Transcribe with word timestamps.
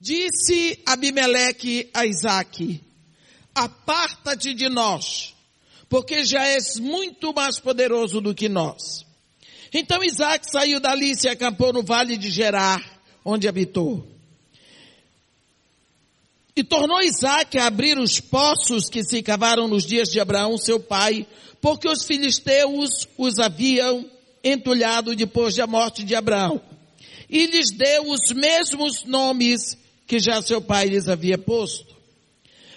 Disse 0.00 0.78
Abimeleque 0.84 1.88
a 1.94 2.04
Isaque, 2.04 2.80
aparta-te 3.54 4.52
de 4.52 4.68
nós, 4.68 5.34
porque 5.88 6.24
já 6.24 6.46
és 6.46 6.78
muito 6.78 7.32
mais 7.32 7.58
poderoso 7.58 8.20
do 8.20 8.34
que 8.34 8.48
nós. 8.48 9.04
Então 9.72 10.04
Isaac 10.04 10.50
saiu 10.50 10.78
dali 10.78 11.12
e 11.12 11.16
se 11.16 11.28
acampou 11.28 11.72
no 11.72 11.82
vale 11.82 12.16
de 12.16 12.30
Gerar, 12.30 12.82
onde 13.24 13.48
habitou. 13.48 14.06
E 16.56 16.62
tornou 16.62 17.02
Isaac 17.02 17.58
a 17.58 17.66
abrir 17.66 17.98
os 17.98 18.20
poços 18.20 18.88
que 18.88 19.02
se 19.02 19.20
cavaram 19.22 19.66
nos 19.66 19.84
dias 19.84 20.08
de 20.08 20.20
Abraão, 20.20 20.56
seu 20.56 20.78
pai, 20.78 21.26
porque 21.60 21.88
os 21.88 22.04
filisteus 22.04 23.08
os 23.18 23.40
haviam 23.40 24.08
entulhado 24.44 25.16
depois 25.16 25.56
da 25.56 25.66
morte 25.66 26.04
de 26.04 26.14
Abraão. 26.14 26.60
E 27.28 27.46
lhes 27.46 27.72
deu 27.72 28.08
os 28.08 28.30
mesmos 28.32 29.02
nomes 29.04 29.76
que 30.06 30.18
já 30.18 30.40
seu 30.42 30.60
pai 30.60 30.86
lhes 30.86 31.08
havia 31.08 31.38
posto. 31.38 31.94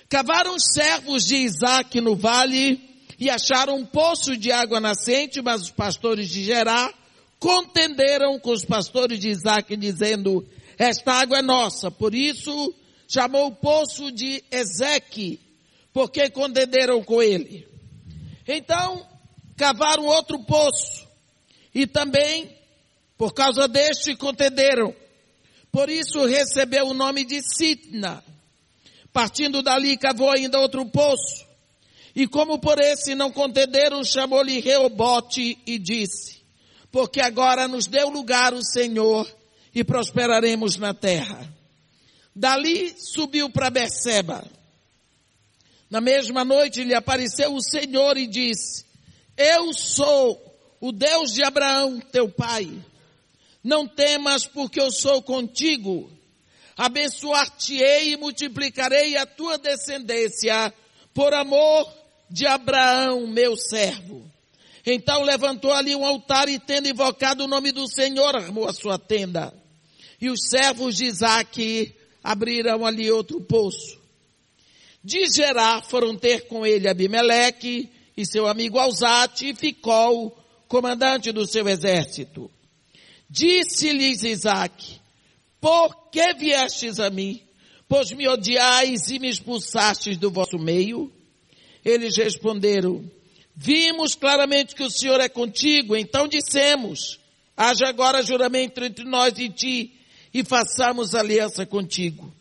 Cavaram 0.09 0.55
os 0.55 0.63
servos 0.73 1.25
de 1.25 1.35
Isaac 1.35 1.99
no 1.99 2.15
vale 2.15 2.79
e 3.19 3.29
acharam 3.29 3.77
um 3.77 3.85
poço 3.85 4.37
de 4.37 4.51
água 4.51 4.79
nascente, 4.79 5.41
mas 5.41 5.63
os 5.63 5.71
pastores 5.71 6.29
de 6.29 6.43
Gerar 6.43 6.93
contenderam 7.39 8.39
com 8.39 8.51
os 8.51 8.63
pastores 8.63 9.19
de 9.19 9.29
Isaac, 9.29 9.75
dizendo, 9.75 10.47
esta 10.77 11.13
água 11.13 11.39
é 11.39 11.41
nossa, 11.41 11.91
por 11.91 12.15
isso 12.15 12.73
chamou 13.07 13.47
o 13.47 13.55
poço 13.55 14.11
de 14.11 14.43
Ezeque, 14.51 15.39
porque 15.93 16.29
contenderam 16.29 17.03
com 17.03 17.21
ele. 17.21 17.67
Então, 18.47 19.05
cavaram 19.55 20.05
outro 20.05 20.39
poço, 20.43 21.07
e 21.73 21.85
também, 21.85 22.55
por 23.17 23.33
causa 23.33 23.67
deste, 23.67 24.15
contenderam. 24.15 24.95
Por 25.71 25.89
isso 25.89 26.25
recebeu 26.25 26.87
o 26.87 26.93
nome 26.93 27.25
de 27.25 27.41
Sitna. 27.41 28.23
Partindo 29.11 29.61
dali, 29.61 29.97
cavou 29.97 30.29
ainda 30.29 30.59
outro 30.59 30.85
poço. 30.85 31.45
E 32.15 32.27
como 32.27 32.59
por 32.59 32.79
esse 32.79 33.13
não 33.13 33.31
contenderam, 33.31 34.03
chamou-lhe 34.03 34.59
Reobote 34.59 35.57
e 35.67 35.77
disse, 35.77 36.41
porque 36.91 37.21
agora 37.21 37.67
nos 37.67 37.85
deu 37.85 38.09
lugar 38.09 38.55
o 38.55 38.63
Senhor 38.63 39.31
e 39.73 39.83
prosperaremos 39.83 40.77
na 40.77 40.95
terra. 40.95 41.47
Dali 42.35 42.95
subiu 42.97 43.49
para 43.49 43.69
Beceba. 43.69 44.43
Na 45.89 46.01
mesma 46.01 46.43
noite 46.43 46.83
lhe 46.83 46.95
apareceu 46.95 47.53
o 47.53 47.61
Senhor 47.61 48.17
e 48.17 48.25
disse, 48.25 48.85
eu 49.37 49.71
sou 49.71 50.43
o 50.79 50.91
Deus 50.91 51.31
de 51.31 51.43
Abraão, 51.43 51.99
teu 52.11 52.27
pai. 52.27 52.67
Não 53.63 53.87
temas 53.87 54.45
porque 54.45 54.79
eu 54.79 54.91
sou 54.91 55.21
contigo. 55.21 56.11
Abençoar-te-ei 56.75 58.13
e 58.13 58.17
multiplicarei 58.17 59.17
a 59.17 59.25
tua 59.25 59.57
descendência 59.57 60.73
por 61.13 61.33
amor 61.33 61.91
de 62.29 62.45
Abraão, 62.45 63.25
meu 63.25 63.55
servo. 63.57 64.23
Então 64.85 65.23
levantou 65.23 65.73
ali 65.73 65.95
um 65.95 66.05
altar 66.05 66.47
e 66.47 66.59
tendo 66.59 66.87
invocado 66.87 67.43
o 67.43 67.47
nome 67.47 67.71
do 67.71 67.87
Senhor, 67.91 68.35
armou 68.35 68.67
a 68.67 68.73
sua 68.73 68.97
tenda. 68.97 69.53
E 70.21 70.29
os 70.29 70.47
servos 70.49 70.95
de 70.95 71.05
Isaac 71.05 71.93
abriram 72.23 72.85
ali 72.85 73.11
outro 73.11 73.41
poço. 73.41 73.99
De 75.03 75.27
Gerar 75.29 75.83
foram 75.83 76.15
ter 76.17 76.47
com 76.47 76.65
ele 76.65 76.87
Abimeleque 76.87 77.89
e 78.15 78.25
seu 78.25 78.47
amigo 78.47 78.79
Alzate 78.79 79.49
e 79.49 79.55
ficou 79.55 80.37
comandante 80.67 81.31
do 81.31 81.47
seu 81.47 81.67
exército. 81.67 82.51
Disse-lhes 83.29 84.23
Isaac, 84.23 84.99
por 85.59 86.09
que 86.11 86.33
viestes 86.33 86.99
a 86.99 87.09
mim? 87.09 87.41
Pois 87.87 88.11
me 88.11 88.27
odiais 88.27 89.09
e 89.09 89.19
me 89.19 89.29
expulsastes 89.29 90.17
do 90.17 90.29
vosso 90.29 90.57
meio? 90.57 91.11
Eles 91.83 92.17
responderam, 92.17 93.09
vimos 93.55 94.13
claramente 94.13 94.75
que 94.75 94.83
o 94.83 94.91
Senhor 94.91 95.21
é 95.21 95.29
contigo, 95.29 95.95
então 95.95 96.27
dissemos, 96.27 97.19
haja 97.55 97.87
agora 97.87 98.21
juramento 98.21 98.83
entre 98.83 99.05
nós 99.05 99.37
e 99.37 99.49
ti, 99.49 99.93
e 100.33 100.43
façamos 100.43 101.15
aliança 101.15 101.65
contigo. 101.65 102.33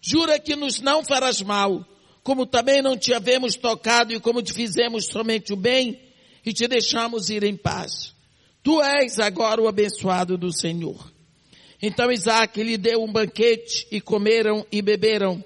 Jura 0.00 0.38
que 0.38 0.56
nos 0.56 0.80
não 0.80 1.04
farás 1.04 1.42
mal, 1.42 1.86
como 2.22 2.46
também 2.46 2.82
não 2.82 2.96
te 2.96 3.12
havemos 3.12 3.54
tocado 3.54 4.12
e 4.12 4.18
como 4.18 4.42
te 4.42 4.52
fizemos 4.52 5.06
somente 5.06 5.52
o 5.52 5.56
bem 5.56 6.00
e 6.44 6.52
te 6.52 6.66
deixamos 6.66 7.28
ir 7.30 7.44
em 7.44 7.56
paz. 7.56 8.15
Tu 8.66 8.82
és 8.82 9.20
agora 9.20 9.62
o 9.62 9.68
abençoado 9.68 10.36
do 10.36 10.52
Senhor. 10.52 11.12
Então 11.80 12.10
Isaac 12.10 12.60
lhe 12.60 12.76
deu 12.76 13.00
um 13.00 13.12
banquete 13.12 13.86
e 13.92 14.00
comeram 14.00 14.66
e 14.72 14.82
beberam. 14.82 15.40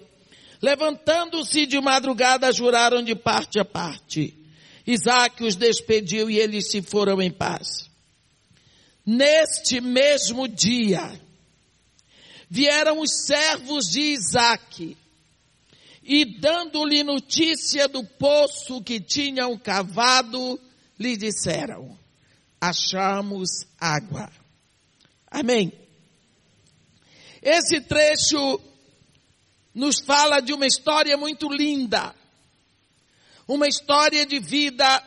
Levantando-se 0.62 1.66
de 1.66 1.78
madrugada, 1.82 2.50
juraram 2.50 3.03
de 3.03 3.14
parte 3.14 3.60
a 3.60 3.64
parte. 3.64 4.34
Isaac 4.86 5.44
os 5.44 5.54
despediu 5.54 6.30
e 6.30 6.38
eles 6.38 6.70
se 6.70 6.80
foram 6.80 7.20
em 7.20 7.30
paz. 7.30 7.91
Neste 9.04 9.82
mesmo 9.82 10.48
dia, 10.48 11.12
vieram 12.48 13.00
os 13.00 13.26
servos 13.26 13.84
de 13.91 14.00
Isaac 14.00 14.97
e 16.03 16.25
dando-lhe 16.25 17.04
notícia 17.04 17.86
do 17.86 18.03
poço 18.03 18.82
que 18.82 18.98
tinham 18.98 19.59
cavado, 19.59 20.59
lhe 20.98 21.19
disseram, 21.19 21.99
achamos 22.60 23.66
água. 23.78 24.31
Amém. 25.26 25.72
Esse 27.43 27.81
trecho 27.81 28.60
nos 29.75 30.00
fala 30.00 30.41
de 30.41 30.53
uma 30.53 30.66
história 30.66 31.16
muito 31.16 31.48
linda, 31.48 32.15
uma 33.48 33.66
história 33.66 34.26
de 34.26 34.38
vida 34.38 35.03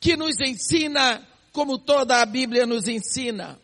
que 0.00 0.16
nos 0.16 0.40
ensina 0.40 1.26
como 1.52 1.78
toda 1.78 2.20
a 2.20 2.26
Bíblia 2.26 2.66
nos 2.66 2.88
ensina. 2.88 3.58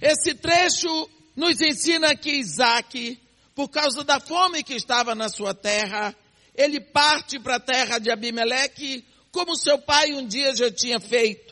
Esse 0.00 0.34
trecho 0.34 1.08
nos 1.36 1.60
ensina 1.60 2.16
que 2.16 2.30
Isaac, 2.30 3.18
por 3.54 3.68
causa 3.68 4.02
da 4.02 4.18
fome 4.18 4.64
que 4.64 4.74
estava 4.74 5.14
na 5.14 5.28
sua 5.28 5.54
terra, 5.54 6.14
ele 6.54 6.80
parte 6.80 7.38
para 7.38 7.56
a 7.56 7.60
terra 7.60 7.98
de 7.98 8.10
Abimeleque, 8.10 9.04
como 9.30 9.56
seu 9.56 9.78
pai 9.78 10.12
um 10.14 10.26
dia 10.26 10.54
já 10.56 10.70
tinha 10.70 10.98
feito. 10.98 11.47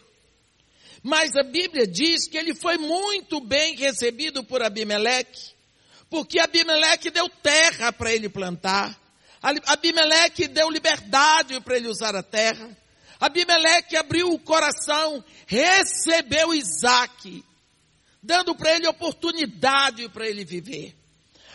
Mas 1.07 1.37
a 1.37 1.45
Bíblia 1.45 1.87
diz 1.87 2.27
que 2.27 2.37
ele 2.37 2.53
foi 2.53 2.77
muito 2.79 3.41
bem 3.41 3.77
recebido 3.77 4.43
por 4.43 4.61
Abimeleque, 4.61 5.53
porque 6.11 6.41
Abimeleque 6.41 7.11
deu 7.11 7.29
terra 7.29 7.93
para 7.93 8.13
ele 8.13 8.29
plantar. 8.29 9.01
Abimeleque 9.41 10.49
deu 10.49 10.69
liberdade 10.69 11.61
para 11.61 11.77
ele 11.77 11.87
usar 11.87 12.17
a 12.17 12.25
terra. 12.25 12.77
Abimeleque 13.21 13.97
abriu 13.97 14.33
o 14.33 14.39
coração, 14.41 15.25
recebeu 15.47 16.53
Isaac 16.53 17.45
dando 18.21 18.57
para 18.57 18.75
ele 18.75 18.89
oportunidade 18.89 20.09
para 20.09 20.27
ele 20.27 20.45
viver. 20.45 20.93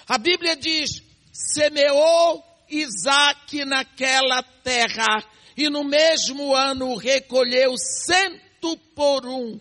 A 0.08 0.18
Bíblia 0.18 0.56
diz, 0.56 1.04
semeou 1.34 2.42
Isaac 2.70 3.66
naquela 3.66 4.42
terra 4.64 5.22
e 5.58 5.70
no 5.70 5.84
mesmo 5.84 6.56
ano 6.56 6.96
recolheu 6.96 7.76
cento 7.78 8.51
por 8.96 9.26
um, 9.26 9.60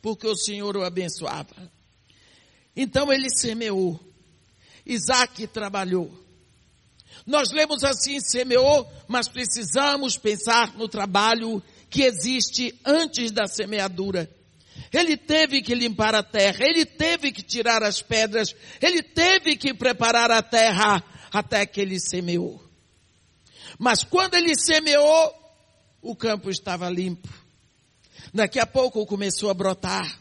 porque 0.00 0.26
o 0.26 0.36
Senhor 0.36 0.76
o 0.76 0.84
abençoava. 0.84 1.70
Então 2.76 3.12
ele 3.12 3.28
semeou. 3.30 3.98
Isaac 4.84 5.46
trabalhou. 5.48 6.10
Nós 7.26 7.52
lemos 7.52 7.84
assim, 7.84 8.20
semeou, 8.20 8.90
mas 9.06 9.28
precisamos 9.28 10.16
pensar 10.16 10.76
no 10.76 10.88
trabalho 10.88 11.62
que 11.88 12.02
existe 12.02 12.78
antes 12.84 13.30
da 13.30 13.46
semeadura. 13.46 14.28
Ele 14.92 15.16
teve 15.16 15.62
que 15.62 15.74
limpar 15.74 16.14
a 16.14 16.22
terra, 16.22 16.64
ele 16.64 16.84
teve 16.84 17.30
que 17.30 17.42
tirar 17.42 17.82
as 17.82 18.02
pedras, 18.02 18.54
ele 18.80 19.02
teve 19.02 19.56
que 19.56 19.72
preparar 19.72 20.30
a 20.30 20.42
terra 20.42 21.02
até 21.32 21.64
que 21.64 21.80
ele 21.80 22.00
semeou. 22.00 22.62
Mas 23.78 24.02
quando 24.02 24.34
ele 24.34 24.54
semeou, 24.58 25.32
o 26.00 26.16
campo 26.16 26.50
estava 26.50 26.90
limpo. 26.90 27.41
Daqui 28.32 28.58
a 28.58 28.66
pouco 28.66 29.04
começou 29.04 29.50
a 29.50 29.54
brotar. 29.54 30.18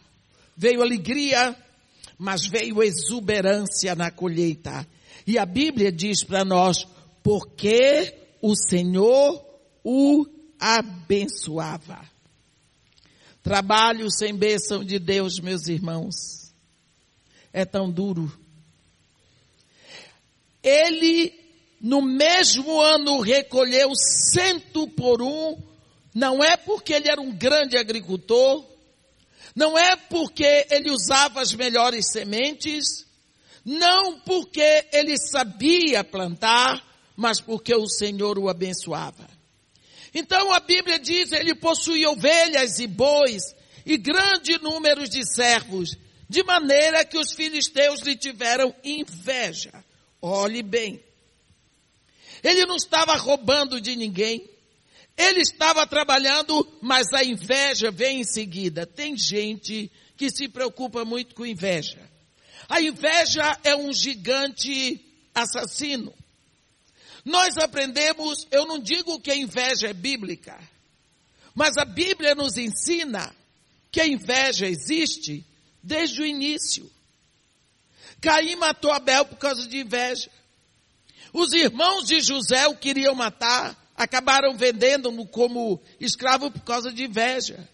Veio 0.58 0.82
alegria, 0.82 1.56
mas 2.18 2.46
veio 2.46 2.84
exuberância 2.84 3.96
na 3.96 4.12
colheita. 4.12 4.86
E 5.26 5.38
a 5.38 5.46
Bíblia 5.46 5.92
diz 5.92 6.24
para 6.24 6.44
nós, 6.44 6.86
porque 7.24 8.14
o 8.42 8.56
Senhor 8.56 9.44
o 9.84 10.26
abençoava. 10.60 12.00
Trabalho 13.42 14.12
sem 14.12 14.36
bênção 14.36 14.84
de 14.84 15.00
Deus, 15.00 15.40
meus 15.40 15.68
irmãos, 15.68 16.54
é 17.52 17.66
tão 17.66 17.90
duro. 17.90 18.32
Ele, 20.62 21.34
no 21.82 22.02
mesmo 22.02 22.80
ano, 22.80 23.20
recolheu 23.22 23.94
cento 23.96 24.88
por 24.90 25.24
um, 25.24 25.58
não 26.14 26.44
é 26.44 26.58
porque 26.58 26.94
ele 26.94 27.10
era 27.10 27.22
um 27.22 27.32
grande 27.32 27.78
agricultor, 27.78 28.66
não 29.56 29.78
é 29.78 29.96
porque 29.96 30.68
ele 30.70 30.92
usava 30.92 31.42
as 31.42 31.54
melhores 31.54 32.12
sementes, 32.12 33.06
não 33.64 34.20
porque 34.22 34.88
ele 34.92 35.18
sabia 35.18 36.04
plantar, 36.04 36.84
mas 37.16 37.40
porque 37.40 37.76
o 37.76 37.88
Senhor 37.88 38.40
o 38.40 38.50
abençoava. 38.50 39.30
Então 40.14 40.52
a 40.52 40.60
Bíblia 40.60 41.00
diz, 41.00 41.32
ele 41.32 41.56
possuía 41.56 42.10
ovelhas 42.10 42.80
e 42.80 42.88
bois 42.88 43.56
e 43.86 43.98
grande 43.98 44.58
número 44.62 45.08
de 45.08 45.26
servos, 45.26 45.98
de 46.28 46.44
maneira 46.44 47.06
que 47.06 47.18
os 47.18 47.34
filisteus 47.34 48.02
lhe 48.02 48.16
tiveram 48.16 48.74
inveja. 48.84 49.72
Olhe 50.22 50.62
bem. 50.62 51.04
Ele 52.44 52.66
não 52.66 52.76
estava 52.76 53.16
roubando 53.16 53.80
de 53.80 53.96
ninguém. 53.96 54.50
Ele 55.18 55.42
estava 55.42 55.86
trabalhando, 55.86 56.68
mas 56.82 57.14
a 57.14 57.24
inveja 57.24 57.92
vem 57.92 58.22
em 58.22 58.24
seguida. 58.24 58.86
Tem 58.86 59.18
gente 59.18 59.92
que 60.18 60.30
se 60.30 60.48
preocupa 60.48 61.04
muito 61.06 61.36
com 61.36 61.46
inveja. 61.46 62.00
A 62.70 62.82
inveja 62.82 63.60
é 63.64 63.76
um 63.76 63.92
gigante 63.92 65.04
assassino. 65.34 66.14
Nós 67.24 67.58
aprendemos, 67.58 68.48
eu 68.50 68.66
não 68.66 68.80
digo 68.80 69.20
que 69.20 69.30
a 69.30 69.36
inveja 69.36 69.90
é 69.90 69.94
bíblica, 69.94 70.60
mas 71.54 71.78
a 71.78 71.86
Bíblia 71.86 72.34
nos 72.34 72.58
ensina 72.58 73.36
que 73.92 74.00
a 74.00 74.08
inveja 74.08 74.66
existe 74.66 75.46
desde 75.84 76.22
o 76.22 76.26
início. 76.26 76.90
Caim 78.22 78.56
matou 78.56 78.92
Abel 78.92 79.26
por 79.26 79.38
causa 79.38 79.68
de 79.68 79.80
inveja. 79.80 80.30
Os 81.34 81.54
irmãos 81.54 82.04
de 82.06 82.22
José 82.22 82.68
o 82.68 82.78
queriam 82.78 83.16
matar, 83.16 83.76
acabaram 84.02 84.58
vendendo-no 84.58 85.28
como 85.28 85.80
escravo 86.00 86.50
por 86.50 86.62
causa 86.62 86.92
de 86.92 87.04
inveja. 87.04 87.68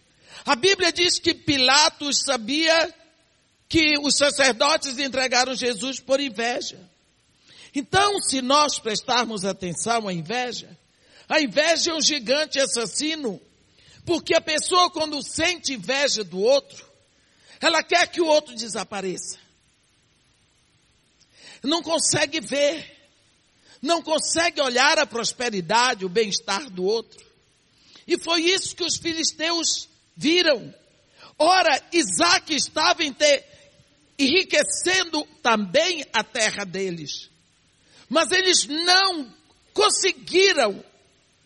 A 0.46 0.56
Bíblia 0.56 0.92
diz 0.92 1.20
que 1.20 1.34
Pilatos 1.34 2.20
sabia 2.24 2.94
que 3.70 3.98
os 4.00 4.18
sacerdotes 4.18 4.98
entregaram 5.00 5.56
Jesus 5.56 6.00
por 6.00 6.20
inveja. 6.20 6.80
Então, 7.74 8.20
se 8.22 8.42
nós 8.42 8.78
prestarmos 8.80 9.46
atenção 9.46 10.08
à 10.08 10.14
inveja, 10.14 10.70
a 11.30 11.40
inveja 11.40 11.92
é 11.92 11.94
um 11.94 12.02
gigante 12.02 12.60
assassino, 12.60 13.40
porque 14.06 14.34
a 14.36 14.42
pessoa 14.42 14.90
quando 14.90 15.22
sente 15.24 15.74
inveja 15.74 16.24
do 16.24 16.40
outro, 16.40 16.86
ela 17.62 17.82
quer 17.84 18.08
que 18.08 18.22
o 18.22 18.28
outro 18.28 18.54
desapareça. 18.56 19.38
Não 21.64 21.82
consegue 21.82 22.40
ver, 22.40 22.97
não 23.82 24.02
consegue 24.02 24.62
olhar 24.62 24.98
a 25.00 25.06
prosperidade, 25.06 26.06
o 26.06 26.10
bem-estar 26.10 26.70
do 26.70 26.84
outro. 26.84 27.26
E 28.08 28.18
foi 28.18 28.42
isso 28.42 28.76
que 28.76 28.84
os 28.84 28.98
filisteus 28.98 29.90
viram. 30.16 30.74
Ora, 31.38 31.82
Isaac 31.92 32.56
estava 32.56 33.02
enriquecendo 34.18 35.26
também 35.44 36.06
a 36.14 36.24
terra 36.24 36.64
deles. 36.64 37.30
Mas 38.10 38.32
eles 38.32 38.66
não 38.66 39.32
conseguiram 39.74 40.84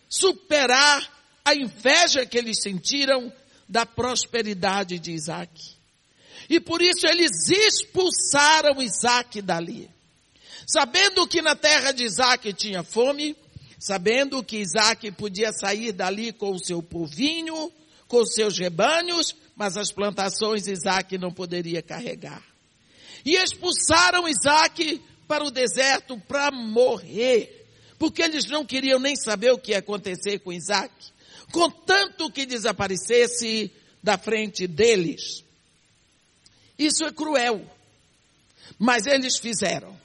superar 0.07 1.21
a 1.43 1.55
inveja 1.55 2.25
que 2.25 2.37
eles 2.37 2.61
sentiram 2.61 3.33
da 3.67 3.85
prosperidade 3.85 4.99
de 4.99 5.11
Isaac. 5.11 5.51
E 6.49 6.59
por 6.59 6.81
isso 6.81 7.07
eles 7.07 7.49
expulsaram 7.49 8.81
Isaac 8.81 9.41
dali. 9.41 9.89
Sabendo 10.67 11.27
que 11.27 11.41
na 11.41 11.55
terra 11.55 11.91
de 11.91 12.03
Isaac 12.03 12.53
tinha 12.53 12.83
fome, 12.83 13.35
sabendo 13.79 14.43
que 14.43 14.57
Isaac 14.57 15.11
podia 15.11 15.51
sair 15.51 15.91
dali 15.91 16.31
com 16.31 16.51
o 16.51 16.63
seu 16.63 16.83
povinho, 16.83 17.71
com 18.07 18.21
os 18.21 18.33
seus 18.33 18.57
rebanhos, 18.57 19.35
mas 19.55 19.77
as 19.77 19.91
plantações 19.91 20.67
Isaac 20.67 21.17
não 21.17 21.31
poderia 21.31 21.81
carregar. 21.81 22.43
E 23.25 23.35
expulsaram 23.35 24.27
Isaac 24.27 25.01
para 25.27 25.45
o 25.45 25.51
deserto 25.51 26.17
para 26.27 26.51
morrer, 26.51 27.67
porque 27.97 28.21
eles 28.21 28.45
não 28.47 28.65
queriam 28.65 28.99
nem 28.99 29.15
saber 29.15 29.51
o 29.51 29.57
que 29.57 29.71
ia 29.71 29.79
acontecer 29.79 30.39
com 30.39 30.51
Isaac, 30.51 30.93
contanto 31.51 32.31
que 32.31 32.45
desaparecesse 32.45 33.71
da 34.03 34.17
frente 34.17 34.67
deles. 34.67 35.43
Isso 36.77 37.05
é 37.05 37.11
cruel, 37.11 37.63
mas 38.79 39.05
eles 39.05 39.37
fizeram. 39.37 40.00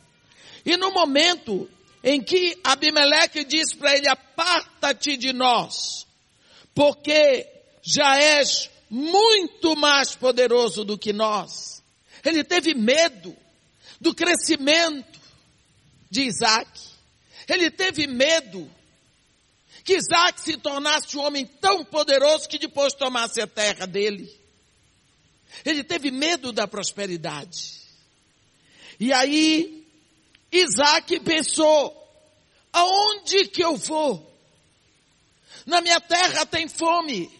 E 0.66 0.76
no 0.76 0.90
momento 0.90 1.70
em 2.02 2.20
que 2.20 2.58
Abimeleque 2.64 3.44
diz 3.44 3.72
para 3.72 3.96
ele: 3.96 4.08
Aparta-te 4.08 5.16
de 5.16 5.32
nós, 5.32 6.04
porque 6.74 7.46
já 7.82 8.18
és 8.20 8.68
muito 8.90 9.76
mais 9.76 10.16
poderoso 10.16 10.84
do 10.84 10.98
que 10.98 11.12
nós. 11.12 11.82
Ele 12.24 12.42
teve 12.42 12.74
medo 12.74 13.36
do 14.00 14.12
crescimento 14.12 15.20
de 16.10 16.22
Isaac. 16.22 16.68
Ele 17.48 17.70
teve 17.70 18.08
medo 18.08 18.68
que 19.84 19.94
Isaac 19.96 20.40
se 20.40 20.56
tornasse 20.56 21.16
um 21.16 21.20
homem 21.20 21.46
tão 21.46 21.84
poderoso 21.84 22.48
que 22.48 22.58
depois 22.58 22.92
tomasse 22.92 23.40
a 23.40 23.46
terra 23.46 23.86
dele. 23.86 24.28
Ele 25.64 25.84
teve 25.84 26.10
medo 26.10 26.52
da 26.52 26.66
prosperidade. 26.66 27.76
E 28.98 29.12
aí, 29.12 29.75
Isaac 30.52 31.20
pensou, 31.20 31.94
aonde 32.72 33.48
que 33.48 33.62
eu 33.62 33.76
vou? 33.76 34.25
Na 35.64 35.81
minha 35.81 36.00
terra 36.00 36.46
tem 36.46 36.69
fome, 36.69 37.31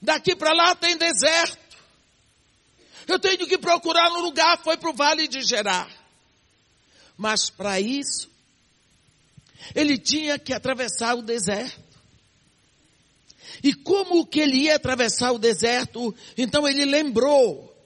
daqui 0.00 0.36
para 0.36 0.52
lá 0.52 0.74
tem 0.74 0.96
deserto. 0.96 1.58
Eu 3.06 3.18
tenho 3.18 3.46
que 3.46 3.58
procurar 3.58 4.10
um 4.12 4.20
lugar, 4.20 4.62
foi 4.62 4.76
para 4.76 4.90
o 4.90 4.94
vale 4.94 5.26
de 5.26 5.42
Gerar. 5.42 5.90
Mas 7.16 7.50
para 7.50 7.80
isso, 7.80 8.30
ele 9.74 9.98
tinha 9.98 10.38
que 10.38 10.52
atravessar 10.52 11.16
o 11.16 11.22
deserto. 11.22 11.90
E 13.62 13.74
como 13.74 14.26
que 14.26 14.40
ele 14.40 14.58
ia 14.58 14.76
atravessar 14.76 15.32
o 15.32 15.38
deserto? 15.38 16.14
Então 16.36 16.66
ele 16.66 16.84
lembrou 16.84 17.76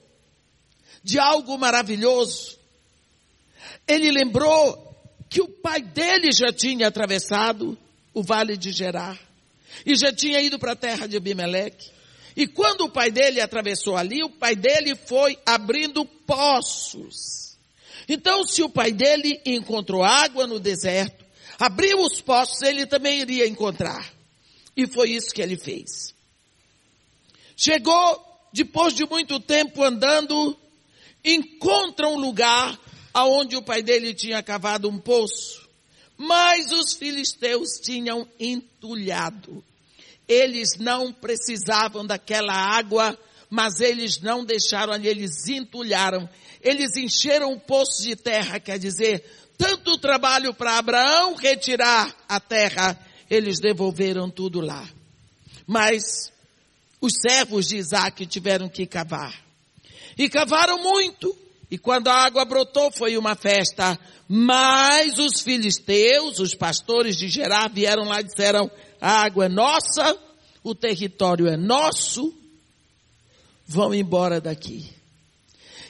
de 1.03 1.19
algo 1.19 1.57
maravilhoso. 1.57 2.57
Ele 3.87 4.11
lembrou 4.11 4.81
que 5.29 5.41
o 5.41 5.47
pai 5.47 5.81
dele 5.81 6.31
já 6.31 6.51
tinha 6.51 6.87
atravessado 6.87 7.77
o 8.13 8.23
vale 8.23 8.57
de 8.57 8.71
Gerar 8.71 9.19
e 9.85 9.95
já 9.95 10.13
tinha 10.13 10.41
ido 10.41 10.57
para 10.57 10.71
a 10.71 10.75
terra 10.75 11.07
de 11.07 11.17
Abimeleque. 11.17 11.91
E 12.35 12.47
quando 12.47 12.81
o 12.81 12.89
pai 12.89 13.11
dele 13.11 13.41
atravessou 13.41 13.95
ali, 13.95 14.23
o 14.23 14.29
pai 14.29 14.55
dele 14.55 14.95
foi 14.95 15.37
abrindo 15.45 16.05
poços 16.05 17.45
então, 18.07 18.43
se 18.45 18.61
o 18.61 18.69
pai 18.69 18.91
dele 18.91 19.41
encontrou 19.45 20.03
água 20.03 20.45
no 20.45 20.59
deserto, 20.59 21.25
abriu 21.57 21.99
os 22.01 22.21
poços, 22.21 22.61
ele 22.61 22.85
também 22.85 23.21
iria 23.21 23.47
encontrar. 23.47 24.13
E 24.77 24.85
foi 24.87 25.11
isso 25.11 25.33
que 25.33 25.41
ele 25.41 25.57
fez. 25.57 26.13
Chegou, 27.57 28.23
depois 28.53 28.93
de 28.93 29.05
muito 29.05 29.39
tempo 29.39 29.83
andando, 29.83 30.55
encontra 31.23 32.07
um 32.07 32.17
lugar 32.17 32.79
aonde 33.15 33.55
o 33.55 33.63
pai 33.63 33.81
dele 33.81 34.13
tinha 34.13 34.43
cavado 34.43 34.87
um 34.87 34.99
poço. 34.99 35.67
Mas 36.17 36.71
os 36.71 36.93
filisteus 36.93 37.79
tinham 37.81 38.27
entulhado. 38.39 39.63
Eles 40.27 40.77
não 40.77 41.11
precisavam 41.11 42.05
daquela 42.05 42.53
água, 42.53 43.17
mas 43.49 43.79
eles 43.79 44.21
não 44.21 44.45
deixaram 44.45 44.93
ali, 44.93 45.07
eles 45.07 45.47
entulharam 45.47 46.29
eles 46.65 46.97
encheram 46.97 47.53
o 47.53 47.59
poço 47.59 48.01
de 48.01 48.15
terra, 48.15 48.59
quer 48.59 48.79
dizer, 48.79 49.23
tanto 49.55 49.99
trabalho 49.99 50.51
para 50.51 50.79
Abraão 50.79 51.35
retirar 51.35 52.11
a 52.27 52.39
terra, 52.39 52.99
eles 53.29 53.59
devolveram 53.59 54.31
tudo 54.31 54.59
lá. 54.61 54.83
Mas 55.67 56.33
os 56.99 57.13
servos 57.21 57.67
de 57.67 57.77
Isaac 57.77 58.25
tiveram 58.25 58.67
que 58.67 58.87
cavar. 58.87 59.39
E 60.17 60.27
cavaram 60.27 60.81
muito. 60.81 61.37
E 61.75 61.77
quando 61.77 62.07
a 62.07 62.23
água 62.23 62.45
brotou 62.45 62.89
foi 62.89 63.17
uma 63.17 63.35
festa. 63.35 63.99
Mas 64.29 65.19
os 65.19 65.41
filisteus, 65.41 66.39
os 66.39 66.55
pastores 66.55 67.17
de 67.17 67.27
Gerar, 67.27 67.67
vieram 67.67 68.05
lá 68.05 68.21
e 68.21 68.23
disseram, 68.23 68.71
a 69.01 69.23
água 69.23 69.47
é 69.47 69.49
nossa, 69.49 70.17
o 70.63 70.73
território 70.73 71.47
é 71.47 71.57
nosso, 71.57 72.33
vão 73.67 73.93
embora 73.93 74.39
daqui. 74.39 74.89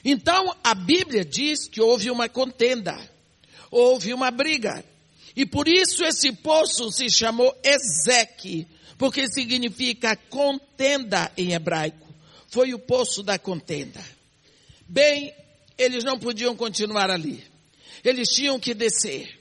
Então, 0.03 0.55
a 0.63 0.73
Bíblia 0.73 1.23
diz 1.23 1.67
que 1.67 1.79
houve 1.79 2.09
uma 2.09 2.27
contenda, 2.27 2.97
houve 3.69 4.11
uma 4.11 4.31
briga. 4.31 4.83
E 5.35 5.45
por 5.45 5.67
isso 5.67 6.03
esse 6.03 6.31
poço 6.31 6.91
se 6.91 7.11
chamou 7.11 7.55
Ezeque, 7.63 8.67
porque 8.97 9.27
significa 9.27 10.15
contenda 10.15 11.31
em 11.37 11.53
hebraico. 11.53 12.07
Foi 12.47 12.73
o 12.73 12.79
poço 12.79 13.21
da 13.21 13.37
contenda. 13.37 14.03
Bem, 14.87 15.31
eles 15.77 16.03
não 16.03 16.17
podiam 16.17 16.55
continuar 16.55 17.09
ali. 17.09 17.43
Eles 18.03 18.29
tinham 18.29 18.59
que 18.59 18.73
descer. 18.73 19.39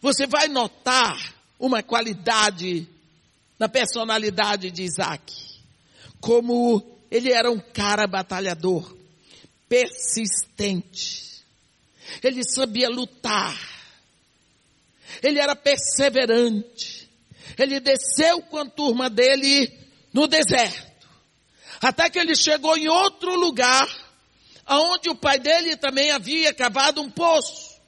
Você 0.00 0.26
vai 0.26 0.48
notar 0.48 1.34
uma 1.58 1.82
qualidade 1.82 2.88
na 3.58 3.68
personalidade 3.68 4.70
de 4.70 4.82
Isaac. 4.82 5.34
Como 6.20 6.98
ele 7.10 7.32
era 7.32 7.50
um 7.50 7.58
cara 7.58 8.06
batalhador 8.06 8.96
persistente. 9.68 11.42
Ele 12.22 12.42
sabia 12.42 12.88
lutar. 12.88 13.56
Ele 15.22 15.38
era 15.38 15.54
perseverante. 15.54 17.08
Ele 17.58 17.80
desceu 17.80 18.40
com 18.42 18.58
a 18.58 18.66
turma 18.66 19.10
dele 19.10 19.70
no 20.12 20.26
deserto. 20.26 20.88
Até 21.80 22.08
que 22.08 22.18
ele 22.18 22.34
chegou 22.34 22.76
em 22.76 22.88
outro 22.88 23.34
lugar, 23.38 23.88
aonde 24.68 25.08
o 25.08 25.16
pai 25.16 25.40
dele 25.40 25.76
também 25.76 26.10
havia 26.10 26.52
cavado 26.52 27.00
um 27.00 27.10
poço. 27.10 27.80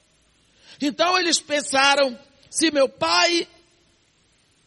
Então 0.81 1.17
eles 1.17 1.39
pensaram, 1.39 2.17
se 2.49 2.71
meu 2.71 2.89
pai 2.89 3.47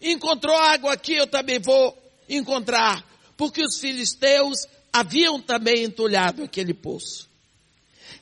encontrou 0.01 0.57
água 0.57 0.93
aqui, 0.93 1.15
eu 1.15 1.27
também 1.27 1.59
vou 1.59 1.99
encontrar. 2.29 3.05
Porque 3.37 3.63
os 3.63 3.81
filisteus 3.81 4.67
haviam 4.93 5.41
também 5.41 5.83
entulhado 5.83 6.45
aquele 6.45 6.73
poço. 6.73 7.29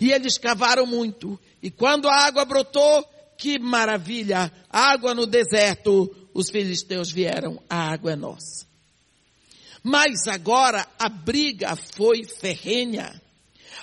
E 0.00 0.10
eles 0.10 0.38
cavaram 0.38 0.86
muito. 0.86 1.38
E 1.62 1.70
quando 1.70 2.08
a 2.08 2.14
água 2.14 2.46
brotou, 2.46 3.06
que 3.36 3.58
maravilha! 3.58 4.50
Água 4.70 5.14
no 5.14 5.26
deserto, 5.26 6.16
os 6.32 6.50
filisteus 6.50 7.10
vieram, 7.12 7.62
a 7.68 7.92
água 7.92 8.12
é 8.12 8.16
nossa. 8.16 8.66
Mas 9.82 10.26
agora 10.26 10.86
a 10.98 11.08
briga 11.08 11.76
foi 11.76 12.24
ferrenha. 12.24 13.21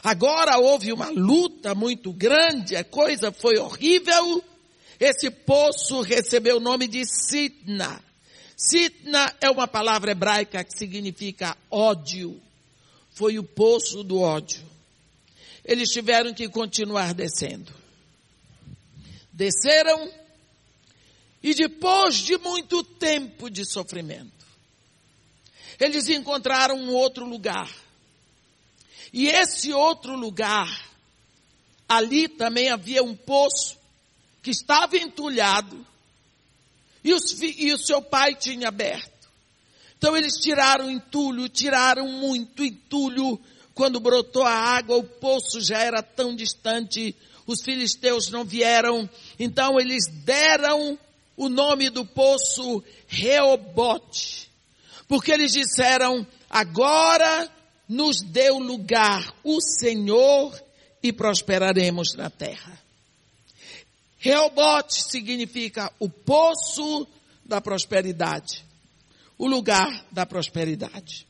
Agora 0.03 0.57
houve 0.57 0.93
uma 0.93 1.09
luta 1.09 1.75
muito 1.75 2.13
grande, 2.13 2.75
a 2.75 2.83
coisa 2.83 3.31
foi 3.31 3.57
horrível. 3.57 4.43
Esse 4.99 5.29
poço 5.29 6.01
recebeu 6.01 6.57
o 6.57 6.61
nome 6.61 6.87
de 6.87 7.05
Sitna. 7.05 8.01
Sitna 8.55 9.33
é 9.39 9.49
uma 9.49 9.67
palavra 9.67 10.11
hebraica 10.11 10.63
que 10.63 10.77
significa 10.77 11.57
ódio. 11.69 12.41
Foi 13.11 13.37
o 13.39 13.43
poço 13.43 14.03
do 14.03 14.19
ódio. 14.19 14.63
Eles 15.63 15.89
tiveram 15.89 16.33
que 16.33 16.49
continuar 16.49 17.13
descendo. 17.13 17.73
Desceram 19.31 20.11
e 21.41 21.53
depois 21.53 22.15
de 22.15 22.37
muito 22.37 22.83
tempo 22.83 23.49
de 23.49 23.65
sofrimento, 23.65 24.45
eles 25.79 26.09
encontraram 26.09 26.75
um 26.75 26.93
outro 26.93 27.25
lugar. 27.25 27.73
E 29.11 29.27
esse 29.27 29.73
outro 29.73 30.15
lugar, 30.15 30.67
ali 31.87 32.27
também 32.27 32.69
havia 32.69 33.03
um 33.03 33.15
poço 33.15 33.77
que 34.41 34.51
estava 34.51 34.97
entulhado 34.97 35.85
e, 37.03 37.13
os, 37.13 37.41
e 37.41 37.73
o 37.73 37.77
seu 37.77 38.01
pai 38.01 38.35
tinha 38.35 38.67
aberto. 38.67 39.29
Então 39.97 40.15
eles 40.15 40.33
tiraram 40.35 40.89
entulho, 40.89 41.49
tiraram 41.49 42.07
muito 42.07 42.63
entulho. 42.63 43.39
Quando 43.73 43.99
brotou 43.99 44.43
a 44.43 44.53
água, 44.53 44.97
o 44.97 45.03
poço 45.03 45.61
já 45.61 45.79
era 45.79 46.01
tão 46.01 46.35
distante, 46.35 47.15
os 47.45 47.61
filisteus 47.61 48.29
não 48.29 48.45
vieram. 48.45 49.09
Então 49.37 49.79
eles 49.79 50.05
deram 50.23 50.97
o 51.35 51.49
nome 51.49 51.89
do 51.89 52.05
poço 52.05 52.83
Reobote 53.07 54.49
porque 55.09 55.31
eles 55.31 55.51
disseram, 55.51 56.25
agora 56.47 57.51
nos 57.89 58.21
deu 58.21 58.59
lugar 58.59 59.33
o 59.43 59.59
Senhor 59.59 60.53
e 61.01 61.11
prosperaremos 61.11 62.13
na 62.13 62.29
terra. 62.29 62.79
Reobote 64.19 65.01
significa 65.09 65.91
o 65.97 66.07
poço 66.07 67.07
da 67.43 67.59
prosperidade, 67.59 68.63
o 69.39 69.47
lugar 69.47 70.05
da 70.11 70.23
prosperidade. 70.23 71.25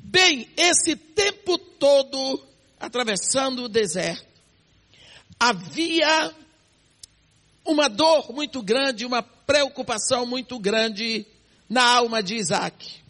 Bem, 0.00 0.48
esse 0.56 0.96
tempo 0.96 1.56
todo 1.56 2.42
atravessando 2.80 3.64
o 3.64 3.68
deserto, 3.68 4.26
havia 5.38 6.34
uma 7.64 7.88
dor 7.88 8.32
muito 8.32 8.62
grande, 8.62 9.06
uma 9.06 9.22
preocupação 9.22 10.26
muito 10.26 10.58
grande 10.58 11.24
na 11.68 11.82
alma 11.82 12.22
de 12.22 12.34
Isaac. 12.34 13.02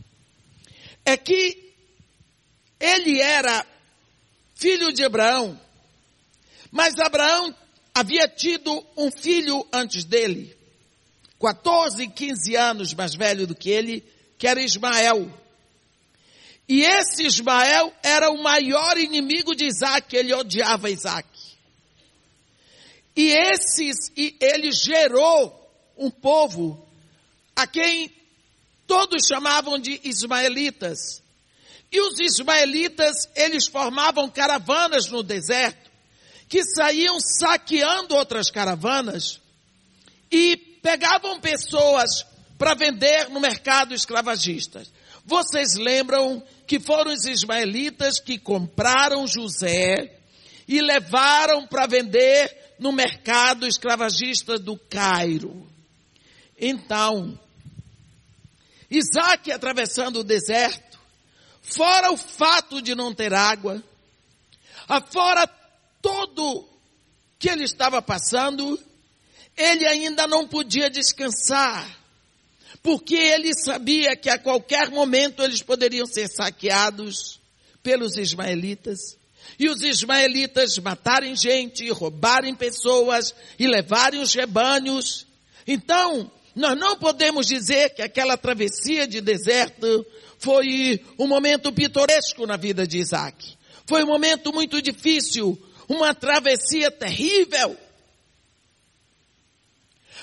É 1.04 1.16
que 1.16 1.63
ele 2.78 3.20
era 3.20 3.66
filho 4.54 4.92
de 4.92 5.04
Abraão, 5.04 5.58
mas 6.70 6.98
Abraão 6.98 7.54
havia 7.94 8.26
tido 8.28 8.84
um 8.96 9.10
filho 9.10 9.66
antes 9.72 10.04
dele, 10.04 10.56
14, 11.40 12.08
15 12.08 12.56
anos 12.56 12.94
mais 12.94 13.14
velho 13.14 13.46
do 13.46 13.54
que 13.54 13.70
ele, 13.70 14.04
que 14.38 14.46
era 14.46 14.62
Ismael. 14.62 15.30
E 16.68 16.82
esse 16.82 17.24
Ismael 17.26 17.92
era 18.02 18.30
o 18.30 18.42
maior 18.42 18.96
inimigo 18.96 19.54
de 19.54 19.66
Isaac, 19.66 20.16
ele 20.16 20.32
odiava 20.32 20.90
Isaac. 20.90 21.28
E 23.16 23.30
esses, 23.30 24.10
e 24.16 24.36
ele 24.40 24.72
gerou 24.72 25.60
um 25.96 26.10
povo 26.10 26.84
a 27.54 27.66
quem 27.66 28.10
todos 28.86 29.26
chamavam 29.26 29.78
de 29.78 30.00
ismaelitas. 30.04 31.22
E 31.94 32.00
os 32.00 32.18
ismaelitas, 32.18 33.28
eles 33.36 33.68
formavam 33.68 34.28
caravanas 34.28 35.06
no 35.06 35.22
deserto, 35.22 35.88
que 36.48 36.64
saíam 36.64 37.20
saqueando 37.20 38.16
outras 38.16 38.50
caravanas 38.50 39.40
e 40.28 40.56
pegavam 40.82 41.40
pessoas 41.40 42.26
para 42.58 42.74
vender 42.74 43.28
no 43.30 43.38
mercado 43.38 43.94
escravagista. 43.94 44.84
Vocês 45.24 45.76
lembram 45.76 46.42
que 46.66 46.80
foram 46.80 47.12
os 47.12 47.26
ismaelitas 47.26 48.18
que 48.18 48.38
compraram 48.38 49.24
José 49.24 50.18
e 50.66 50.80
levaram 50.80 51.64
para 51.64 51.86
vender 51.86 52.74
no 52.76 52.90
mercado 52.90 53.68
escravagista 53.68 54.58
do 54.58 54.76
Cairo. 54.76 55.64
Então, 56.58 57.38
Isaac 58.90 59.52
atravessando 59.52 60.18
o 60.18 60.24
deserto, 60.24 60.83
fora 61.64 62.12
o 62.12 62.16
fato 62.16 62.80
de 62.80 62.94
não 62.94 63.14
ter 63.14 63.32
água, 63.34 63.82
fora 65.10 65.46
todo 66.00 66.68
que 67.38 67.48
ele 67.48 67.64
estava 67.64 68.00
passando, 68.00 68.78
ele 69.56 69.86
ainda 69.86 70.26
não 70.26 70.46
podia 70.46 70.90
descansar, 70.90 71.88
porque 72.82 73.14
ele 73.14 73.52
sabia 73.54 74.14
que 74.14 74.28
a 74.28 74.38
qualquer 74.38 74.90
momento 74.90 75.42
eles 75.42 75.62
poderiam 75.62 76.06
ser 76.06 76.28
saqueados 76.28 77.40
pelos 77.82 78.16
ismaelitas. 78.16 79.16
E 79.58 79.68
os 79.68 79.82
ismaelitas 79.82 80.78
matarem 80.78 81.36
gente, 81.36 81.88
roubarem 81.90 82.54
pessoas 82.54 83.34
e 83.58 83.66
levarem 83.66 84.20
os 84.20 84.34
rebanhos. 84.34 85.26
Então, 85.66 86.30
nós 86.54 86.78
não 86.78 86.96
podemos 86.96 87.46
dizer 87.46 87.90
que 87.90 88.02
aquela 88.02 88.36
travessia 88.36 89.06
de 89.06 89.20
deserto 89.20 90.04
foi 90.44 91.02
um 91.18 91.26
momento 91.26 91.72
pitoresco 91.72 92.46
na 92.46 92.58
vida 92.58 92.86
de 92.86 92.98
Isaac. 92.98 93.56
Foi 93.86 94.04
um 94.04 94.06
momento 94.06 94.52
muito 94.52 94.82
difícil, 94.82 95.58
uma 95.88 96.14
travessia 96.14 96.90
terrível. 96.90 97.74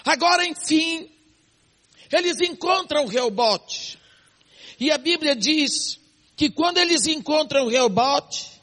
Agora, 0.05 0.45
enfim, 0.45 1.09
eles 2.11 2.39
encontram 2.39 3.07
Reobote. 3.07 3.97
E 4.79 4.91
a 4.91 4.97
Bíblia 4.99 5.35
diz 5.35 5.99
que 6.35 6.51
quando 6.51 6.77
eles 6.77 7.07
encontram 7.07 7.67
Reobote, 7.67 8.61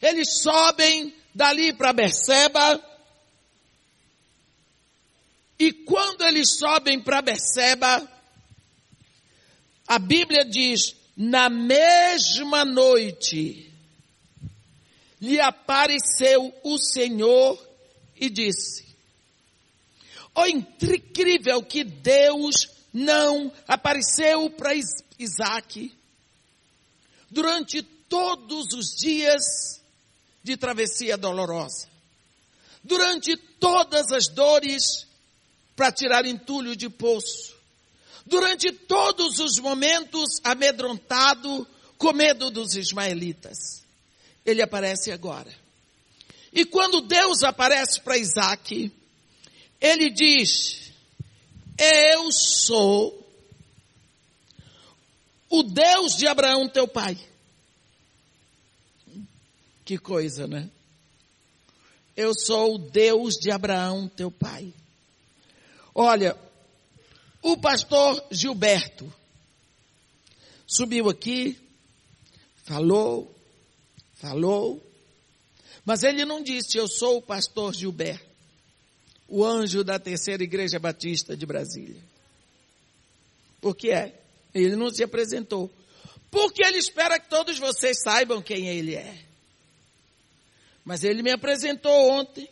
eles 0.00 0.40
sobem 0.40 1.12
dali 1.34 1.72
para 1.72 1.92
Berseba, 1.92 2.80
e 5.58 5.72
quando 5.72 6.22
eles 6.22 6.58
sobem 6.58 7.00
para 7.00 7.22
Beceba, 7.22 8.08
a 9.92 9.98
Bíblia 9.98 10.42
diz, 10.46 10.96
na 11.14 11.50
mesma 11.50 12.64
noite, 12.64 13.70
lhe 15.20 15.38
apareceu 15.38 16.50
o 16.64 16.78
Senhor 16.78 17.62
e 18.16 18.30
disse, 18.30 18.86
oh 20.34 20.46
incrível 20.46 21.62
que 21.62 21.84
Deus 21.84 22.70
não 22.90 23.52
apareceu 23.68 24.48
para 24.48 24.72
Isaac 25.18 25.94
durante 27.30 27.82
todos 27.82 28.72
os 28.72 28.94
dias 28.98 29.82
de 30.42 30.56
travessia 30.56 31.18
dolorosa, 31.18 31.86
durante 32.82 33.36
todas 33.36 34.10
as 34.10 34.26
dores 34.28 35.06
para 35.76 35.92
tirar 35.92 36.24
entulho 36.24 36.74
de 36.74 36.88
poço. 36.88 37.51
Durante 38.32 38.72
todos 38.72 39.38
os 39.40 39.58
momentos 39.58 40.40
amedrontado, 40.42 41.68
com 41.98 42.14
medo 42.14 42.50
dos 42.50 42.74
ismaelitas. 42.74 43.84
Ele 44.42 44.62
aparece 44.62 45.12
agora. 45.12 45.54
E 46.50 46.64
quando 46.64 47.02
Deus 47.02 47.42
aparece 47.42 48.00
para 48.00 48.16
Isaac, 48.16 48.90
ele 49.78 50.08
diz: 50.08 50.94
Eu 51.76 52.32
sou 52.32 53.22
o 55.50 55.62
Deus 55.62 56.16
de 56.16 56.26
Abraão, 56.26 56.66
teu 56.66 56.88
pai. 56.88 57.18
Que 59.84 59.98
coisa, 59.98 60.46
né? 60.46 60.70
Eu 62.16 62.32
sou 62.34 62.76
o 62.76 62.78
Deus 62.78 63.34
de 63.34 63.50
Abraão, 63.50 64.08
teu 64.08 64.30
pai. 64.30 64.72
Olha, 65.94 66.34
o 67.42 67.56
pastor 67.56 68.24
Gilberto 68.30 69.12
subiu 70.66 71.08
aqui, 71.10 71.58
falou, 72.64 73.34
falou, 74.14 74.82
mas 75.84 76.04
ele 76.04 76.24
não 76.24 76.42
disse, 76.42 76.78
eu 76.78 76.86
sou 76.86 77.18
o 77.18 77.22
pastor 77.22 77.74
Gilberto, 77.74 78.24
o 79.26 79.44
anjo 79.44 79.82
da 79.82 79.98
terceira 79.98 80.42
igreja 80.42 80.78
batista 80.78 81.36
de 81.36 81.44
Brasília. 81.44 82.00
Por 83.60 83.74
que 83.74 83.90
é? 83.90 84.20
Ele 84.54 84.76
não 84.76 84.90
se 84.90 85.02
apresentou. 85.02 85.70
Porque 86.30 86.64
ele 86.64 86.78
espera 86.78 87.18
que 87.18 87.28
todos 87.28 87.58
vocês 87.58 88.00
saibam 88.02 88.40
quem 88.40 88.68
ele 88.68 88.94
é. 88.94 89.18
Mas 90.84 91.04
ele 91.04 91.22
me 91.22 91.30
apresentou 91.30 92.10
ontem, 92.10 92.48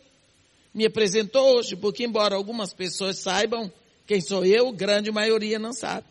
me 0.73 0.85
apresentou 0.85 1.57
hoje, 1.57 1.75
porque 1.75 2.03
embora 2.03 2.35
algumas 2.35 2.73
pessoas 2.73 3.19
saibam 3.19 3.71
quem 4.11 4.19
sou 4.19 4.45
eu, 4.45 4.73
grande 4.73 5.09
maioria 5.09 5.57
não 5.57 5.71
sabe. 5.71 6.05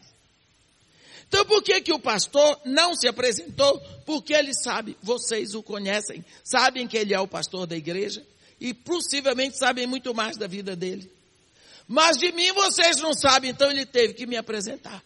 Então 1.28 1.44
por 1.44 1.62
que 1.62 1.82
que 1.82 1.92
o 1.92 1.98
pastor 1.98 2.58
não 2.64 2.94
se 2.94 3.06
apresentou? 3.06 3.78
Porque 4.06 4.32
ele 4.32 4.54
sabe, 4.54 4.96
vocês 5.02 5.54
o 5.54 5.62
conhecem, 5.62 6.24
sabem 6.42 6.88
que 6.88 6.96
ele 6.96 7.12
é 7.12 7.20
o 7.20 7.28
pastor 7.28 7.66
da 7.66 7.76
igreja 7.76 8.26
e 8.58 8.72
possivelmente 8.72 9.58
sabem 9.58 9.86
muito 9.86 10.14
mais 10.14 10.38
da 10.38 10.46
vida 10.46 10.74
dele. 10.74 11.12
Mas 11.86 12.16
de 12.16 12.32
mim 12.32 12.50
vocês 12.52 12.96
não 12.96 13.12
sabem, 13.12 13.50
então 13.50 13.70
ele 13.70 13.84
teve 13.84 14.14
que 14.14 14.24
me 14.24 14.38
apresentar. 14.38 15.04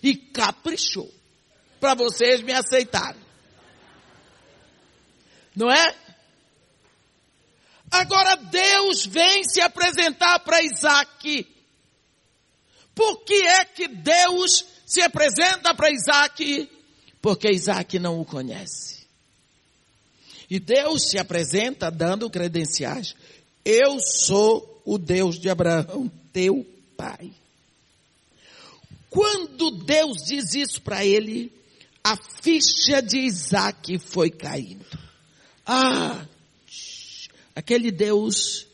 E 0.00 0.14
caprichou 0.14 1.12
para 1.80 1.94
vocês 1.94 2.42
me 2.42 2.52
aceitarem. 2.52 3.20
Não 5.56 5.68
é? 5.68 5.96
Agora 7.90 8.36
Deus 8.36 9.04
vem 9.04 9.42
se 9.42 9.60
apresentar 9.60 10.38
para 10.38 10.62
Isaac. 10.62 11.52
Por 12.94 13.24
que 13.24 13.34
é 13.34 13.64
que 13.64 13.88
Deus 13.88 14.64
se 14.86 15.00
apresenta 15.00 15.74
para 15.74 15.90
Isaac? 15.90 16.68
Porque 17.20 17.50
Isaac 17.50 17.98
não 17.98 18.20
o 18.20 18.24
conhece. 18.24 19.02
E 20.50 20.60
Deus 20.60 21.08
se 21.08 21.18
apresenta 21.18 21.90
dando 21.90 22.28
credenciais. 22.28 23.14
Eu 23.64 23.98
sou 24.00 24.82
o 24.84 24.98
Deus 24.98 25.38
de 25.38 25.48
Abraão, 25.48 26.10
teu 26.32 26.66
pai. 26.96 27.32
Quando 29.08 29.70
Deus 29.70 30.24
diz 30.24 30.54
isso 30.54 30.82
para 30.82 31.04
ele, 31.04 31.52
a 32.02 32.16
ficha 32.42 33.00
de 33.00 33.18
Isaac 33.18 33.98
foi 33.98 34.30
caindo. 34.30 34.84
Ah, 35.64 36.26
aquele 37.54 37.90
Deus 37.90 38.66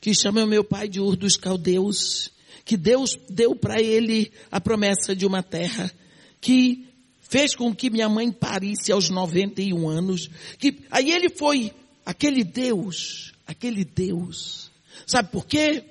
que 0.00 0.14
chama 0.14 0.46
meu 0.46 0.64
pai 0.64 0.88
de 0.88 1.00
Ur 1.00 1.16
dos 1.16 1.36
Caldeus, 1.36 2.30
que 2.66 2.76
Deus 2.76 3.18
deu 3.30 3.56
para 3.56 3.80
ele 3.80 4.30
a 4.50 4.60
promessa 4.60 5.16
de 5.16 5.24
uma 5.24 5.42
terra, 5.42 5.90
que 6.38 6.86
fez 7.22 7.56
com 7.56 7.74
que 7.74 7.88
minha 7.88 8.08
mãe 8.10 8.30
parisse 8.30 8.92
aos 8.92 9.08
91 9.08 9.88
anos, 9.88 10.28
que 10.58 10.84
aí 10.90 11.10
ele 11.10 11.30
foi 11.30 11.72
aquele 12.04 12.44
Deus, 12.44 13.32
aquele 13.46 13.86
Deus. 13.86 14.70
Sabe 15.06 15.30
por 15.30 15.46
quê? 15.46 15.82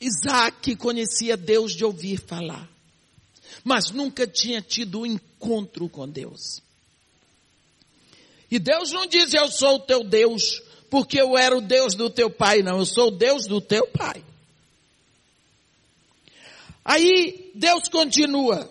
Isaac 0.00 0.74
conhecia 0.76 1.36
Deus 1.36 1.76
de 1.76 1.84
ouvir 1.84 2.18
falar 2.18 2.70
mas 3.64 3.90
nunca 3.90 4.26
tinha 4.26 4.60
tido 4.60 5.00
um 5.00 5.06
encontro 5.06 5.88
com 5.88 6.08
Deus. 6.08 6.62
E 8.50 8.58
Deus 8.58 8.90
não 8.92 9.06
diz 9.06 9.32
eu 9.32 9.48
sou 9.50 9.76
o 9.76 9.80
teu 9.80 10.02
Deus, 10.02 10.62
porque 10.90 11.20
eu 11.20 11.38
era 11.38 11.56
o 11.56 11.60
Deus 11.60 11.94
do 11.94 12.10
teu 12.10 12.30
pai, 12.30 12.62
não, 12.62 12.78
eu 12.78 12.86
sou 12.86 13.08
o 13.08 13.12
Deus 13.12 13.46
do 13.46 13.60
teu 13.60 13.86
pai. 13.86 14.24
Aí 16.90 17.52
Deus 17.54 17.88
continua, 17.88 18.68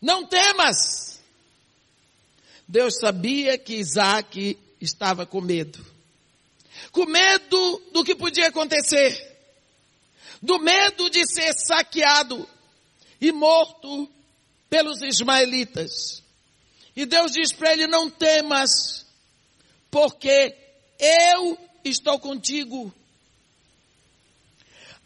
não 0.00 0.24
temas. 0.24 1.20
Deus 2.66 2.94
sabia 2.98 3.58
que 3.58 3.74
Isaac 3.74 4.56
estava 4.80 5.26
com 5.26 5.42
medo. 5.42 5.84
Com 6.90 7.04
medo 7.04 7.82
do 7.92 8.02
que 8.04 8.14
podia 8.14 8.48
acontecer. 8.48 9.38
Do 10.40 10.58
medo 10.60 11.10
de 11.10 11.26
ser 11.26 11.52
saqueado 11.52 12.48
e 13.20 13.30
morto 13.32 14.08
pelos 14.70 15.02
ismaelitas. 15.02 16.22
E 16.96 17.04
Deus 17.04 17.32
diz 17.32 17.52
para 17.52 17.74
ele: 17.74 17.86
Não 17.86 18.08
temas, 18.08 19.04
porque 19.90 20.56
eu 20.98 21.58
estou 21.84 22.18
contigo. 22.18 22.90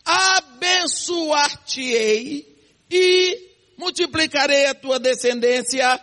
Abençoar-te-ei 0.04 2.52
e 2.90 3.54
multiplicarei 3.76 4.66
a 4.66 4.74
tua 4.74 4.98
descendência 4.98 6.00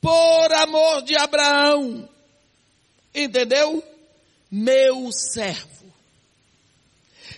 por 0.00 0.54
amor 0.54 1.02
de 1.02 1.14
Abraão. 1.16 2.08
Entendeu? 3.14 3.84
Meu 4.50 5.12
servo. 5.12 5.68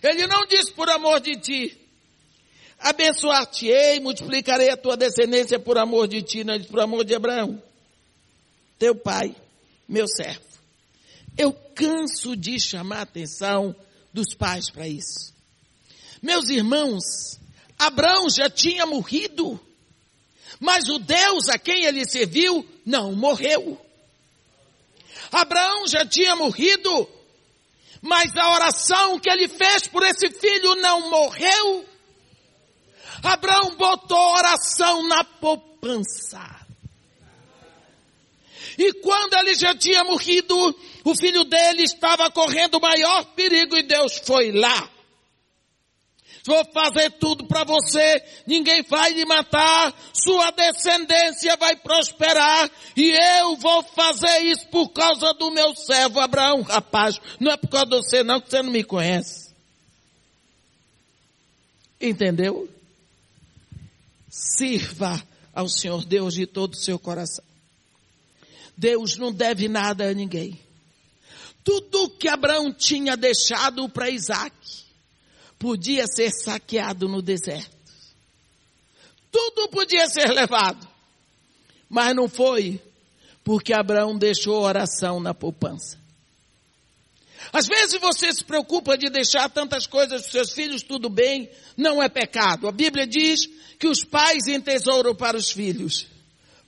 Ele 0.03 0.27
não 0.27 0.47
diz 0.47 0.71
por 0.71 0.89
amor 0.91 1.21
de 1.21 1.39
ti, 1.39 1.79
abençoar-te-ei, 2.79 4.01
multiplicarei 4.01 4.71
a 4.71 4.77
tua 4.77 4.97
descendência 4.97 5.61
por 5.61 5.79
amor 5.79 6.09
de 6.09 6.23
ti, 6.23 6.43
não 6.43 6.61
por 6.65 6.81
amor 6.81 7.05
de 7.05 7.15
Abraão, 7.15 7.63
teu 8.79 8.97
pai, 8.97 9.37
meu 9.89 10.09
servo. 10.09 10.45
Eu 11.39 11.53
canso 11.53 12.37
de 12.37 12.59
chamar 12.59 12.99
a 12.99 13.03
atenção 13.03 13.77
dos 14.13 14.35
pais 14.35 14.69
para 14.69 14.89
isso. 14.89 15.32
Meus 16.23 16.49
irmãos, 16.49 17.03
Abraão 17.77 18.31
já 18.31 18.49
tinha 18.49 18.87
morrido, 18.87 19.61
mas 20.61 20.89
o 20.89 21.01
Deus 21.01 21.49
a 21.49 21.59
quem 21.59 21.85
ele 21.85 22.09
serviu 22.09 22.65
não 22.87 23.13
morreu. 23.13 23.85
Abraão 25.33 25.89
já 25.89 26.07
tinha 26.07 26.37
morrido, 26.37 27.09
mas 28.01 28.37
a 28.37 28.53
oração 28.55 29.19
que 29.19 29.29
ele 29.29 29.49
fez 29.49 29.89
por 29.89 30.05
esse 30.05 30.31
filho 30.31 30.77
não 30.77 31.11
morreu. 31.11 31.89
Abraão 33.25 33.75
botou 33.75 34.35
oração 34.35 35.09
na 35.09 35.25
poupança. 35.25 36.63
E 38.79 38.93
quando 38.95 39.35
ele 39.35 39.55
já 39.55 39.75
tinha 39.75 40.05
morrido, 40.05 40.55
o 41.05 41.15
filho 41.17 41.45
dele 41.45 41.83
estava 41.83 42.31
correndo 42.31 42.77
o 42.77 42.81
maior 42.81 43.25
perigo 43.35 43.77
e 43.77 43.83
Deus 43.83 44.19
foi 44.25 44.53
lá. 44.53 44.92
Vou 46.45 46.65
fazer 46.73 47.11
tudo 47.13 47.47
para 47.47 47.63
você, 47.63 48.23
ninguém 48.47 48.83
vai 48.83 49.13
lhe 49.13 49.25
matar, 49.25 49.95
sua 50.13 50.51
descendência 50.51 51.57
vai 51.57 51.77
prosperar 51.77 52.69
e 52.97 53.13
eu 53.13 53.57
vou 53.57 53.83
fazer 53.85 54.41
isso 54.41 54.67
por 54.67 54.89
causa 54.89 55.33
do 55.35 55.53
meu 55.53 55.73
servo 55.77 56.19
Abraão, 56.19 56.63
rapaz. 56.63 57.21
Não 57.39 57.53
é 57.53 57.57
por 57.57 57.69
causa 57.69 57.87
de 57.87 57.97
você 57.97 58.25
não, 58.25 58.41
que 58.41 58.51
você 58.51 58.61
não 58.61 58.73
me 58.73 58.83
conhece. 58.83 59.55
Entendeu? 62.01 62.69
Sirva 64.29 65.23
ao 65.55 65.69
Senhor 65.69 66.05
Deus 66.05 66.35
de 66.35 66.45
todo 66.45 66.75
o 66.75 66.77
seu 66.77 66.99
coração. 66.99 67.45
Deus 68.77 69.17
não 69.17 69.31
deve 69.31 69.69
nada 69.69 70.11
a 70.11 70.15
ninguém. 70.15 70.59
Tudo 71.63 72.11
que 72.11 72.27
Abraão 72.27 72.73
tinha 72.73 73.17
deixado 73.17 73.89
para 73.89 74.11
Isaac 74.11 74.82
podia 75.63 76.09
ser 76.09 76.33
saqueado 76.33 77.09
no 77.09 77.23
deserto. 77.23 77.71
Tudo 79.31 79.69
podia 79.69 80.09
ser 80.09 80.27
levado. 80.33 80.89
Mas 81.89 82.17
não 82.17 82.29
foi, 82.29 82.83
porque 83.45 83.73
Abraão 83.73 84.19
deixou 84.19 84.61
oração 84.61 85.21
na 85.21 85.33
poupança. 85.33 85.97
Às 87.53 87.69
vezes 87.69 88.01
você 88.01 88.33
se 88.33 88.43
preocupa 88.43 88.99
de 88.99 89.09
deixar 89.09 89.49
tantas 89.49 89.87
coisas 89.87 90.23
para 90.23 90.33
seus 90.33 90.51
filhos, 90.51 90.83
tudo 90.83 91.09
bem, 91.09 91.49
não 91.77 92.03
é 92.03 92.09
pecado. 92.09 92.67
A 92.67 92.73
Bíblia 92.73 93.07
diz 93.07 93.47
que 93.79 93.87
os 93.87 94.03
pais 94.03 94.49
entesouram 94.49 95.15
para 95.15 95.37
os 95.37 95.53
filhos, 95.53 96.09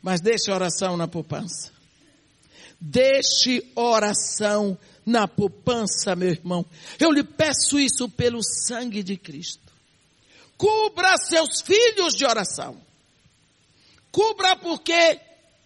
mas 0.01 0.21
deixe 0.21 0.53
oração 0.53 0.97
na 0.97 1.09
poupança. 1.09 1.73
Deixe 2.81 3.67
oração 3.75 4.79
na 5.05 5.29
poupança, 5.29 6.17
meu 6.17 6.31
irmão. 6.31 6.65
Eu 6.99 7.11
lhe 7.11 7.23
peço 7.23 7.79
isso 7.79 8.09
pelo 8.09 8.43
sangue 8.43 9.03
de 9.03 9.17
Cristo. 9.17 9.73
Cubra 10.57 11.17
seus 11.17 11.61
filhos 11.61 12.15
de 12.15 12.25
oração. 12.25 12.81
Cubra 14.11 14.57
porque 14.57 15.21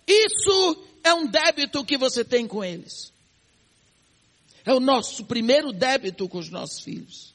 isso 0.06 0.84
é 1.04 1.12
um 1.12 1.26
débito 1.26 1.84
que 1.84 1.96
você 1.96 2.24
tem 2.24 2.46
com 2.46 2.64
eles. 2.64 3.12
É 4.64 4.72
o 4.72 4.80
nosso 4.80 5.24
primeiro 5.24 5.72
débito 5.72 6.28
com 6.28 6.38
os 6.38 6.50
nossos 6.50 6.80
filhos. 6.80 7.32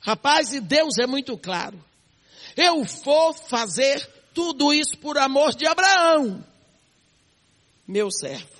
Rapaz, 0.00 0.52
e 0.52 0.60
Deus 0.60 0.98
é 0.98 1.06
muito 1.06 1.36
claro. 1.36 1.82
Eu 2.56 2.82
vou 2.84 3.32
fazer 3.32 4.04
tudo 4.34 4.72
isso 4.72 4.96
por 4.98 5.18
amor 5.18 5.54
de 5.54 5.66
Abraão, 5.66 6.44
meu 7.86 8.10
servo. 8.10 8.57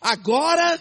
Agora, 0.00 0.80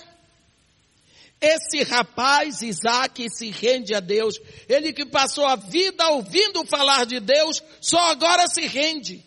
esse 1.40 1.84
rapaz, 1.84 2.62
Isaac, 2.62 3.28
se 3.30 3.50
rende 3.50 3.94
a 3.94 4.00
Deus. 4.00 4.40
Ele 4.68 4.92
que 4.92 5.06
passou 5.06 5.46
a 5.46 5.56
vida 5.56 6.08
ouvindo 6.10 6.66
falar 6.66 7.06
de 7.06 7.20
Deus, 7.20 7.62
só 7.80 8.12
agora 8.12 8.48
se 8.48 8.66
rende. 8.66 9.24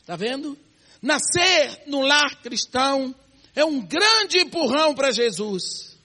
Está 0.00 0.16
vendo? 0.16 0.58
Nascer 1.00 1.82
no 1.86 2.02
lar 2.02 2.42
cristão 2.42 3.14
é 3.54 3.64
um 3.64 3.80
grande 3.80 4.38
empurrão 4.38 4.94
para 4.94 5.10
Jesus. 5.10 5.96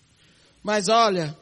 Mas 0.63 0.87
olha, 0.87 1.37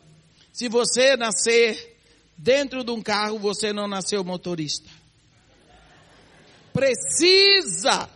se 0.52 0.68
você 0.68 1.16
nascer 1.16 1.98
dentro 2.38 2.84
de 2.84 2.92
um 2.92 3.02
carro, 3.02 3.40
você 3.40 3.72
não 3.72 3.88
nasceu 3.88 4.24
motorista. 4.24 4.90
Precisa. 6.74 8.10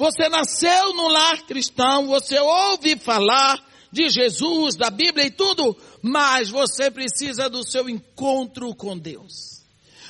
Você 0.00 0.30
nasceu 0.30 0.94
no 0.94 1.08
lar 1.08 1.42
cristão, 1.42 2.06
você 2.06 2.38
ouve 2.38 2.98
falar 2.98 3.62
de 3.92 4.08
Jesus, 4.08 4.74
da 4.74 4.88
Bíblia 4.88 5.26
e 5.26 5.30
tudo, 5.30 5.76
mas 6.00 6.48
você 6.48 6.90
precisa 6.90 7.50
do 7.50 7.62
seu 7.62 7.86
encontro 7.86 8.74
com 8.74 8.96
Deus. 8.96 9.60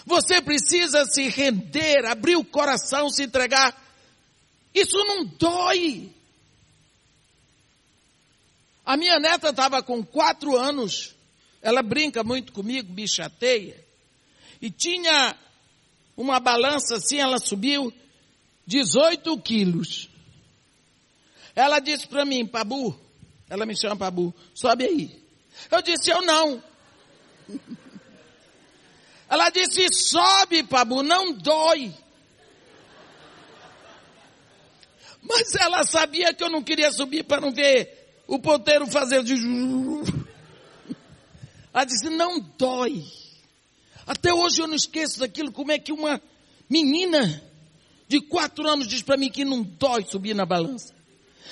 Você 0.07 0.41
precisa 0.41 1.05
se 1.07 1.27
render, 1.27 2.07
abrir 2.07 2.37
o 2.37 2.45
coração, 2.45 3.11
se 3.11 3.25
entregar. 3.25 3.77
Isso 4.73 4.97
não 4.97 5.25
dói. 5.25 6.15
A 8.87 8.97
minha 8.97 9.19
neta 9.19 9.49
estava 9.49 9.83
com 9.83 10.05
quatro 10.05 10.57
anos, 10.57 11.17
ela 11.61 11.83
brinca 11.83 12.23
muito 12.23 12.53
comigo, 12.53 12.93
me 12.93 13.09
chateia, 13.09 13.85
e 14.63 14.71
tinha 14.71 15.37
uma 16.17 16.39
balança 16.39 16.95
assim, 16.95 17.19
ela 17.19 17.41
subiu 17.41 17.93
18 18.71 19.37
quilos. 19.39 20.09
Ela 21.57 21.81
disse 21.81 22.07
para 22.07 22.25
mim, 22.25 22.47
Pabu, 22.47 22.97
ela 23.49 23.67
me 23.67 23.77
chama 23.77 23.97
Pabu, 23.97 24.33
sobe 24.55 24.85
aí. 24.85 25.25
Eu 25.69 25.83
disse, 25.83 26.09
eu 26.09 26.23
não. 26.23 26.63
Ela 29.29 29.49
disse, 29.51 29.87
sobe, 29.93 30.65
Pabu, 30.65 31.03
não 31.05 31.33
dói. 31.33 31.93
Mas 35.23 35.55
ela 35.55 35.85
sabia 35.85 36.35
que 36.35 36.43
eu 36.43 36.51
não 36.51 36.65
queria 36.65 36.91
subir 36.91 37.23
para 37.23 37.41
não 37.41 37.53
ver 37.53 38.23
o 38.27 38.41
ponteiro 38.41 38.89
fazer 38.89 39.23
de. 39.23 39.35
Ela 41.73 41.85
disse: 41.85 42.11
não 42.11 42.41
dói. 42.59 43.05
Até 44.05 44.35
hoje 44.35 44.63
eu 44.63 44.67
não 44.67 44.75
esqueço 44.75 45.21
daquilo, 45.21 45.53
como 45.53 45.71
é 45.71 45.79
que 45.79 45.93
uma 45.93 46.21
menina 46.69 47.50
de 48.11 48.21
quatro 48.21 48.69
anos 48.69 48.89
diz 48.89 49.03
para 49.03 49.17
mim 49.17 49.31
que 49.31 49.45
não 49.45 49.63
dói 49.63 50.05
subir 50.05 50.35
na 50.35 50.45
balança. 50.45 50.93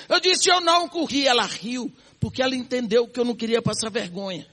Eu 0.09 0.19
disse: 0.19 0.49
eu 0.49 0.59
não 0.59 0.89
corri. 0.89 1.25
Ela 1.25 1.45
riu, 1.45 1.89
porque 2.19 2.43
ela 2.43 2.53
entendeu 2.53 3.07
que 3.07 3.17
eu 3.17 3.23
não 3.23 3.33
queria 3.33 3.61
passar 3.61 3.89
vergonha. 3.89 4.45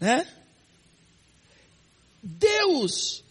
Né? 0.00 0.24
Deus 2.22 3.24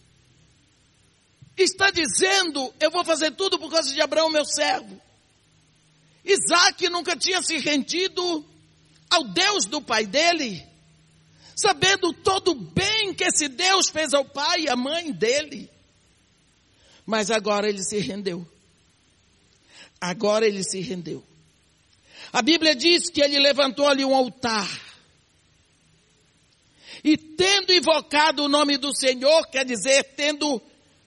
está 1.56 1.90
dizendo: 1.90 2.70
Eu 2.78 2.90
vou 2.90 3.02
fazer 3.02 3.30
tudo 3.30 3.58
por 3.58 3.70
causa 3.70 3.90
de 3.90 4.02
Abraão, 4.02 4.28
meu 4.28 4.44
servo. 4.44 5.00
Isaac 6.22 6.86
nunca 6.90 7.16
tinha 7.16 7.42
se 7.42 7.56
rendido 7.56 8.44
ao 9.08 9.24
Deus 9.24 9.64
do 9.64 9.80
pai 9.80 10.04
dele, 10.04 10.62
sabendo 11.56 12.12
todo 12.12 12.50
o 12.50 12.54
bem 12.54 13.14
que 13.14 13.24
esse 13.24 13.48
Deus 13.48 13.88
fez 13.88 14.12
ao 14.12 14.26
pai 14.26 14.64
e 14.64 14.68
à 14.68 14.76
mãe 14.76 15.10
dele. 15.10 15.72
Mas 17.06 17.30
agora 17.30 17.68
ele 17.68 17.82
se 17.82 17.98
rendeu. 17.98 18.46
Agora 20.00 20.46
ele 20.46 20.62
se 20.62 20.80
rendeu. 20.80 21.22
A 22.32 22.42
Bíblia 22.42 22.74
diz 22.74 23.08
que 23.10 23.22
ele 23.22 23.38
levantou 23.38 23.86
ali 23.86 24.04
um 24.04 24.14
altar. 24.14 24.68
E 27.02 27.16
tendo 27.16 27.72
invocado 27.72 28.44
o 28.44 28.48
nome 28.48 28.76
do 28.78 28.94
Senhor, 28.94 29.46
quer 29.48 29.64
dizer, 29.64 30.02
tendo 30.16 30.60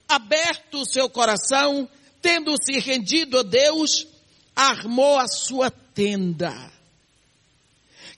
aberto 0.08 0.80
o 0.80 0.86
seu 0.86 1.10
coração, 1.10 1.88
tendo 2.22 2.54
se 2.62 2.78
rendido 2.78 3.38
a 3.38 3.42
Deus, 3.42 4.06
armou 4.54 5.18
a 5.18 5.26
sua 5.26 5.70
tenda. 5.70 6.72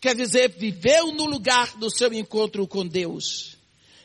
Quer 0.01 0.15
dizer, 0.15 0.51
viveu 0.57 1.13
no 1.13 1.25
lugar 1.25 1.77
do 1.77 1.91
seu 1.91 2.13
encontro 2.13 2.67
com 2.67 2.87
Deus. 2.87 3.57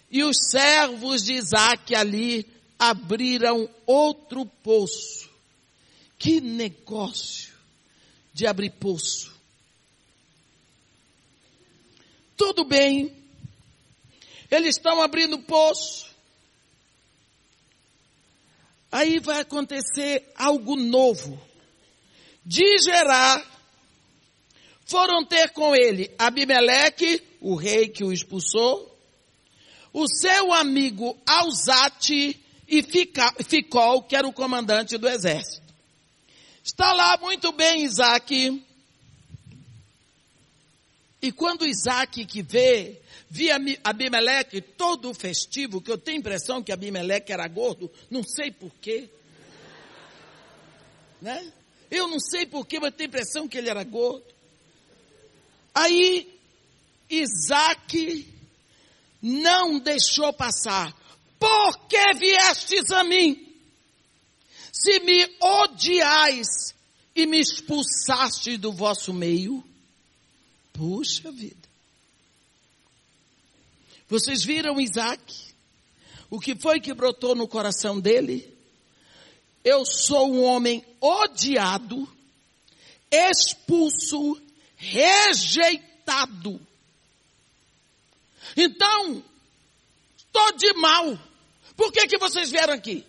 E 0.09 0.23
os 0.23 0.37
servos 0.49 1.23
de 1.23 1.33
Isaac 1.33 1.93
ali 1.95 2.45
abriram 2.77 3.69
outro 3.85 4.45
poço. 4.45 5.29
Que 6.17 6.39
negócio 6.41 7.53
de 8.33 8.45
abrir 8.45 8.71
poço. 8.71 9.33
Tudo 12.35 12.65
bem. 12.65 13.15
Eles 14.51 14.75
estão 14.75 15.01
abrindo 15.01 15.39
poço. 15.39 16.05
Aí 18.91 19.19
vai 19.19 19.41
acontecer 19.41 20.31
algo 20.35 20.75
novo. 20.75 21.41
De 22.45 22.77
Gerar, 22.79 23.43
foram 24.85 25.25
ter 25.25 25.49
com 25.49 25.75
ele 25.75 26.13
Abimeleque, 26.17 27.21
o 27.41 27.55
rei 27.55 27.89
que 27.89 28.03
o 28.03 28.13
expulsou, 28.13 28.95
o 29.91 30.07
seu 30.07 30.53
amigo 30.53 31.17
Alzate 31.25 32.39
e 32.67 32.83
Ficol, 33.43 34.03
que 34.03 34.15
era 34.15 34.27
o 34.27 34.33
comandante 34.33 34.97
do 34.97 35.07
exército. 35.07 35.73
Está 36.63 36.93
lá 36.93 37.17
muito 37.17 37.51
bem 37.51 37.83
Isaac. 37.83 38.63
E 41.21 41.31
quando 41.31 41.65
Isaac 41.65 42.25
que 42.25 42.41
vê 42.41 43.01
Via 43.29 43.57
Abimeleque 43.83 44.61
todo 44.61 45.13
festivo, 45.13 45.81
que 45.81 45.91
eu 45.91 45.97
tenho 45.97 46.17
a 46.17 46.19
impressão 46.19 46.63
que 46.63 46.71
Abimeleque 46.71 47.33
era 47.33 47.47
gordo, 47.47 47.91
não 48.09 48.23
sei 48.23 48.49
porquê. 48.49 49.09
Né? 51.21 51.51
Eu 51.91 52.07
não 52.07 52.19
sei 52.19 52.45
porquê, 52.45 52.79
mas 52.79 52.93
tenho 52.93 53.09
a 53.09 53.11
impressão 53.11 53.47
que 53.47 53.57
ele 53.57 53.69
era 53.69 53.83
gordo. 53.83 54.25
Aí, 55.73 56.39
Isaac 57.09 58.33
não 59.21 59.79
deixou 59.79 60.31
passar. 60.31 60.95
Por 61.45 61.87
que 61.87 62.13
viestes 62.15 62.89
a 62.89 63.03
mim? 63.03 63.55
Se 64.73 64.99
me 65.01 65.29
odiais 65.39 66.73
e 67.15 67.27
me 67.27 67.39
expulsaste 67.39 68.57
do 68.57 68.73
vosso 68.73 69.13
meio, 69.13 69.63
puxa 70.73 71.31
vida. 71.31 71.69
Vocês 74.07 74.43
viram 74.43 74.81
Isaac? 74.81 75.21
O 76.31 76.39
que 76.39 76.55
foi 76.55 76.79
que 76.79 76.95
brotou 76.95 77.35
no 77.35 77.47
coração 77.47 77.99
dele? 77.99 78.51
Eu 79.63 79.85
sou 79.85 80.33
um 80.33 80.43
homem 80.43 80.83
odiado, 80.99 82.11
expulso, 83.11 84.41
rejeitado. 84.75 86.59
Então, 88.57 89.23
estou 90.17 90.51
de 90.57 90.73
mal. 90.73 91.34
Por 91.75 91.91
que, 91.91 92.07
que 92.07 92.17
vocês 92.17 92.51
vieram 92.51 92.73
aqui? 92.73 93.05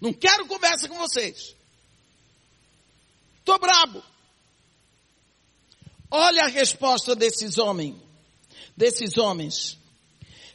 Não 0.00 0.12
quero 0.12 0.46
conversa 0.46 0.88
com 0.88 0.96
vocês. 0.96 1.54
Estou 3.38 3.58
brabo. 3.58 4.02
Olha 6.10 6.44
a 6.44 6.48
resposta 6.48 7.16
desses 7.16 7.58
homens 7.58 8.04
desses 8.76 9.16
homens? 9.16 9.78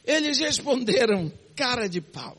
Eles 0.04 0.38
responderam, 0.38 1.32
cara 1.56 1.88
de 1.88 2.00
pau. 2.00 2.36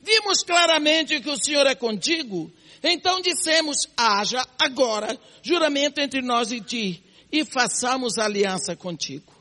Vimos 0.00 0.42
claramente 0.42 1.20
que 1.20 1.30
o 1.30 1.42
Senhor 1.42 1.66
é 1.66 1.74
contigo, 1.74 2.52
então 2.82 3.20
dissemos, 3.22 3.88
haja 3.96 4.46
agora 4.58 5.18
juramento 5.42 6.00
entre 6.00 6.20
nós 6.20 6.52
e 6.52 6.60
ti, 6.60 7.02
e 7.32 7.44
façamos 7.44 8.18
aliança 8.18 8.76
contigo. 8.76 9.33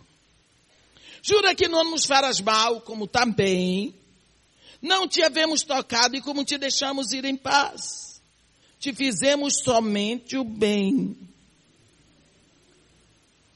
Jura 1.23 1.55
que 1.55 1.67
não 1.67 1.89
nos 1.89 2.05
farás 2.05 2.39
mal, 2.41 2.81
como 2.81 3.07
também 3.07 3.95
não 4.83 5.07
te 5.07 5.23
havemos 5.23 5.63
tocado 5.63 6.17
e 6.17 6.21
como 6.21 6.43
te 6.43 6.57
deixamos 6.57 7.13
ir 7.13 7.23
em 7.23 7.37
paz. 7.37 8.21
Te 8.77 8.93
fizemos 8.93 9.61
somente 9.63 10.35
o 10.35 10.43
bem. 10.43 11.17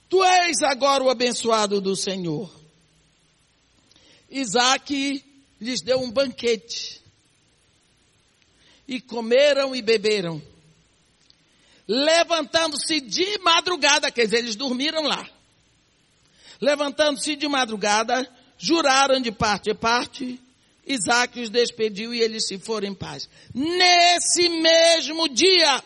Tu 0.08 0.24
és 0.24 0.62
agora 0.62 1.04
o 1.04 1.10
abençoado 1.10 1.82
do 1.82 1.98
Senhor. 1.98 2.50
Isaac 4.32 5.22
lhes 5.60 5.82
deu 5.82 6.00
um 6.00 6.10
banquete. 6.10 7.02
E 8.88 9.02
comeram 9.02 9.76
e 9.76 9.82
beberam. 9.82 10.42
Levantando-se 11.86 13.02
de 13.02 13.38
madrugada, 13.40 14.10
quer 14.10 14.24
dizer, 14.24 14.38
eles 14.38 14.56
dormiram 14.56 15.04
lá. 15.04 15.30
Levantando-se 16.60 17.36
de 17.36 17.48
madrugada, 17.48 18.28
juraram 18.58 19.22
de 19.22 19.32
parte 19.32 19.72
a 19.72 19.76
parte 19.76 20.40
Isaac 20.88 21.42
os 21.42 21.50
despediu 21.50 22.14
e 22.14 22.22
eles 22.22 22.48
se 22.48 22.58
foram 22.58 22.88
em 22.88 22.94
paz. 22.94 23.30
Nesse 23.54 24.48
mesmo 24.48 25.28
dia, 25.28 25.84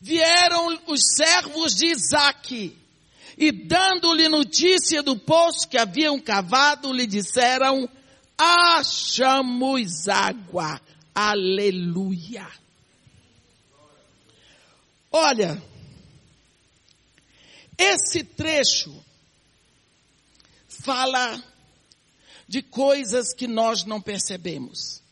vieram 0.00 0.78
os 0.86 1.00
servos 1.14 1.74
de 1.74 1.86
Isaac 1.86 2.76
e 3.36 3.52
dando-lhe 3.52 4.28
notícia 4.28 5.02
do 5.02 5.16
poço 5.16 5.68
que 5.68 5.76
haviam 5.76 6.18
cavado, 6.18 6.92
lhe 6.92 7.06
disseram, 7.06 7.88
achamos 8.38 10.08
água. 10.08 10.80
Aleluia. 11.14 12.48
Olha, 15.12 15.62
esse 17.78 18.24
trecho 18.24 19.04
fala 20.68 21.42
de 22.48 22.62
coisas 22.62 23.34
que 23.34 23.46
nós 23.46 23.84
não 23.84 24.00
percebemos. 24.00 25.02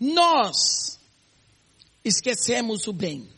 Nós 0.00 0.98
esquecemos 2.04 2.86
o 2.86 2.92
bem. 2.92 3.28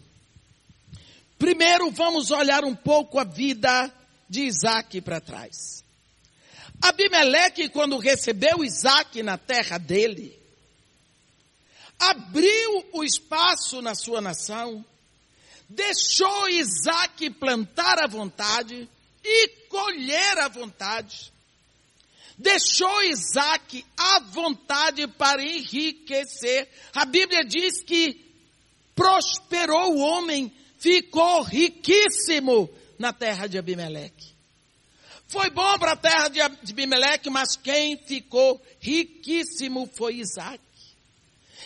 Primeiro 1.38 1.90
vamos 1.90 2.30
olhar 2.30 2.64
um 2.64 2.76
pouco 2.76 3.18
a 3.18 3.24
vida 3.24 3.92
de 4.28 4.42
Isaac 4.42 5.00
para 5.00 5.20
trás. 5.20 5.83
Abimeleque, 6.83 7.68
quando 7.68 7.98
recebeu 7.98 8.64
Isaac 8.64 9.22
na 9.22 9.37
terra 9.37 9.76
dele, 9.76 10.38
abriu 11.98 12.87
o 12.92 13.04
espaço 13.04 13.83
na 13.83 13.94
sua 13.94 14.20
nação, 14.20 14.85
deixou 15.70 16.48
Isaac 16.48 17.30
plantar 17.30 18.02
à 18.02 18.09
vontade 18.09 18.88
e 19.24 19.48
colher 19.68 20.38
à 20.38 20.48
vontade. 20.48 21.33
Deixou 22.37 23.02
Isaac 23.04 23.85
à 23.96 24.18
vontade 24.18 25.06
para 25.06 25.42
enriquecer. 25.42 26.68
A 26.94 27.04
Bíblia 27.04 27.44
diz 27.44 27.83
que 27.83 28.20
prosperou 28.94 29.94
o 29.94 30.00
homem, 30.00 30.52
ficou 30.78 31.42
riquíssimo 31.42 32.68
na 32.98 33.12
terra 33.12 33.46
de 33.46 33.56
Abimeleque. 33.56 34.30
Foi 35.28 35.48
bom 35.50 35.78
para 35.78 35.92
a 35.92 35.96
terra 35.96 36.28
de 36.28 36.40
Abimeleque, 36.40 37.30
mas 37.30 37.56
quem 37.56 37.96
ficou 37.96 38.61
riquíssimo 38.80 39.88
foi 39.96 40.16
Isaac. 40.16 40.61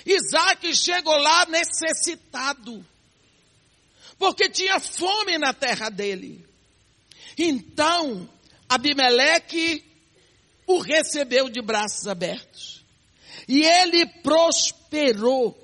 Isaac 0.04 0.74
chegou 0.74 1.16
lá 1.16 1.46
necessitado, 1.46 2.84
porque 4.24 4.48
tinha 4.48 4.80
fome 4.80 5.36
na 5.36 5.52
terra 5.52 5.90
dele. 5.90 6.42
Então, 7.36 8.26
Abimeleque 8.66 9.84
o 10.66 10.78
recebeu 10.78 11.50
de 11.50 11.60
braços 11.60 12.06
abertos. 12.06 12.82
E 13.46 13.62
ele 13.62 14.06
prosperou. 14.22 15.54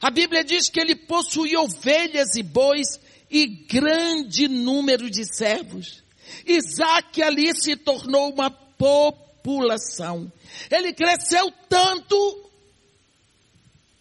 A 0.00 0.10
Bíblia 0.10 0.42
diz 0.42 0.70
que 0.70 0.80
ele 0.80 0.96
possuía 0.96 1.60
ovelhas 1.60 2.36
e 2.36 2.42
bois 2.42 2.98
e 3.30 3.46
grande 3.46 4.48
número 4.48 5.10
de 5.10 5.22
servos. 5.36 6.02
Isaac 6.46 7.22
ali 7.22 7.54
se 7.54 7.76
tornou 7.76 8.32
uma 8.32 8.50
população. 8.50 10.32
Ele 10.70 10.94
cresceu 10.94 11.52
tanto 11.68 12.50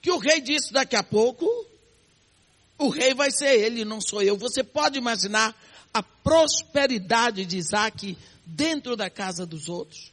que 0.01 0.09
o 0.09 0.19
rei 0.19 0.39
disse 0.39 0.71
daqui 0.71 0.95
a 0.95 1.03
pouco, 1.03 1.45
o 2.77 2.89
rei 2.89 3.13
vai 3.13 3.31
ser 3.31 3.59
ele, 3.59 3.85
não 3.85 4.01
sou 4.01 4.21
eu. 4.21 4.37
Você 4.37 4.63
pode 4.63 4.97
imaginar 4.97 5.55
a 5.93 6.03
prosperidade 6.03 7.45
de 7.45 7.57
Isaac 7.57 8.17
dentro 8.45 8.95
da 8.95 9.09
casa 9.09 9.45
dos 9.45 9.69
outros? 9.69 10.11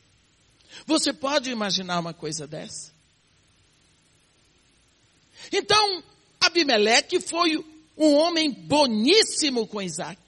Você 0.87 1.12
pode 1.12 1.51
imaginar 1.51 1.98
uma 1.98 2.14
coisa 2.14 2.46
dessa? 2.46 2.92
Então, 5.51 6.03
Abimeleque 6.40 7.20
foi 7.20 7.57
um 7.96 8.14
homem 8.14 8.51
boníssimo 8.51 9.66
com 9.66 9.83
Isaac. 9.83 10.20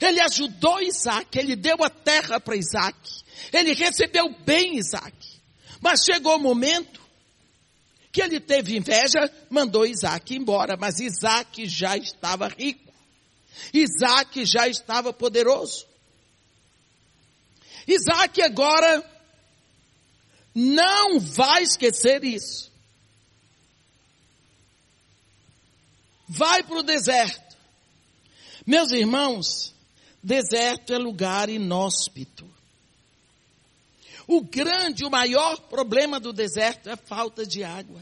Ele 0.00 0.20
ajudou 0.20 0.80
Isaac, 0.80 1.38
ele 1.38 1.56
deu 1.56 1.82
a 1.82 1.90
terra 1.90 2.40
para 2.40 2.56
Isaac, 2.56 2.96
ele 3.52 3.74
recebeu 3.74 4.34
bem 4.44 4.76
Isaac. 4.76 5.14
Mas 5.80 6.04
chegou 6.04 6.36
o 6.36 6.40
momento 6.40 7.03
que 8.14 8.22
ele 8.22 8.38
teve 8.38 8.76
inveja, 8.76 9.28
mandou 9.50 9.84
Isaac 9.84 10.36
embora, 10.36 10.76
mas 10.76 11.00
Isaac 11.00 11.66
já 11.66 11.96
estava 11.96 12.46
rico. 12.46 12.94
Isaac 13.72 14.44
já 14.44 14.68
estava 14.68 15.12
poderoso. 15.12 15.84
Isaac 17.88 18.40
agora 18.40 19.04
não 20.54 21.18
vai 21.18 21.64
esquecer 21.64 22.22
isso. 22.22 22.70
Vai 26.28 26.62
para 26.62 26.78
o 26.78 26.82
deserto. 26.84 27.56
Meus 28.64 28.92
irmãos, 28.92 29.74
deserto 30.22 30.94
é 30.94 30.98
lugar 30.98 31.48
inóspito. 31.48 32.53
O 34.26 34.40
grande, 34.40 35.04
o 35.04 35.10
maior 35.10 35.60
problema 35.62 36.18
do 36.18 36.32
deserto 36.32 36.88
é 36.88 36.92
a 36.92 36.96
falta 36.96 37.46
de 37.46 37.62
água. 37.62 38.00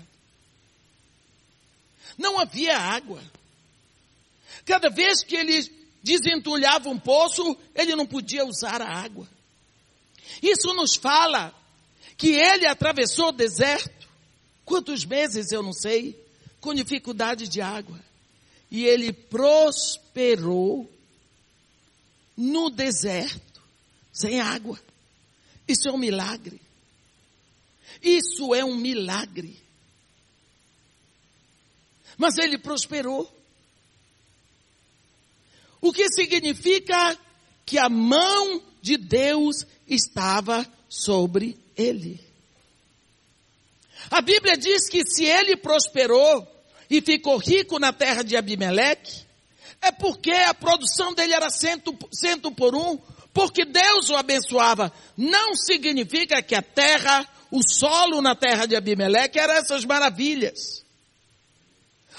Não 2.16 2.38
havia 2.38 2.76
água. 2.76 3.22
Cada 4.64 4.88
vez 4.88 5.24
que 5.24 5.34
ele 5.34 5.70
desentulhava 6.02 6.88
um 6.88 6.98
poço, 6.98 7.56
ele 7.74 7.96
não 7.96 8.06
podia 8.06 8.44
usar 8.44 8.80
a 8.80 8.88
água. 8.88 9.26
Isso 10.42 10.72
nos 10.74 10.94
fala 10.94 11.54
que 12.16 12.28
ele 12.28 12.66
atravessou 12.66 13.28
o 13.28 13.32
deserto. 13.32 14.08
Quantos 14.64 15.04
meses 15.04 15.50
eu 15.50 15.62
não 15.62 15.72
sei, 15.72 16.18
com 16.60 16.72
dificuldade 16.74 17.48
de 17.48 17.60
água. 17.60 17.98
E 18.70 18.84
ele 18.84 19.12
prosperou 19.12 20.90
no 22.36 22.70
deserto, 22.70 23.60
sem 24.12 24.40
água. 24.40 24.78
Isso 25.72 25.88
é 25.88 25.92
um 25.92 25.98
milagre. 25.98 26.60
Isso 28.02 28.54
é 28.54 28.64
um 28.64 28.76
milagre. 28.76 29.58
Mas 32.18 32.36
ele 32.36 32.58
prosperou. 32.58 33.30
O 35.80 35.92
que 35.92 36.08
significa 36.10 37.18
que 37.64 37.78
a 37.78 37.88
mão 37.88 38.62
de 38.82 38.96
Deus 38.96 39.66
estava 39.88 40.66
sobre 40.88 41.58
ele. 41.76 42.20
A 44.10 44.20
Bíblia 44.20 44.56
diz 44.56 44.88
que 44.90 45.02
se 45.06 45.24
ele 45.24 45.56
prosperou 45.56 46.46
e 46.90 47.00
ficou 47.00 47.38
rico 47.38 47.78
na 47.78 47.92
terra 47.92 48.22
de 48.22 48.36
Abimeleque, 48.36 49.22
é 49.80 49.90
porque 49.90 50.32
a 50.32 50.52
produção 50.52 51.14
dele 51.14 51.32
era 51.32 51.48
cento, 51.50 51.96
cento 52.12 52.52
por 52.52 52.74
um, 52.74 52.98
porque 53.32 53.64
Deus 53.64 54.10
o 54.10 54.16
abençoava. 54.16 54.92
Não 55.16 55.54
significa 55.54 56.42
que 56.42 56.54
a 56.54 56.62
terra, 56.62 57.26
o 57.50 57.60
solo 57.62 58.20
na 58.20 58.34
terra 58.34 58.66
de 58.66 58.76
Abimeleque 58.76 59.38
era 59.38 59.54
essas 59.54 59.84
maravilhas. 59.84 60.84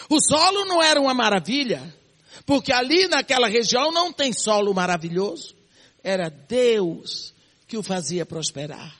O 0.09 0.19
solo 0.19 0.65
não 0.65 0.81
era 0.81 0.99
uma 0.99 1.13
maravilha, 1.13 1.81
porque 2.45 2.73
ali 2.73 3.07
naquela 3.07 3.47
região 3.47 3.91
não 3.91 4.11
tem 4.11 4.33
solo 4.33 4.73
maravilhoso. 4.73 5.55
Era 6.03 6.29
Deus 6.29 7.33
que 7.67 7.77
o 7.77 7.83
fazia 7.83 8.25
prosperar. 8.25 8.93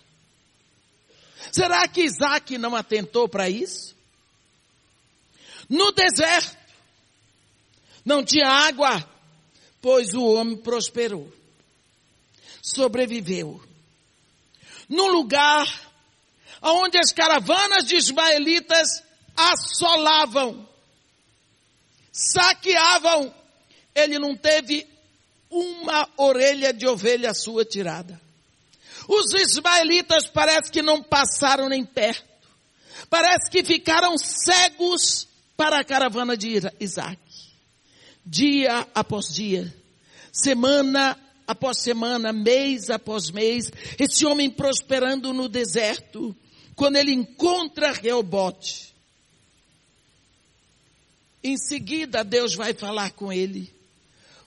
Será 1.52 1.88
que 1.88 2.04
Isaac 2.04 2.58
não 2.58 2.76
atentou 2.76 3.28
para 3.28 3.50
isso? 3.50 3.94
No 5.68 5.92
deserto, 5.92 6.58
não 8.06 8.24
tinha 8.24 8.48
água, 8.48 9.04
pois 9.82 10.14
o 10.14 10.24
homem 10.24 10.56
prosperou 10.56 11.32
sobreviveu. 12.64 13.62
No 14.88 15.08
lugar 15.08 15.68
onde 16.62 16.98
as 16.98 17.12
caravanas 17.12 17.84
de 17.84 17.98
ismaelitas 17.98 19.04
assolavam, 19.36 20.68
saqueavam, 22.10 23.34
ele 23.94 24.18
não 24.18 24.36
teve 24.36 24.88
uma 25.50 26.08
orelha 26.16 26.74
de 26.74 26.88
ovelha 26.88 27.34
sua 27.34 27.66
tirada. 27.66 28.20
Os 29.08 29.34
ismaelitas 29.34 30.28
parece 30.28 30.72
que 30.72 30.82
não 30.82 31.04
passaram 31.04 31.68
nem 31.68 31.84
perto. 31.84 32.24
Parece 33.10 33.52
que 33.52 33.64
ficaram 33.64 34.18
cegos 34.18 35.28
para 35.58 35.80
a 35.80 35.84
caravana 35.84 36.38
de 36.38 36.62
Isaac. 36.80 37.20
Dia 38.26 38.88
após 38.96 39.34
dia, 39.34 39.76
semana 40.32 41.20
após 41.48 41.82
semana, 41.82 42.32
mês 42.32 42.90
após 42.90 43.30
mês, 43.30 43.72
esse 44.00 44.26
homem 44.26 44.50
prosperando 44.50 45.34
no 45.34 45.48
deserto, 45.48 46.36
quando 46.76 46.96
ele 46.96 47.12
encontra 47.12 47.92
Reobote, 47.92 48.94
em 51.44 51.58
seguida 51.58 52.24
Deus 52.24 52.56
vai 52.56 52.74
falar 52.74 53.12
com 53.12 53.32
ele. 53.32 53.74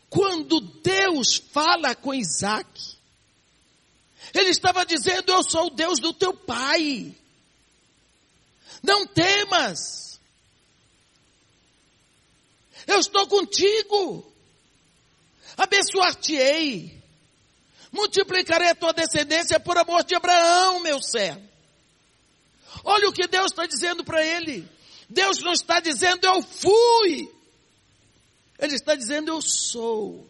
Quando 0.08 0.60
Deus 0.60 1.36
fala 1.36 1.94
com 1.94 2.14
Isaac, 2.14 2.96
Ele 4.32 4.50
estava 4.50 4.84
dizendo: 4.86 5.30
Eu 5.30 5.42
sou 5.42 5.66
o 5.66 5.70
Deus 5.70 5.98
do 5.98 6.12
teu 6.12 6.32
pai. 6.32 7.14
Não 8.82 9.06
temas. 9.06 10.20
Eu 12.86 13.00
estou 13.00 13.26
contigo. 13.26 14.32
Abençoar-te-ei. 15.56 17.02
Multiplicarei 17.90 18.68
a 18.68 18.74
tua 18.74 18.92
descendência 18.92 19.58
por 19.58 19.78
amor 19.78 20.04
de 20.04 20.14
Abraão, 20.14 20.80
meu 20.80 21.00
servo. 21.00 21.42
Olha 22.84 23.08
o 23.08 23.12
que 23.12 23.26
Deus 23.26 23.46
está 23.46 23.66
dizendo 23.66 24.04
para 24.04 24.24
ele. 24.24 24.68
Deus 25.08 25.40
não 25.40 25.52
está 25.52 25.80
dizendo 25.80 26.26
eu 26.26 26.42
fui. 26.42 27.32
Ele 28.58 28.74
está 28.74 28.94
dizendo 28.94 29.28
eu 29.28 29.40
sou. 29.40 30.28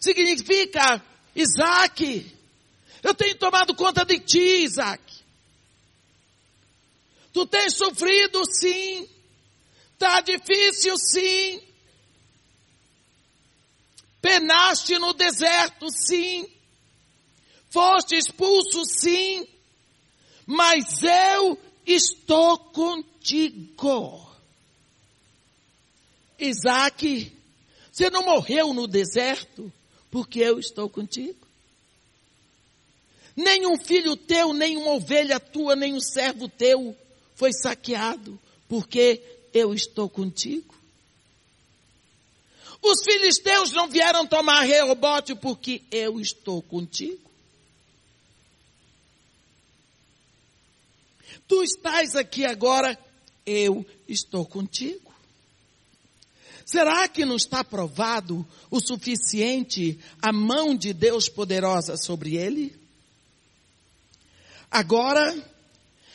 Significa, 0.00 1.02
Isaac, 1.34 2.34
eu 3.02 3.14
tenho 3.14 3.36
tomado 3.36 3.74
conta 3.74 4.04
de 4.04 4.18
ti, 4.20 4.62
Isaac. 4.64 5.02
Tu 7.32 7.46
tens 7.46 7.74
sofrido 7.76 8.42
sim. 8.46 9.08
Está 9.94 10.20
difícil 10.20 10.96
sim. 10.98 11.67
Penaste 14.28 14.98
no 14.98 15.14
deserto 15.14 15.88
sim. 15.90 16.46
Foste 17.70 18.14
expulso 18.14 18.84
sim. 18.84 19.48
Mas 20.44 21.02
eu 21.02 21.58
estou 21.86 22.58
contigo. 22.58 24.28
Isaac, 26.38 27.32
você 27.90 28.10
não 28.10 28.22
morreu 28.22 28.74
no 28.74 28.86
deserto 28.86 29.72
porque 30.10 30.40
eu 30.40 30.58
estou 30.58 30.90
contigo. 30.90 31.48
Nenhum 33.34 33.78
filho 33.78 34.14
teu, 34.14 34.52
nenhuma 34.52 34.92
ovelha 34.92 35.40
tua, 35.40 35.74
nenhum 35.74 36.00
servo 36.00 36.50
teu 36.50 36.94
foi 37.34 37.50
saqueado 37.54 38.38
porque 38.68 39.22
eu 39.54 39.72
estou 39.72 40.06
contigo. 40.06 40.77
Os 42.82 43.02
filisteus 43.04 43.72
não 43.72 43.88
vieram 43.88 44.26
tomar 44.26 44.62
rebote 44.62 45.34
porque 45.34 45.82
eu 45.90 46.20
estou 46.20 46.62
contigo. 46.62 47.28
Tu 51.46 51.62
estás 51.62 52.14
aqui 52.14 52.44
agora, 52.44 52.98
eu 53.44 53.84
estou 54.06 54.44
contigo. 54.44 55.08
Será 56.64 57.08
que 57.08 57.24
não 57.24 57.36
está 57.36 57.64
provado 57.64 58.46
o 58.70 58.78
suficiente 58.78 59.98
a 60.20 60.30
mão 60.30 60.76
de 60.76 60.92
Deus 60.92 61.26
poderosa 61.26 61.96
sobre 61.96 62.36
ele? 62.36 62.78
Agora, 64.70 65.34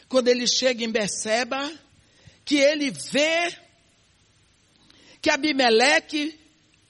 quando 0.08 0.28
ele 0.28 0.48
chega 0.48 0.84
em 0.84 0.92
Beceba, 0.92 1.74
que 2.46 2.58
ele 2.58 2.92
vê 2.92 3.58
que 5.20 5.32
Abimeleque, 5.32 6.40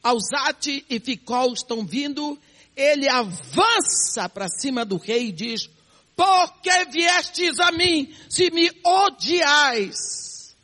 Alzate 0.03 0.85
e 0.89 0.99
Ficol 0.99 1.53
estão 1.53 1.85
vindo, 1.85 2.37
ele 2.75 3.07
avança 3.07 4.27
para 4.27 4.49
cima 4.49 4.83
do 4.83 4.97
rei 4.97 5.29
e 5.29 5.31
diz, 5.31 5.69
por 6.15 6.61
que 6.61 6.85
viestes 6.85 7.59
a 7.59 7.71
mim, 7.71 8.13
se 8.29 8.51
me 8.51 8.69
odiais? 8.83 10.55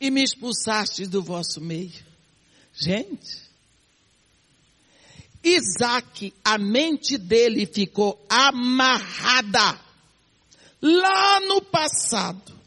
E 0.00 0.10
me 0.10 0.22
expulsastes 0.22 1.08
do 1.08 1.22
vosso 1.22 1.60
meio? 1.60 2.10
Gente, 2.72 3.50
Isaac, 5.42 6.32
a 6.44 6.58
mente 6.58 7.16
dele 7.18 7.66
ficou 7.66 8.24
amarrada. 8.28 9.78
Lá 10.82 11.40
no 11.40 11.60
passado 11.60 12.58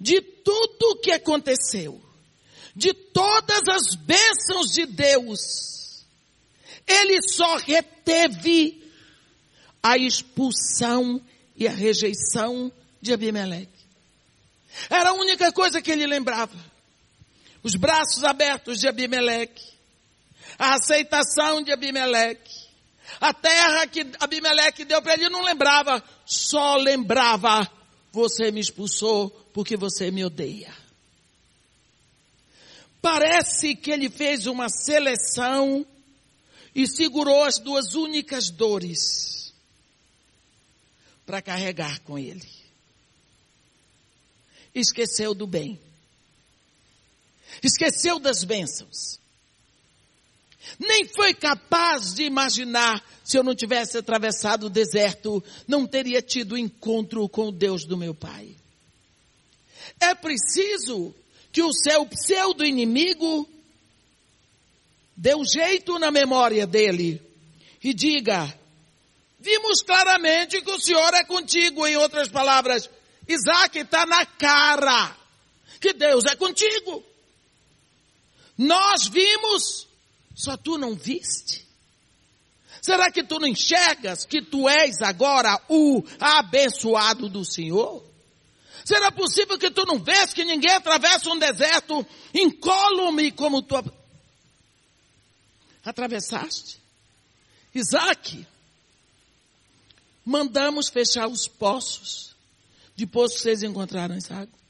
de 0.00 0.20
tudo 0.20 0.92
o 0.92 0.96
que 0.96 1.10
aconteceu, 1.10 2.00
de 2.74 2.92
todas 2.92 3.62
as 3.68 3.94
bênçãos 3.94 4.70
de 4.72 4.86
Deus. 4.86 6.04
Ele 6.86 7.20
só 7.22 7.56
reteve 7.56 8.82
a 9.82 9.96
expulsão 9.96 11.20
e 11.56 11.66
a 11.66 11.70
rejeição 11.70 12.72
de 13.00 13.12
Abimeleque. 13.12 13.68
Era 14.88 15.10
a 15.10 15.14
única 15.14 15.52
coisa 15.52 15.82
que 15.82 15.90
ele 15.90 16.06
lembrava. 16.06 16.56
Os 17.62 17.76
braços 17.76 18.24
abertos 18.24 18.80
de 18.80 18.88
Abimeleque. 18.88 19.64
A 20.58 20.74
aceitação 20.74 21.62
de 21.62 21.72
Abimeleque. 21.72 22.70
A 23.20 23.34
terra 23.34 23.86
que 23.86 24.06
Abimeleque 24.18 24.84
deu 24.84 25.02
para 25.02 25.14
ele 25.14 25.28
não 25.28 25.42
lembrava, 25.42 26.02
só 26.24 26.76
lembrava, 26.76 27.68
você 28.12 28.50
me 28.50 28.60
expulsou 28.60 29.30
porque 29.52 29.76
você 29.76 30.10
me 30.10 30.24
odeia. 30.24 30.72
Parece 33.00 33.74
que 33.74 33.90
ele 33.90 34.10
fez 34.10 34.46
uma 34.46 34.68
seleção 34.68 35.86
e 36.74 36.86
segurou 36.86 37.44
as 37.44 37.58
duas 37.58 37.94
únicas 37.94 38.50
dores 38.50 39.54
para 41.24 41.40
carregar 41.40 42.00
com 42.00 42.18
ele. 42.18 42.48
Esqueceu 44.74 45.34
do 45.34 45.46
bem. 45.46 45.80
Esqueceu 47.62 48.18
das 48.18 48.44
bênçãos. 48.44 49.18
Nem 50.78 51.06
foi 51.08 51.34
capaz 51.34 52.14
de 52.14 52.24
imaginar 52.24 53.02
se 53.24 53.36
eu 53.36 53.42
não 53.42 53.54
tivesse 53.54 53.96
atravessado 53.96 54.66
o 54.66 54.70
deserto, 54.70 55.42
não 55.66 55.86
teria 55.86 56.20
tido 56.20 56.58
encontro 56.58 57.28
com 57.28 57.48
o 57.48 57.52
Deus 57.52 57.84
do 57.84 57.96
meu 57.96 58.14
pai. 58.14 58.56
É 59.98 60.14
preciso 60.14 61.14
que 61.52 61.62
o 61.62 61.72
seu 61.72 62.06
pseudo 62.06 62.64
inimigo 62.64 63.48
dê 65.16 65.34
um 65.34 65.44
jeito 65.44 65.98
na 65.98 66.10
memória 66.10 66.66
dele 66.66 67.20
e 67.82 67.92
diga: 67.92 68.52
Vimos 69.38 69.82
claramente 69.82 70.60
que 70.60 70.70
o 70.70 70.80
Senhor 70.80 71.14
é 71.14 71.24
contigo. 71.24 71.86
Em 71.86 71.96
outras 71.96 72.28
palavras, 72.28 72.88
Isaac 73.26 73.78
está 73.78 74.04
na 74.04 74.24
cara 74.26 75.16
que 75.80 75.94
Deus 75.94 76.26
é 76.26 76.36
contigo. 76.36 77.02
Nós 78.56 79.08
vimos, 79.08 79.88
só 80.34 80.56
tu 80.56 80.76
não 80.76 80.94
viste. 80.94 81.66
Será 82.82 83.10
que 83.10 83.22
tu 83.22 83.38
não 83.38 83.48
enxergas 83.48 84.24
que 84.24 84.42
tu 84.42 84.68
és 84.68 85.00
agora 85.00 85.60
o 85.68 86.02
abençoado 86.18 87.28
do 87.28 87.44
Senhor? 87.44 88.09
Será 88.84 89.12
possível 89.12 89.58
que 89.58 89.70
tu 89.70 89.84
não 89.84 89.98
vês 89.98 90.32
que 90.32 90.44
ninguém 90.44 90.72
atravessa 90.72 91.28
um 91.30 91.38
deserto 91.38 92.06
incólume 92.34 93.30
como 93.32 93.62
tu 93.62 93.76
atravessaste? 95.84 96.78
Isaac, 97.74 98.46
mandamos 100.24 100.88
fechar 100.88 101.28
os 101.28 101.46
poços. 101.46 102.34
Depois 102.96 103.34
que 103.34 103.40
vocês 103.40 103.62
encontraram 103.62 104.18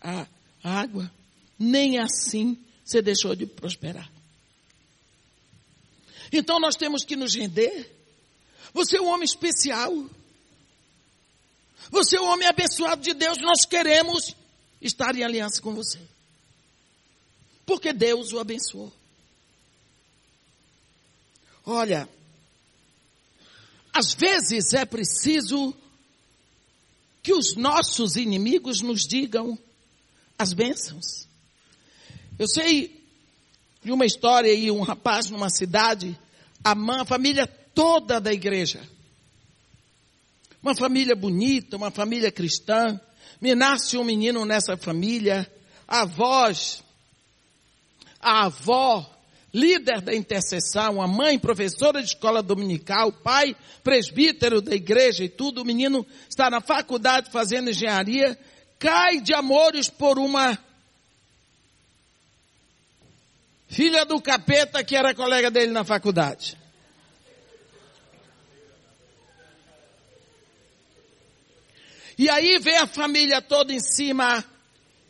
a 0.01 0.27
água, 0.63 1.11
nem 1.59 1.99
assim 1.99 2.59
você 2.85 3.01
deixou 3.03 3.35
de 3.35 3.47
prosperar. 3.47 4.11
Então 6.33 6.61
nós 6.61 6.77
temos 6.77 7.05
que 7.05 7.17
nos 7.17 7.35
render. 7.35 7.91
Você 8.73 8.99
é 8.99 9.01
um 9.01 9.09
homem 9.09 9.25
especial. 9.25 9.93
Você 11.91 12.17
é 12.17 12.21
um 12.21 12.29
homem 12.29 12.47
abençoado 12.47 13.03
de 13.03 13.13
Deus. 13.13 13.39
Nós 13.39 13.65
queremos 13.65 14.35
estar 14.81 15.15
em 15.15 15.25
aliança 15.25 15.61
com 15.61 15.75
você. 15.75 15.99
Porque 17.67 17.93
Deus 17.93 18.33
o 18.33 18.39
abençoou. 18.39 18.93
Olha, 21.67 22.09
às 23.93 24.15
vezes 24.15 24.73
é 24.73 24.85
preciso 24.85 25.75
que 27.23 27.35
os 27.35 27.55
nossos 27.55 28.17
inimigos 28.17 28.81
nos 28.81 29.07
digam 29.07 29.59
as 30.39 30.53
bênçãos. 30.53 31.29
Eu 32.39 32.49
sei 32.49 33.05
de 33.83 33.93
uma 33.93 34.07
história 34.07 34.51
aí, 34.51 34.71
um 34.71 34.83
rapaz 34.83 35.29
numa 35.29 35.51
cidade, 35.51 36.19
a, 36.65 36.75
mãe, 36.75 37.01
a 37.01 37.05
família 37.05 37.47
toda 37.47 38.21
da 38.21 38.33
igreja. 38.33 38.81
Uma 40.63 40.75
família 40.75 41.17
bonita, 41.17 41.77
uma 41.77 41.91
família 41.91 42.31
cristã. 42.31 43.01
Me 43.41 43.55
nasce 43.55 43.97
um 43.97 44.05
menino 44.05 44.45
nessa 44.45 44.77
família. 44.77 45.51
A 45.89 46.03
avós, 46.03 46.83
a 48.21 48.47
avó 48.47 49.21
líder 49.53 50.01
da 50.01 50.15
intercessão, 50.15 51.03
a 51.03 51.09
mãe 51.09 51.39
professora 51.39 52.01
de 52.01 52.09
escola 52.09 52.43
dominical, 52.43 53.13
pai 53.13 53.57
presbítero 53.83 54.61
da 54.61 54.75
igreja 54.75 55.25
e 55.25 55.29
tudo, 55.29 55.63
o 55.63 55.65
menino 55.65 56.07
está 56.29 56.49
na 56.49 56.61
faculdade 56.61 57.31
fazendo 57.31 57.71
engenharia, 57.71 58.39
cai 58.79 59.21
de 59.21 59.35
amores 59.35 59.89
por 59.89 60.19
uma 60.19 60.57
filha 63.69 64.05
do 64.05 64.21
capeta 64.21 64.85
que 64.85 64.97
era 64.97 65.15
colega 65.15 65.51
dele 65.51 65.73
na 65.73 65.85
faculdade. 65.85 66.60
E 72.21 72.29
aí 72.29 72.59
vem 72.59 72.77
a 72.77 72.87
família 72.87 73.41
toda 73.41 73.73
em 73.73 73.81
cima. 73.81 74.45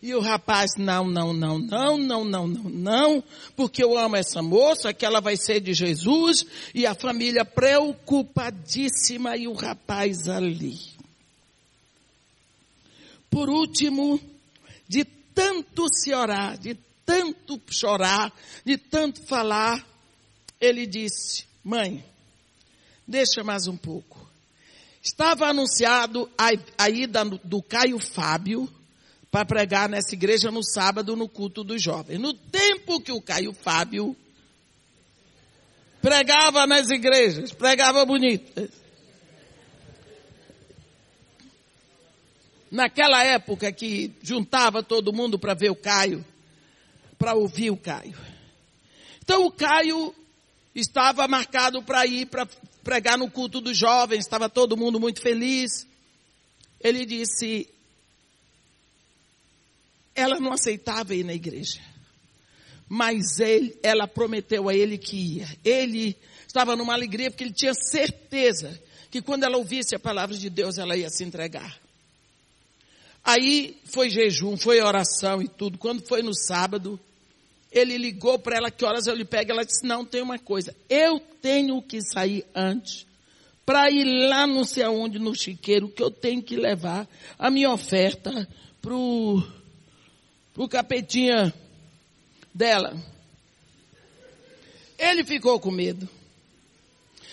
E 0.01 0.15
o 0.15 0.21
rapaz, 0.21 0.77
não, 0.79 1.09
não, 1.09 1.33
não, 1.33 1.59
não, 1.59 1.99
não, 1.99 2.25
não, 2.25 2.47
não, 2.47 2.71
não, 2.71 3.25
porque 3.57 3.83
eu 3.83 3.99
amo 3.99 4.15
essa 4.15 4.41
moça, 4.41 4.95
que 4.95 5.05
ela 5.05 5.21
vai 5.21 5.37
ser 5.37 5.59
de 5.61 5.75
Jesus, 5.75 6.47
e 6.73 6.87
a 6.87 6.95
família 6.95 7.45
preocupadíssima 7.45 9.37
e 9.37 9.49
o 9.49 9.55
rapaz 9.55 10.29
ali. 10.29 10.79
Por 13.29 13.51
último, 13.51 14.21
de 14.87 15.05
tanto 15.05 15.89
se 15.93 16.15
orar, 16.15 16.57
de 16.59 16.77
tanto 17.05 17.61
chorar, 17.73 18.33
de 18.65 18.79
tanto 18.79 19.21
falar, 19.27 19.85
ele 20.61 20.87
disse, 20.87 21.45
mãe, 21.65 22.05
deixa 23.05 23.43
mais 23.43 23.67
um 23.67 23.77
pouco. 23.77 24.10
Estava 25.03 25.47
anunciado 25.49 26.31
a, 26.37 26.51
a 26.77 26.91
ida 26.91 27.25
do 27.25 27.63
Caio 27.63 27.99
Fábio 27.99 28.69
para 29.31 29.47
pregar 29.47 29.89
nessa 29.89 30.15
igreja 30.15 30.51
no 30.51 30.63
sábado 30.63 31.17
no 31.17 31.29
culto 31.29 31.65
dos 31.65 31.83
jovens. 31.83 32.19
No 32.19 32.35
tempo 32.35 33.01
que 33.01 33.13
o 33.13 33.23
Caio 33.23 33.53
Fábio 33.55 34.15
pregava 36.03 36.67
nas 36.67 36.91
igrejas, 36.91 37.53
pregava 37.53 38.05
bonito. 38.05 38.71
Naquela 42.71 43.25
época 43.25 43.73
que 43.73 44.13
juntava 44.23 44.83
todo 44.83 45.13
mundo 45.13 45.39
para 45.39 45.55
ver 45.55 45.71
o 45.71 45.77
Caio, 45.77 46.25
para 47.19 47.35
ouvir 47.35 47.71
o 47.71 47.77
Caio. 47.77 48.19
Então 49.23 49.47
o 49.47 49.51
Caio 49.51 50.15
estava 50.75 51.27
marcado 51.27 51.83
para 51.83 52.07
ir 52.07 52.27
para 52.27 52.47
pregar 52.83 53.19
no 53.19 53.31
culto 53.31 53.61
dos 53.61 53.77
jovens, 53.77 54.21
estava 54.21 54.49
todo 54.49 54.77
mundo 54.77 54.99
muito 54.99 55.21
feliz. 55.21 55.87
Ele 56.81 57.05
disse, 57.05 57.69
ela 60.15 60.41
não 60.41 60.53
aceitava 60.53 61.15
ir 61.15 61.25
na 61.25 61.35
igreja. 61.35 61.81
Mas 62.89 63.39
ele, 63.39 63.79
ela 63.83 64.09
prometeu 64.09 64.69
a 64.69 64.75
ele 64.75 64.99
que 64.99 65.17
ia. 65.17 65.49
Ele 65.65 66.17
estava 66.47 66.75
numa 66.75 66.93
alegria 66.93 67.31
porque 67.31 67.45
ele 67.45 67.53
tinha 67.53 67.75
certeza 67.75 68.81
que 69.11 69.23
quando 69.23 69.45
ela 69.45 69.57
ouvisse 69.57 69.95
a 69.95 69.99
palavra 69.99 70.37
de 70.37 70.51
Deus, 70.51 70.79
ela 70.79 70.97
ia 70.97 71.09
se 71.09 71.23
entregar. 71.23 71.79
Aí 73.23 73.79
foi 73.85 74.09
jejum, 74.09 74.57
foi 74.57 74.81
oração 74.81 75.43
e 75.43 75.49
tudo. 75.49 75.79
Quando 75.79 76.07
foi 76.07 76.23
no 76.23 76.35
sábado, 76.35 76.99
ele 77.71 77.97
ligou 77.97 78.39
para 78.39 78.57
ela 78.57 78.71
que 78.71 78.85
horas 78.85 79.07
eu 79.07 79.15
lhe 79.15 79.25
pego. 79.25 79.53
Ela 79.53 79.65
disse: 79.65 79.87
Não, 79.87 80.05
tem 80.05 80.21
uma 80.23 80.39
coisa. 80.39 80.75
Eu 80.89 81.21
tenho 81.21 81.81
que 81.81 82.01
sair 82.03 82.45
antes 82.55 83.07
para 83.65 83.89
ir 83.89 84.05
lá 84.05 84.47
não 84.47 84.65
sei 84.65 84.83
aonde, 84.83 85.19
no 85.21 85.35
chiqueiro, 85.35 85.89
que 85.89 86.03
eu 86.03 86.11
tenho 86.11 86.43
que 86.43 86.57
levar 86.57 87.07
a 87.39 87.51
minha 87.51 87.71
oferta 87.71 88.49
pro, 88.83 89.43
pro 90.53 90.69
capetinha 90.69 91.55
dela. 92.53 92.97
Ele 94.99 95.25
ficou 95.25 95.61
com 95.61 95.71
medo. 95.71 96.09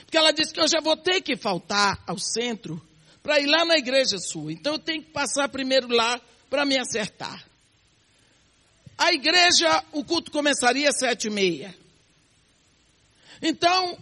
Porque 0.02 0.16
ela 0.16 0.32
disse 0.32 0.54
que 0.54 0.62
eu 0.62 0.68
já 0.68 0.80
vou 0.80 0.96
ter 0.96 1.22
que 1.22 1.36
faltar 1.36 2.02
ao 2.06 2.20
centro 2.20 2.80
para 3.24 3.40
ir 3.40 3.48
lá 3.48 3.66
na 3.66 3.76
igreja 3.76 4.20
sua. 4.20 4.54
Então 4.54 4.74
eu 4.74 4.80
tenho 4.80 5.02
que 5.02 5.12
passar 5.12 5.50
primeiro 5.50 5.88
lá 5.88 6.22
para 6.50 6.66
me 6.66 6.78
acertar. 6.78 7.44
A 8.98 9.14
igreja, 9.14 9.84
o 9.92 10.04
culto 10.04 10.32
começaria 10.32 10.90
às 10.90 10.98
sete 10.98 11.28
e 11.28 11.30
meia. 11.30 11.76
Então, 13.42 13.98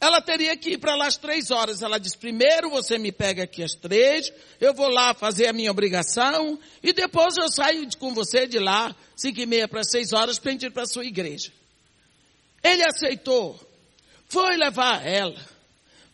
ela 0.00 0.20
teria 0.22 0.56
que 0.56 0.70
ir 0.70 0.78
para 0.78 0.94
lá 0.94 1.06
às 1.06 1.16
três 1.16 1.50
horas. 1.50 1.82
Ela 1.82 1.98
diz, 1.98 2.16
primeiro 2.16 2.70
você 2.70 2.96
me 2.96 3.12
pega 3.12 3.42
aqui 3.42 3.62
às 3.62 3.72
três, 3.72 4.32
eu 4.60 4.72
vou 4.72 4.88
lá 4.88 5.12
fazer 5.12 5.48
a 5.48 5.52
minha 5.52 5.70
obrigação, 5.70 6.58
e 6.82 6.92
depois 6.92 7.36
eu 7.36 7.48
saio 7.50 7.86
com 7.98 8.14
você 8.14 8.46
de 8.46 8.58
lá, 8.58 8.94
cinco 9.16 9.40
e 9.40 9.46
meia 9.46 9.68
para 9.68 9.84
seis 9.84 10.12
horas, 10.12 10.38
para 10.38 10.52
ir 10.52 10.70
para 10.70 10.84
a 10.84 10.86
sua 10.86 11.04
igreja. 11.04 11.52
Ele 12.62 12.82
aceitou, 12.84 13.58
foi 14.28 14.56
levar 14.56 15.06
ela 15.06 15.38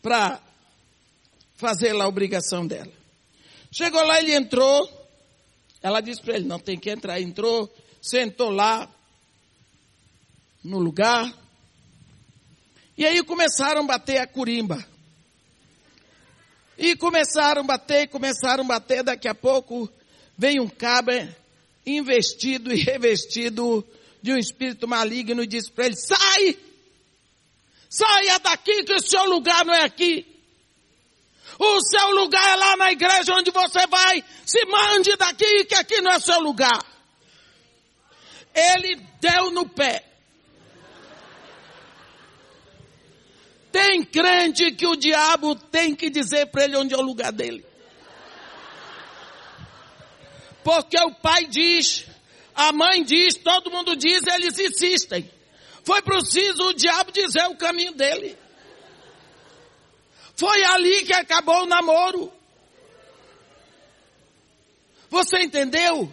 para 0.03 0.41
fazer 1.57 1.93
lá 1.93 2.05
a 2.05 2.09
obrigação 2.09 2.67
dela. 2.67 2.93
Chegou 3.71 4.03
lá, 4.05 4.21
ele 4.21 4.35
entrou, 4.35 5.06
ela 5.87 6.01
disse 6.01 6.21
para 6.21 6.35
ele, 6.35 6.49
não 6.49 6.59
tem 6.59 6.77
que 6.77 6.91
entrar. 6.91 7.21
Entrou, 7.21 7.73
sentou 8.03 8.51
lá 8.51 8.93
no 10.65 10.81
lugar. 10.81 11.33
E 12.99 13.07
aí 13.07 13.23
começaram 13.23 13.83
a 13.83 13.87
bater 13.87 14.19
a 14.19 14.27
curimba. 14.27 14.85
E 16.77 16.97
começaram 16.97 17.63
a 17.63 17.65
bater, 17.65 18.09
começaram 18.09 18.65
a 18.65 18.67
bater. 18.67 19.05
Daqui 19.05 19.29
a 19.29 19.35
pouco 19.35 19.89
vem 20.37 20.59
um 20.59 20.69
cabra 20.69 21.37
investido 21.87 22.75
e 22.75 22.83
revestido 22.83 23.87
de 24.21 24.33
um 24.33 24.37
espírito 24.37 24.89
maligno 24.89 25.41
e 25.41 25.47
disse 25.47 25.71
para 25.71 25.87
ele, 25.87 25.95
sai! 25.95 26.59
Saia 27.89 28.41
daqui 28.41 28.83
que 28.83 28.93
o 28.93 29.01
seu 29.01 29.25
lugar 29.27 29.65
não 29.65 29.73
é 29.73 29.85
aqui. 29.85 30.27
O 31.59 31.81
seu 31.81 32.11
lugar 32.11 32.47
é 32.47 32.57
lá 32.57 32.77
na 32.77 32.93
igreja 32.93 33.35
onde 33.35 33.51
você 33.51 33.87
vai. 33.87 34.23
Se 34.45 34.65
mande 34.67 35.17
daqui 35.17 35.65
que 35.65 35.75
aqui 35.75 36.01
não 36.01 36.13
é 36.13 36.21
seu 36.21 36.41
lugar. 36.41 36.85
Ele 38.55 38.97
deu 39.21 39.51
no 39.51 39.69
pé. 39.69 40.05
Tem 43.73 44.03
crente 44.05 44.73
que 44.73 44.87
o 44.87 44.97
diabo 44.97 45.55
tem 45.55 45.95
que 45.95 46.09
dizer 46.09 46.47
para 46.47 46.65
ele 46.65 46.77
onde 46.77 46.95
é 46.95 46.97
o 46.97 47.03
lugar 47.03 47.33
dele. 47.33 47.65
Porque 50.65 50.99
o 50.99 51.15
pai 51.15 51.47
diz, 51.47 52.07
a 52.55 52.73
mãe 52.73 53.05
diz, 53.05 53.35
todo 53.35 53.71
mundo 53.71 53.95
diz, 53.95 54.27
eles 54.27 54.59
insistem. 54.59 55.31
Foi 55.85 56.03
preciso 56.03 56.71
o 56.71 56.75
diabo 56.75 57.13
dizer 57.13 57.47
o 57.47 57.57
caminho 57.57 57.93
dele. 57.93 58.37
Foi 60.37 60.65
ali 60.65 61.05
que 61.05 61.15
acabou 61.15 61.63
o 61.63 61.67
namoro. 61.67 62.33
Você 65.09 65.39
entendeu? 65.39 66.11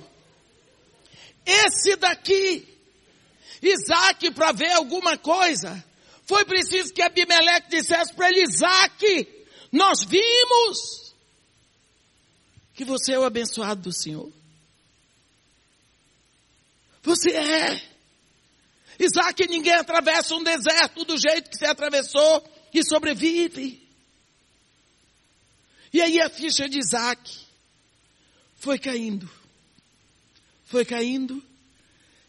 Esse 1.45 1.95
daqui, 1.97 2.65
Isaac, 3.61 4.31
para 4.31 4.53
ver 4.53 4.71
alguma 4.71 5.17
coisa, 5.17 5.83
foi 6.25 6.45
preciso 6.45 6.93
que 6.93 7.01
Abimeleque 7.01 7.69
dissesse 7.69 8.13
para 8.13 8.29
ele, 8.29 8.43
Isaac, 8.43 9.27
nós 9.71 10.03
vimos 10.03 11.13
que 12.73 12.85
você 12.85 13.13
é 13.13 13.19
o 13.19 13.25
abençoado 13.25 13.81
do 13.81 13.91
Senhor. 13.91 14.31
Você 17.01 17.31
é. 17.31 17.81
Isaac, 18.97 19.47
ninguém 19.49 19.73
atravessa 19.73 20.33
um 20.33 20.43
deserto 20.43 21.03
do 21.03 21.17
jeito 21.17 21.49
que 21.49 21.57
você 21.57 21.65
atravessou 21.65 22.43
e 22.73 22.83
sobrevive. 22.85 23.82
E 25.93 26.01
aí 26.01 26.19
a 26.19 26.27
ficha 26.27 26.67
de 26.67 26.79
Isaac 26.79 27.39
foi 28.55 28.79
caindo. 28.79 29.29
Foi 30.65 30.83
caindo. 30.83 31.41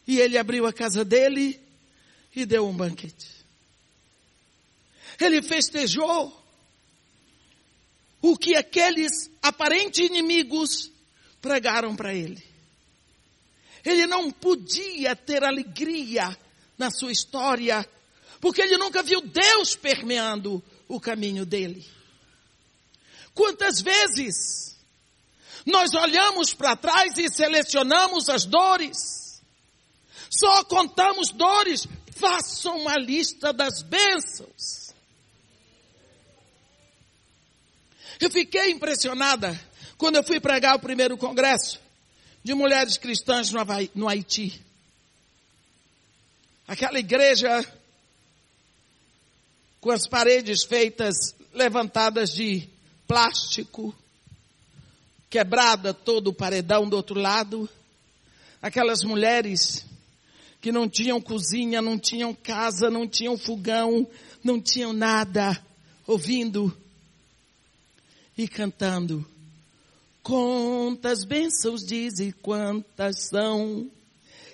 E 0.07 0.19
ele 0.19 0.37
abriu 0.37 0.67
a 0.67 0.71
casa 0.71 1.03
dele 1.03 1.59
e 2.35 2.45
deu 2.45 2.67
um 2.67 2.77
banquete. 2.77 3.27
Ele 5.19 5.41
festejou 5.41 6.45
o 8.21 8.37
que 8.37 8.55
aqueles 8.55 9.31
aparentes 9.41 9.99
inimigos 9.99 10.91
pregaram 11.41 11.95
para 11.95 12.13
ele. 12.13 12.43
Ele 13.83 14.05
não 14.05 14.29
podia 14.31 15.15
ter 15.15 15.43
alegria 15.43 16.37
na 16.77 16.91
sua 16.91 17.11
história, 17.11 17.87
porque 18.41 18.61
ele 18.61 18.77
nunca 18.77 19.01
viu 19.01 19.21
Deus 19.21 19.75
permeando 19.75 20.63
o 20.87 20.99
caminho 20.99 21.45
dele. 21.45 21.94
Quantas 23.35 23.81
vezes 23.81 24.77
nós 25.65 25.93
olhamos 25.93 26.53
para 26.53 26.75
trás 26.77 27.17
e 27.17 27.29
selecionamos 27.29 28.29
as 28.29 28.45
dores? 28.45 29.43
Só 30.29 30.63
contamos 30.63 31.31
dores. 31.31 31.85
Façam 32.15 32.79
uma 32.79 32.97
lista 32.97 33.51
das 33.51 33.81
bênçãos. 33.81 34.95
Eu 38.21 38.31
fiquei 38.31 38.71
impressionada 38.71 39.59
quando 39.97 40.15
eu 40.15 40.23
fui 40.23 40.39
pregar 40.39 40.77
o 40.77 40.79
primeiro 40.79 41.17
congresso 41.17 41.81
de 42.41 42.53
mulheres 42.53 42.97
cristãs 42.97 43.51
no 43.93 44.07
Haiti. 44.07 44.63
Aquela 46.65 46.99
igreja 46.99 47.65
com 49.81 49.91
as 49.91 50.07
paredes 50.07 50.63
feitas, 50.63 51.15
levantadas 51.53 52.33
de 52.33 52.67
plástico, 53.07 53.93
quebrada 55.29 55.93
todo 55.93 56.27
o 56.29 56.33
paredão 56.33 56.87
do 56.87 56.95
outro 56.95 57.19
lado, 57.19 57.69
aquelas 58.61 59.03
mulheres 59.03 59.85
que 60.61 60.71
não 60.71 60.89
tinham 60.89 61.21
cozinha, 61.21 61.81
não 61.81 61.97
tinham 61.97 62.33
casa, 62.33 62.89
não 62.89 63.07
tinham 63.07 63.37
fogão, 63.37 64.07
não 64.43 64.59
tinham 64.61 64.93
nada, 64.93 65.61
ouvindo 66.07 66.75
e 68.37 68.47
cantando 68.47 69.25
Quantas 70.25 71.23
bênçãos 71.23 71.85
diz 71.85 72.17
e 72.17 72.31
quantas 72.31 73.27
são 73.29 73.87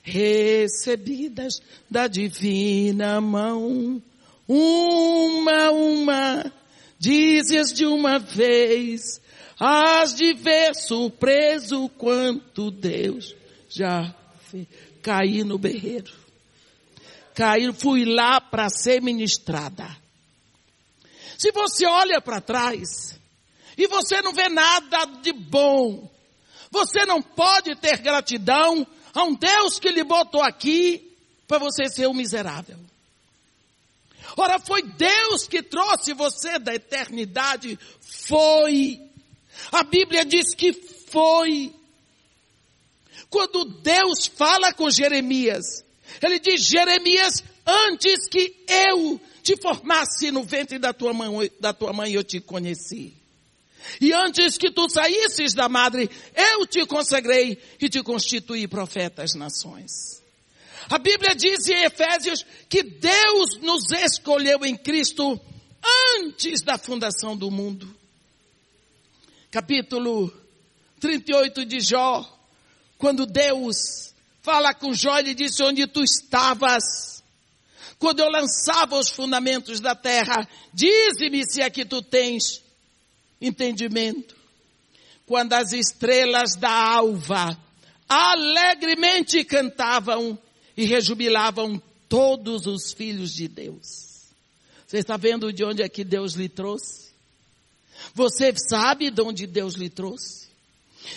recebidas 0.04 1.62
da 1.90 2.10
divina 2.10 3.22
mão. 3.22 4.04
Uma, 4.46 5.72
uma, 5.72 6.54
dizes 7.02 7.74
de 7.74 7.84
uma 7.84 8.20
vez, 8.20 9.20
has 9.60 10.14
de 10.14 10.36
ver 10.36 10.76
surpreso 10.76 11.90
quanto 11.98 12.70
Deus 12.70 13.36
já 13.68 14.14
fez. 14.52 14.68
Caí 15.02 15.44
no 15.44 15.58
berreiro. 15.58 16.14
Caí, 17.34 17.74
fui 17.74 18.06
lá 18.06 18.40
para 18.40 18.70
ser 18.70 19.02
ministrada. 19.02 19.98
Se 21.40 21.52
você 21.52 21.88
olha 21.88 22.22
para 22.22 22.40
trás, 22.40 23.20
e 23.76 23.88
você 23.88 24.22
não 24.22 24.32
vê 24.32 24.48
nada 24.48 25.06
de 25.24 25.34
bom. 25.34 26.08
Você 26.70 27.04
não 27.04 27.20
pode 27.20 27.76
ter 27.78 27.98
gratidão 27.98 28.86
a 29.12 29.24
um 29.24 29.34
Deus 29.34 29.80
que 29.80 29.90
lhe 29.90 30.04
botou 30.04 30.44
aqui 30.44 31.18
para 31.48 31.58
você 31.58 31.88
ser 31.90 32.08
um 32.08 32.14
miserável. 32.14 32.78
Ora, 34.38 34.60
foi 34.60 34.82
Deus 34.84 35.48
que 35.48 35.62
trouxe 35.62 36.14
você 36.14 36.60
da 36.60 36.74
eternidade. 36.74 37.78
Foi. 38.00 39.00
A 39.72 39.84
Bíblia 39.84 40.26
diz 40.26 40.56
que 40.56 40.74
foi. 40.74 41.74
Quando 43.30 43.66
Deus 43.82 44.28
fala 44.28 44.74
com 44.74 44.90
Jeremias, 44.90 45.84
ele 46.22 46.40
diz: 46.40 46.64
Jeremias, 46.66 47.44
antes 47.66 48.28
que 48.28 48.64
eu 48.68 49.20
te 49.44 49.56
formasse 49.62 50.32
no 50.32 50.44
ventre 50.44 50.78
da 50.78 50.94
tua 50.94 51.14
mãe, 51.14 51.52
da 51.60 51.74
tua 51.74 51.94
mãe 51.94 52.12
eu 52.14 52.24
te 52.24 52.40
conheci. 52.40 53.14
E 54.00 54.14
antes 54.14 54.58
que 54.58 54.72
tu 54.72 54.88
saísses 54.90 55.54
da 55.54 55.68
madre, 55.68 56.10
eu 56.36 56.68
te 56.68 56.86
consagrei 56.86 57.58
e 57.80 57.90
te 57.90 58.04
constituí 58.04 58.68
profeta 58.68 59.24
às 59.24 59.34
nações. 59.34 60.21
A 60.90 60.98
Bíblia 60.98 61.36
diz 61.36 61.68
em 61.68 61.84
Efésios 61.84 62.46
que 62.70 62.84
Deus 62.84 63.60
nos 63.62 63.92
escolheu 63.92 64.66
em 64.66 64.76
Cristo 64.76 65.40
antes 66.16 66.62
da 66.62 66.78
fundação 66.78 67.36
do 67.36 67.50
mundo. 67.50 67.94
Capítulo 69.50 70.32
38 71.00 71.66
de 71.66 71.80
Jó, 71.80 72.26
quando 72.98 73.26
Deus 73.26 74.14
fala 74.42 74.74
com 74.74 74.94
Jó, 74.94 75.18
ele 75.18 75.34
disse 75.34 75.62
onde 75.64 75.88
tu 75.88 76.02
estavas. 76.02 77.22
Quando 78.00 78.20
eu 78.20 78.30
lançava 78.30 78.98
os 78.98 79.10
fundamentos 79.10 79.80
da 79.80 79.96
terra, 79.96 80.48
dize-me 80.74 81.44
se 81.46 81.62
é 81.62 81.70
que 81.70 81.86
tu 81.86 82.02
tens 82.02 82.64
entendimento. 83.40 84.36
Quando 85.26 85.54
as 85.54 85.72
estrelas 85.72 86.56
da 86.56 86.72
alva 86.72 87.58
alegremente 88.08 89.44
cantavam 89.46 90.38
e 90.76 90.86
rejubilavam 90.86 91.82
todos 92.08 92.66
os 92.66 92.94
filhos 92.94 93.34
de 93.34 93.48
Deus. 93.48 94.12
Você 94.88 94.98
está 94.98 95.16
vendo 95.16 95.54
de 95.54 95.64
onde 95.64 95.82
é 95.82 95.88
que 95.88 96.04
Deus 96.04 96.34
lhe 96.34 96.50
trouxe? 96.50 97.12
Você 98.14 98.54
sabe 98.58 99.10
de 99.10 99.22
onde 99.22 99.48
Deus 99.48 99.76
lhe 99.76 99.90
trouxe? 99.90 100.50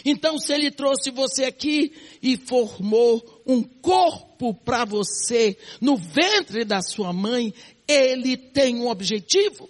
Então, 0.05 0.39
se 0.39 0.53
Ele 0.53 0.71
trouxe 0.71 1.11
você 1.11 1.45
aqui 1.45 1.93
e 2.23 2.37
formou 2.37 3.43
um 3.47 3.63
corpo 3.63 4.55
para 4.55 4.85
você 4.85 5.59
no 5.81 5.97
ventre 5.97 6.65
da 6.65 6.81
sua 6.81 7.13
mãe, 7.13 7.53
Ele 7.87 8.37
tem 8.37 8.77
um 8.77 8.89
objetivo. 8.89 9.69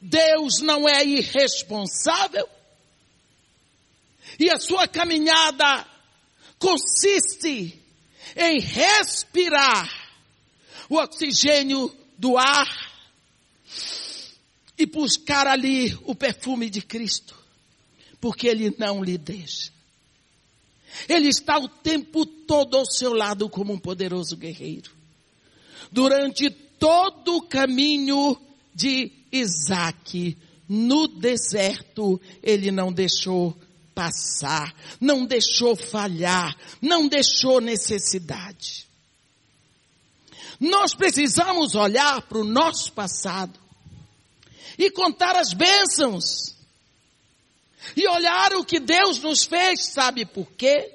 Deus 0.00 0.60
não 0.60 0.88
é 0.88 1.04
irresponsável. 1.04 2.48
E 4.38 4.50
a 4.50 4.58
sua 4.58 4.86
caminhada 4.86 5.86
consiste 6.58 7.83
em 8.36 8.60
respirar 8.60 9.90
o 10.88 10.96
oxigênio 10.96 11.94
do 12.18 12.36
ar 12.36 12.92
e 14.76 14.86
buscar 14.86 15.46
ali 15.46 15.96
o 16.04 16.14
perfume 16.14 16.68
de 16.68 16.82
Cristo, 16.82 17.36
porque 18.20 18.46
Ele 18.48 18.74
não 18.78 19.02
lhe 19.02 19.16
deixa. 19.16 19.72
Ele 21.08 21.28
está 21.28 21.58
o 21.58 21.68
tempo 21.68 22.24
todo 22.24 22.76
ao 22.76 22.86
seu 22.86 23.12
lado 23.12 23.48
como 23.48 23.72
um 23.72 23.78
poderoso 23.78 24.36
guerreiro. 24.36 24.90
Durante 25.90 26.50
todo 26.50 27.36
o 27.36 27.42
caminho 27.42 28.36
de 28.74 29.10
Isaac 29.32 30.36
no 30.68 31.06
deserto, 31.08 32.20
ele 32.42 32.70
não 32.70 32.92
deixou 32.92 33.56
passar, 33.94 34.74
não 35.00 35.24
deixou 35.24 35.76
falhar, 35.76 36.56
não 36.80 37.06
deixou 37.08 37.60
necessidade. 37.60 38.86
Nós 40.58 40.94
precisamos 40.94 41.74
olhar 41.74 42.22
para 42.22 42.38
o 42.38 42.44
nosso 42.44 42.92
passado 42.92 43.58
e 44.78 44.90
contar 44.90 45.36
as 45.36 45.52
bênçãos. 45.52 46.54
E 47.96 48.08
olhar 48.08 48.54
o 48.54 48.64
que 48.64 48.80
Deus 48.80 49.18
nos 49.18 49.44
fez, 49.44 49.88
sabe 49.88 50.24
por 50.24 50.50
quê? 50.52 50.90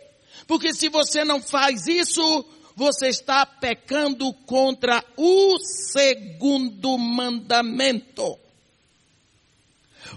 Porque 0.47 0.73
se 0.73 0.89
você 0.89 1.23
não 1.23 1.39
faz 1.39 1.85
isso, 1.85 2.45
você 2.75 3.09
está 3.09 3.45
pecando 3.45 4.33
contra 4.45 5.03
o 5.15 5.59
segundo 5.59 6.97
mandamento. 6.97 8.39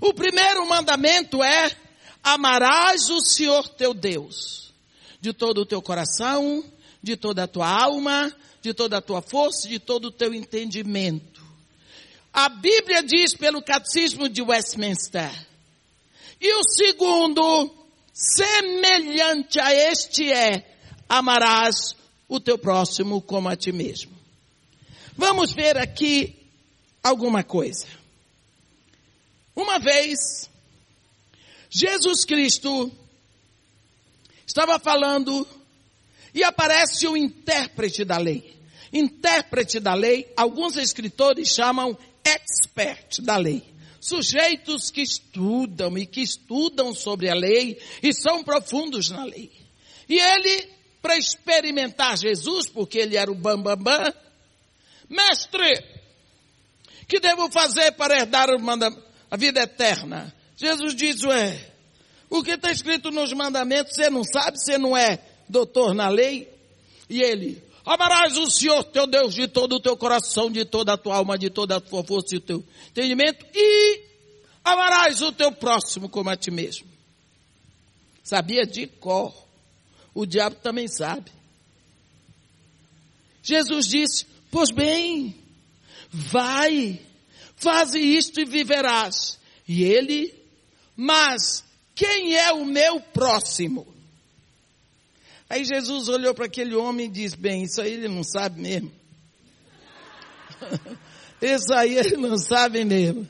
O 0.00 0.14
primeiro 0.14 0.66
mandamento 0.66 1.42
é: 1.42 1.70
amarás 2.22 3.08
o 3.10 3.20
Senhor 3.20 3.68
teu 3.68 3.92
Deus, 3.92 4.72
de 5.20 5.32
todo 5.32 5.62
o 5.62 5.66
teu 5.66 5.82
coração, 5.82 6.64
de 7.02 7.16
toda 7.16 7.44
a 7.44 7.48
tua 7.48 7.68
alma, 7.68 8.34
de 8.60 8.72
toda 8.72 8.98
a 8.98 9.02
tua 9.02 9.20
força, 9.20 9.68
de 9.68 9.78
todo 9.78 10.06
o 10.06 10.12
teu 10.12 10.32
entendimento. 10.32 11.42
A 12.32 12.48
Bíblia 12.48 13.02
diz 13.02 13.34
pelo 13.34 13.60
Catecismo 13.60 14.28
de 14.28 14.40
Westminster. 14.40 15.30
E 16.40 16.54
o 16.54 16.64
segundo, 16.64 17.70
semelhante 18.12 19.60
a 19.60 19.72
este 19.72 20.32
é: 20.32 20.76
amarás 21.08 21.94
o 22.28 22.40
teu 22.40 22.56
próximo 22.56 23.20
como 23.20 23.48
a 23.48 23.56
ti 23.56 23.70
mesmo. 23.70 24.12
Vamos 25.16 25.52
ver 25.52 25.76
aqui 25.76 26.34
alguma 27.02 27.44
coisa. 27.44 27.86
Uma 29.54 29.78
vez, 29.78 30.48
Jesus 31.74 32.26
Cristo 32.26 32.92
estava 34.46 34.78
falando 34.78 35.48
e 36.34 36.44
aparece 36.44 37.06
o 37.06 37.16
intérprete 37.16 38.04
da 38.04 38.18
lei. 38.18 38.60
Intérprete 38.92 39.80
da 39.80 39.94
lei, 39.94 40.30
alguns 40.36 40.76
escritores 40.76 41.48
chamam 41.48 41.96
expert 42.22 43.22
da 43.22 43.38
lei. 43.38 43.64
Sujeitos 43.98 44.90
que 44.90 45.00
estudam 45.00 45.96
e 45.96 46.04
que 46.04 46.20
estudam 46.20 46.92
sobre 46.92 47.30
a 47.30 47.34
lei 47.34 47.80
e 48.02 48.12
são 48.12 48.44
profundos 48.44 49.08
na 49.08 49.24
lei. 49.24 49.50
E 50.06 50.18
ele 50.18 50.68
para 51.00 51.16
experimentar 51.16 52.18
Jesus, 52.18 52.68
porque 52.68 52.98
ele 52.98 53.16
era 53.16 53.32
o 53.32 53.34
bambambam. 53.34 53.76
Bam, 53.78 54.02
bam. 54.02 54.14
Mestre, 55.08 55.82
que 57.08 57.18
devo 57.18 57.50
fazer 57.50 57.92
para 57.92 58.18
herdar 58.18 58.48
a 59.30 59.36
vida 59.38 59.62
eterna? 59.62 60.34
Jesus 60.62 60.94
diz, 60.94 61.24
ué, 61.24 61.72
o 62.30 62.42
que 62.42 62.52
está 62.52 62.70
escrito 62.70 63.10
nos 63.10 63.32
mandamentos, 63.32 63.94
você 63.94 64.08
não 64.08 64.22
sabe, 64.22 64.58
você 64.58 64.78
não 64.78 64.96
é 64.96 65.18
doutor 65.48 65.92
na 65.92 66.08
lei? 66.08 66.48
E 67.10 67.20
ele, 67.20 67.62
amarás 67.84 68.38
o 68.38 68.48
Senhor 68.48 68.84
teu 68.84 69.06
Deus 69.06 69.34
de 69.34 69.48
todo 69.48 69.74
o 69.74 69.80
teu 69.80 69.96
coração, 69.96 70.50
de 70.50 70.64
toda 70.64 70.92
a 70.92 70.96
tua 70.96 71.16
alma, 71.16 71.36
de 71.36 71.50
toda 71.50 71.76
a 71.76 71.80
tua 71.80 72.04
força 72.04 72.34
e 72.34 72.38
o 72.38 72.40
teu 72.40 72.64
entendimento, 72.90 73.44
e 73.52 74.02
amarás 74.64 75.20
o 75.20 75.32
teu 75.32 75.50
próximo 75.50 76.08
como 76.08 76.30
a 76.30 76.36
ti 76.36 76.50
mesmo. 76.50 76.86
Sabia 78.22 78.64
de 78.64 78.86
cor 78.86 79.34
o 80.14 80.26
diabo 80.26 80.56
também 80.56 80.86
sabe. 80.88 81.30
Jesus 83.42 83.86
disse: 83.86 84.26
Pois 84.50 84.70
bem, 84.70 85.34
vai, 86.10 87.00
faze 87.56 87.98
isto 87.98 88.40
e 88.40 88.44
viverás. 88.44 89.38
E 89.66 89.82
ele, 89.84 90.41
mas 91.04 91.64
quem 91.96 92.36
é 92.36 92.52
o 92.52 92.64
meu 92.64 93.00
próximo? 93.00 93.92
Aí 95.50 95.64
Jesus 95.64 96.08
olhou 96.08 96.32
para 96.32 96.46
aquele 96.46 96.76
homem 96.76 97.06
e 97.06 97.10
disse: 97.10 97.36
Bem, 97.36 97.64
isso 97.64 97.82
aí 97.82 97.94
ele 97.94 98.06
não 98.06 98.22
sabe 98.22 98.60
mesmo. 98.60 98.92
isso 101.42 101.74
aí 101.74 101.98
ele 101.98 102.16
não 102.16 102.38
sabe 102.38 102.84
mesmo. 102.84 103.28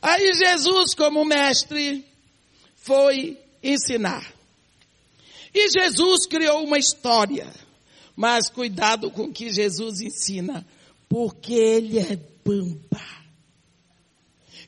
Aí 0.00 0.32
Jesus, 0.32 0.94
como 0.94 1.22
mestre, 1.22 2.06
foi 2.74 3.38
ensinar. 3.62 4.26
E 5.52 5.68
Jesus 5.68 6.26
criou 6.26 6.64
uma 6.64 6.78
história. 6.78 7.52
Mas 8.16 8.48
cuidado 8.48 9.10
com 9.10 9.24
o 9.24 9.32
que 9.32 9.52
Jesus 9.52 10.00
ensina, 10.00 10.66
porque 11.06 11.52
ele 11.52 11.98
é 11.98 12.16
bamba. 12.42 13.20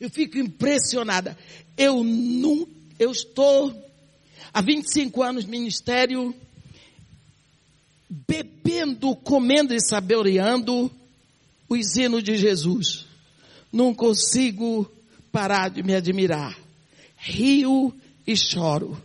Eu 0.03 0.11
fico 0.11 0.37
impressionada. 0.37 1.39
Eu 1.77 2.05
não, 2.05 2.66
eu 2.99 3.11
estou 3.11 3.75
há 4.53 4.61
25 4.61 5.23
anos 5.23 5.45
ministério, 5.45 6.35
bebendo, 8.09 9.16
comendo 9.16 9.75
e 9.75 9.81
saboreando 9.81 10.91
o 11.68 11.77
ensino 11.77 12.23
de 12.23 12.37
Jesus. 12.37 13.07
Não 13.73 13.95
consigo 13.95 14.91
parar 15.31 15.70
de 15.70 15.83
me 15.83 15.95
admirar. 15.95 16.57
Rio 17.16 17.95
e 18.27 18.37
choro 18.37 19.01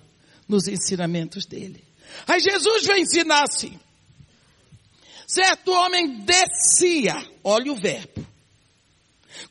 nos 0.47 0.67
ensinamentos 0.67 1.45
dele. 1.45 1.83
Aí 2.27 2.39
Jesus 2.39 2.85
vai 2.85 2.99
ensinar 2.99 3.43
assim. 3.43 3.79
Certo 5.27 5.71
homem 5.71 6.21
descia, 6.21 7.13
olha 7.43 7.71
o 7.71 7.75
verbo. 7.75 8.25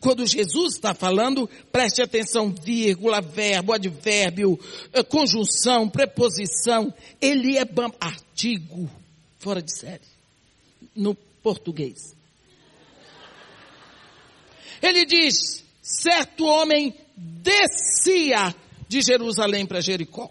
Quando 0.00 0.26
Jesus 0.26 0.74
está 0.74 0.94
falando, 0.94 1.48
preste 1.70 2.02
atenção, 2.02 2.50
vírgula, 2.50 3.20
verbo, 3.20 3.72
advérbio, 3.72 4.58
eh, 4.92 5.02
conjunção, 5.02 5.88
preposição. 5.88 6.92
Ele 7.20 7.56
é 7.56 7.64
artigo, 8.00 8.90
fora 9.38 9.62
de 9.62 9.72
série, 9.72 10.00
no 10.94 11.14
português. 11.14 12.14
Ele 14.82 15.06
diz, 15.06 15.64
certo 15.82 16.44
homem 16.44 16.94
descia 17.16 18.54
de 18.88 19.00
Jerusalém 19.00 19.66
para 19.66 19.80
Jericó. 19.80 20.30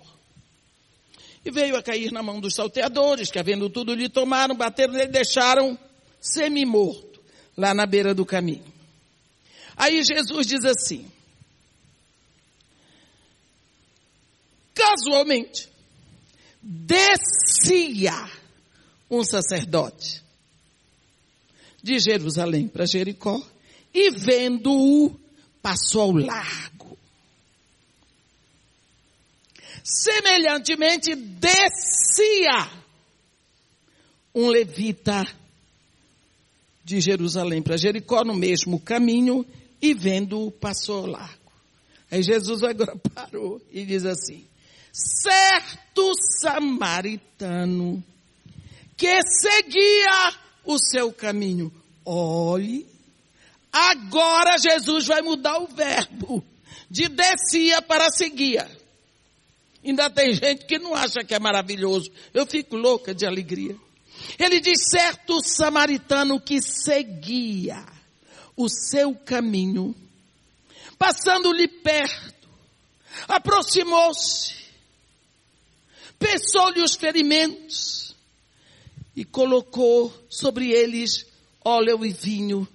E 1.43 1.51
veio 1.51 1.75
a 1.75 1.83
cair 1.83 2.11
na 2.11 2.23
mão 2.23 2.39
dos 2.39 2.55
salteadores, 2.55 3.29
que 3.29 3.37
havendo 3.37 3.69
tudo 3.69 3.93
lhe 3.93 4.09
tomaram, 4.09 4.55
bateram 4.55 4.93
nele, 4.93 5.11
deixaram 5.11 5.77
semi-morto, 6.19 7.21
lá 7.55 7.73
na 7.73 7.85
beira 7.85 8.13
do 8.15 8.25
caminho. 8.25 8.74
Aí 9.77 10.03
Jesus 10.03 10.47
diz 10.47 10.63
assim, 10.63 11.09
casualmente, 14.73 15.69
descia 16.61 18.29
um 19.09 19.23
sacerdote 19.23 20.23
de 21.83 21.99
Jerusalém 21.99 22.67
para 22.67 22.85
Jericó 22.85 23.41
e 23.93 24.11
vendo-o 24.11 25.19
passou 25.61 26.01
ao 26.01 26.11
largo. 26.11 26.97
Semelhantemente 29.83 31.15
descia 31.15 32.71
um 34.33 34.47
levita 34.47 35.23
de 36.83 36.99
Jerusalém 36.99 37.61
para 37.61 37.77
Jericó 37.77 38.23
no 38.23 38.33
mesmo 38.33 38.79
caminho 38.79 39.45
e 39.81 39.93
vendo-o 39.93 40.51
passou 40.51 41.05
largo. 41.05 41.51
Aí 42.09 42.21
Jesus 42.21 42.63
agora 42.63 42.95
parou 43.13 43.61
e 43.71 43.85
diz 43.85 44.05
assim, 44.05 44.45
certo 44.91 46.11
samaritano 46.39 48.03
que 48.95 49.21
seguia 49.23 50.33
o 50.63 50.77
seu 50.77 51.11
caminho. 51.11 51.71
Olhe, 52.05 52.85
agora 53.71 54.57
Jesus 54.57 55.07
vai 55.07 55.21
mudar 55.21 55.59
o 55.59 55.67
verbo 55.67 56.43
de 56.89 57.09
descia 57.09 57.81
para 57.81 58.09
seguia. 58.09 58.69
Ainda 59.83 60.09
tem 60.09 60.33
gente 60.33 60.65
que 60.65 60.79
não 60.79 60.95
acha 60.95 61.23
que 61.23 61.33
é 61.33 61.39
maravilhoso. 61.39 62.11
Eu 62.33 62.45
fico 62.45 62.75
louca 62.75 63.13
de 63.13 63.25
alegria. 63.25 63.75
Ele 64.39 64.59
diz 64.59 64.89
certo 64.89 65.41
samaritano 65.43 66.39
que 66.39 66.61
seguia 66.61 67.94
o 68.55 68.69
seu 68.69 69.13
caminho, 69.13 69.95
passando-lhe 70.97 71.67
perto, 71.67 72.47
aproximou-se, 73.27 74.53
pensou-lhe 76.17 76.81
os 76.81 76.95
ferimentos 76.95 78.15
e 79.15 79.23
colocou 79.23 80.13
sobre 80.29 80.71
eles 80.71 81.25
óleo 81.63 82.05
e 82.05 82.11
vinho, 82.11 82.67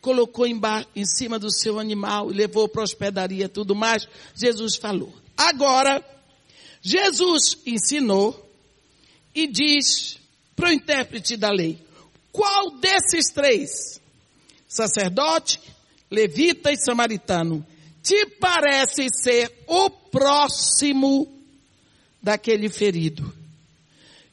colocou 0.00 0.46
em, 0.46 0.60
em 0.94 1.04
cima 1.04 1.38
do 1.38 1.50
seu 1.50 1.78
animal 1.78 2.30
e 2.30 2.34
levou 2.34 2.68
para 2.68 2.82
a 2.82 2.84
hospedaria 2.84 3.48
tudo 3.48 3.74
mais. 3.74 4.06
Jesus 4.34 4.76
falou. 4.76 5.12
Agora, 5.36 6.04
Jesus 6.80 7.56
ensinou 7.66 8.40
e 9.34 9.46
diz 9.46 10.18
para 10.54 10.68
o 10.68 10.72
intérprete 10.72 11.36
da 11.36 11.50
lei, 11.50 11.78
qual 12.30 12.70
desses 12.78 13.32
três 13.32 14.00
sacerdote, 14.74 15.60
levita 16.10 16.72
e 16.72 16.76
samaritano, 16.76 17.64
te 18.02 18.26
parece 18.26 19.08
ser 19.10 19.64
o 19.66 19.88
próximo 19.88 21.32
daquele 22.22 22.68
ferido? 22.68 23.32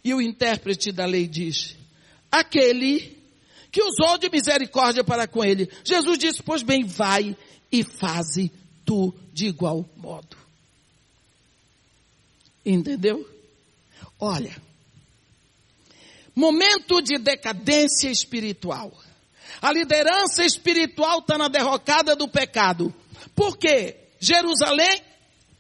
E 0.03 0.13
o 0.13 0.21
intérprete 0.21 0.91
da 0.91 1.05
lei 1.05 1.27
diz, 1.27 1.75
aquele 2.31 3.21
que 3.71 3.81
usou 3.83 4.17
de 4.17 4.29
misericórdia 4.29 5.03
para 5.03 5.27
com 5.27 5.45
ele. 5.45 5.69
Jesus 5.83 6.17
disse, 6.17 6.43
pois 6.43 6.63
bem, 6.63 6.83
vai 6.83 7.37
e 7.71 7.83
faze 7.83 8.51
tu 8.83 9.13
de 9.31 9.45
igual 9.45 9.87
modo. 9.95 10.35
Entendeu? 12.65 13.27
Olha, 14.19 14.55
momento 16.35 17.01
de 17.01 17.17
decadência 17.17 18.09
espiritual. 18.09 18.91
A 19.61 19.71
liderança 19.71 20.43
espiritual 20.43 21.19
está 21.19 21.37
na 21.37 21.47
derrocada 21.47 22.15
do 22.15 22.27
pecado. 22.27 22.93
Por 23.35 23.57
quê? 23.57 23.95
Jerusalém 24.19 25.01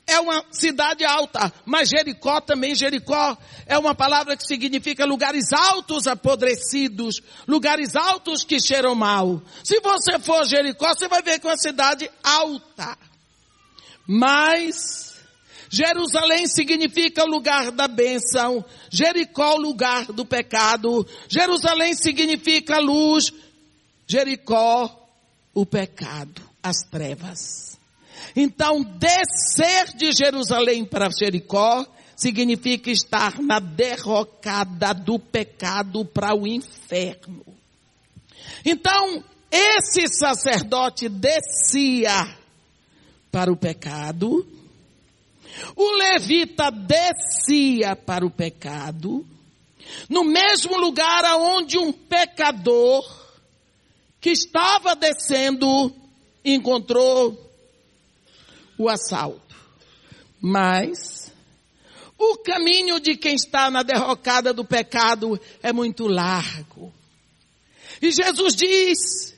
é 0.07 0.19
uma 0.19 0.43
cidade 0.51 1.05
alta, 1.05 1.53
mas 1.65 1.89
Jericó 1.89 2.41
também, 2.41 2.75
Jericó 2.75 3.37
é 3.65 3.77
uma 3.77 3.95
palavra 3.95 4.35
que 4.35 4.45
significa 4.45 5.05
lugares 5.05 5.53
altos 5.53 6.07
apodrecidos, 6.07 7.21
lugares 7.47 7.95
altos 7.95 8.43
que 8.43 8.59
cheiram 8.59 8.95
mal. 8.95 9.41
Se 9.63 9.79
você 9.79 10.19
for 10.19 10.45
Jericó, 10.45 10.93
você 10.93 11.07
vai 11.07 11.21
ver 11.21 11.39
que 11.39 11.47
é 11.47 11.49
uma 11.49 11.57
cidade 11.57 12.09
alta. 12.23 12.97
Mas 14.05 15.15
Jerusalém 15.69 16.47
significa 16.47 17.23
o 17.23 17.29
lugar 17.29 17.71
da 17.71 17.87
bênção, 17.87 18.65
Jericó 18.89 19.55
o 19.55 19.61
lugar 19.61 20.05
do 20.07 20.25
pecado, 20.25 21.07
Jerusalém 21.29 21.93
significa 21.93 22.79
luz, 22.79 23.31
Jericó, 24.11 25.07
o 25.53 25.65
pecado, 25.65 26.41
as 26.61 26.83
trevas. 26.83 27.79
Então, 28.35 28.83
descer 28.83 29.95
de 29.95 30.11
Jerusalém 30.11 30.83
para 30.83 31.09
Jericó 31.09 31.85
significa 32.13 32.91
estar 32.91 33.41
na 33.41 33.59
derrocada 33.59 34.93
do 34.93 35.17
pecado 35.17 36.03
para 36.03 36.35
o 36.35 36.45
inferno. 36.45 37.45
Então, 38.65 39.23
esse 39.49 40.09
sacerdote 40.09 41.07
descia 41.07 42.35
para 43.31 43.49
o 43.49 43.55
pecado, 43.55 44.45
o 45.73 45.91
levita 45.97 46.69
descia 46.69 47.95
para 47.95 48.25
o 48.25 48.29
pecado, 48.29 49.25
no 50.09 50.25
mesmo 50.25 50.77
lugar 50.77 51.23
aonde 51.23 51.77
um 51.77 51.93
pecador 51.93 53.20
que 54.21 54.29
estava 54.29 54.95
descendo 54.95 55.93
encontrou 56.45 57.51
o 58.77 58.87
assalto. 58.87 59.55
Mas 60.39 61.31
o 62.17 62.37
caminho 62.37 62.99
de 62.99 63.15
quem 63.15 63.33
está 63.33 63.71
na 63.71 63.81
derrocada 63.81 64.53
do 64.53 64.63
pecado 64.63 65.41
é 65.61 65.73
muito 65.73 66.07
largo. 66.07 66.93
E 67.99 68.11
Jesus 68.11 68.55
diz: 68.55 69.35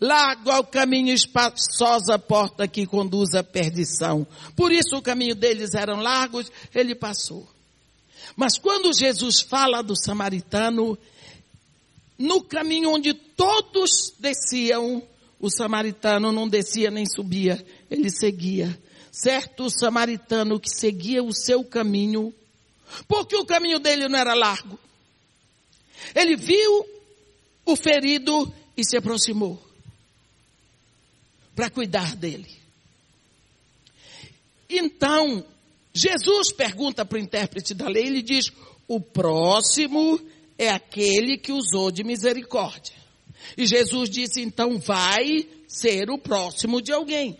largo 0.00 0.50
é 0.50 0.58
o 0.58 0.64
caminho 0.64 1.14
espaçosa 1.14 2.18
porta 2.18 2.66
que 2.66 2.84
conduz 2.84 3.34
à 3.34 3.44
perdição. 3.44 4.26
Por 4.56 4.72
isso 4.72 4.96
o 4.96 5.02
caminho 5.02 5.36
deles 5.36 5.74
eram 5.74 6.00
largos, 6.00 6.50
ele 6.74 6.96
passou. 6.96 7.48
Mas 8.34 8.58
quando 8.58 8.92
Jesus 8.92 9.40
fala 9.40 9.82
do 9.82 9.96
samaritano, 9.96 10.98
no 12.18 12.42
caminho 12.42 12.90
onde 12.90 13.12
todos 13.12 14.14
desciam, 14.18 15.02
o 15.38 15.50
samaritano 15.50 16.32
não 16.32 16.48
descia 16.48 16.90
nem 16.90 17.04
subia, 17.06 17.64
ele 17.90 18.10
seguia. 18.10 18.78
Certo 19.12 19.70
samaritano 19.70 20.60
que 20.60 20.68
seguia 20.68 21.22
o 21.22 21.32
seu 21.32 21.64
caminho, 21.64 22.34
porque 23.08 23.36
o 23.36 23.46
caminho 23.46 23.78
dele 23.78 24.08
não 24.08 24.18
era 24.18 24.34
largo. 24.34 24.78
Ele 26.14 26.36
viu 26.36 26.86
o 27.64 27.76
ferido 27.76 28.52
e 28.76 28.84
se 28.84 28.96
aproximou 28.96 29.62
para 31.54 31.70
cuidar 31.70 32.14
dele. 32.14 32.50
Então, 34.68 35.44
Jesus 35.92 36.52
pergunta 36.52 37.04
para 37.04 37.16
o 37.16 37.20
intérprete 37.20 37.72
da 37.72 37.88
lei, 37.88 38.06
ele 38.06 38.22
diz: 38.22 38.52
o 38.86 39.00
próximo 39.00 40.20
é 40.58 40.68
aquele 40.68 41.36
que 41.36 41.52
usou 41.52 41.90
de 41.90 42.04
misericórdia. 42.04 42.94
E 43.56 43.66
Jesus 43.66 44.08
disse, 44.10 44.40
então 44.40 44.78
vai 44.78 45.46
ser 45.68 46.10
o 46.10 46.18
próximo 46.18 46.80
de 46.80 46.92
alguém. 46.92 47.38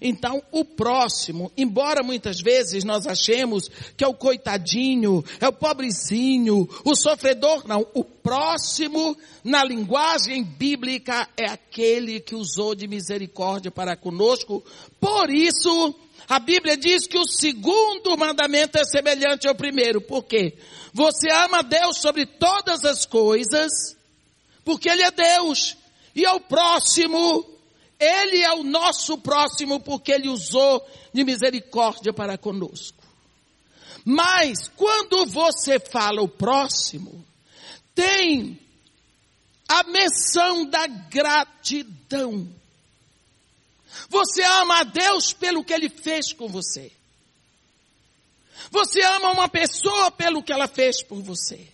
Então, 0.00 0.42
o 0.50 0.64
próximo, 0.64 1.50
embora 1.56 2.02
muitas 2.02 2.40
vezes 2.40 2.84
nós 2.84 3.06
achemos 3.06 3.70
que 3.96 4.04
é 4.04 4.08
o 4.08 4.14
coitadinho, 4.14 5.24
é 5.40 5.48
o 5.48 5.52
pobrezinho, 5.52 6.68
o 6.84 6.94
sofredor, 6.94 7.66
não. 7.66 7.86
O 7.94 8.04
próximo, 8.04 9.16
na 9.44 9.64
linguagem 9.64 10.42
bíblica, 10.42 11.28
é 11.36 11.46
aquele 11.46 12.20
que 12.20 12.34
usou 12.34 12.74
de 12.74 12.88
misericórdia 12.88 13.70
para 13.70 13.96
conosco. 13.96 14.62
Por 15.00 15.30
isso, 15.30 15.94
a 16.28 16.38
Bíblia 16.40 16.76
diz 16.76 17.06
que 17.06 17.18
o 17.18 17.26
segundo 17.26 18.16
mandamento 18.16 18.78
é 18.78 18.84
semelhante 18.84 19.46
ao 19.46 19.54
primeiro. 19.54 20.00
Por 20.00 20.24
quê? 20.24 20.56
Você 20.92 21.30
ama 21.30 21.62
Deus 21.62 21.98
sobre 21.98 22.26
todas 22.26 22.84
as 22.84 23.06
coisas, 23.06 23.96
porque 24.64 24.88
Ele 24.88 25.02
é 25.02 25.10
Deus. 25.10 25.76
E 26.14 26.26
ao 26.26 26.40
próximo, 26.40 27.44
Ele 27.98 28.42
é 28.42 28.52
o 28.54 28.64
nosso 28.64 29.18
próximo, 29.18 29.78
porque 29.78 30.10
Ele 30.10 30.28
usou 30.28 30.84
de 31.12 31.22
misericórdia 31.22 32.12
para 32.12 32.36
conosco. 32.36 33.04
Mas, 34.04 34.68
quando 34.76 35.26
você 35.26 35.78
fala 35.78 36.22
o 36.22 36.28
próximo, 36.28 37.24
tem 37.94 38.58
a 39.68 39.82
menção 39.84 40.64
da 40.64 40.86
gratidão. 40.86 42.48
Você 44.08 44.42
ama 44.42 44.80
a 44.80 44.84
Deus 44.84 45.32
pelo 45.32 45.64
que 45.64 45.72
Ele 45.72 45.88
fez 45.88 46.32
com 46.32 46.48
você. 46.48 46.92
Você 48.70 49.02
ama 49.02 49.30
uma 49.30 49.48
pessoa 49.48 50.10
pelo 50.10 50.42
que 50.42 50.52
ela 50.52 50.66
fez 50.66 51.02
por 51.02 51.20
você. 51.22 51.68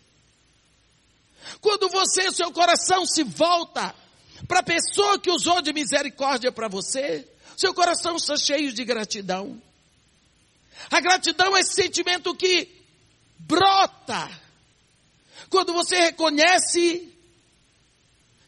Quando 1.60 1.88
você, 1.88 2.30
seu 2.32 2.50
coração 2.52 3.04
se 3.06 3.22
volta 3.24 3.94
para 4.46 4.60
a 4.60 4.64
pessoa 4.64 5.18
que 5.18 5.30
usou 5.30 5.60
de 5.62 5.72
misericórdia 5.72 6.52
para 6.52 6.68
você, 6.68 7.26
seu 7.56 7.74
coração 7.74 8.16
está 8.16 8.36
cheio 8.36 8.72
de 8.72 8.84
gratidão. 8.84 9.60
A 10.90 11.00
gratidão 11.00 11.56
é 11.56 11.60
esse 11.60 11.74
sentimento 11.74 12.34
que 12.34 12.68
brota 13.38 14.30
quando 15.48 15.72
você 15.72 15.96
reconhece 16.00 17.12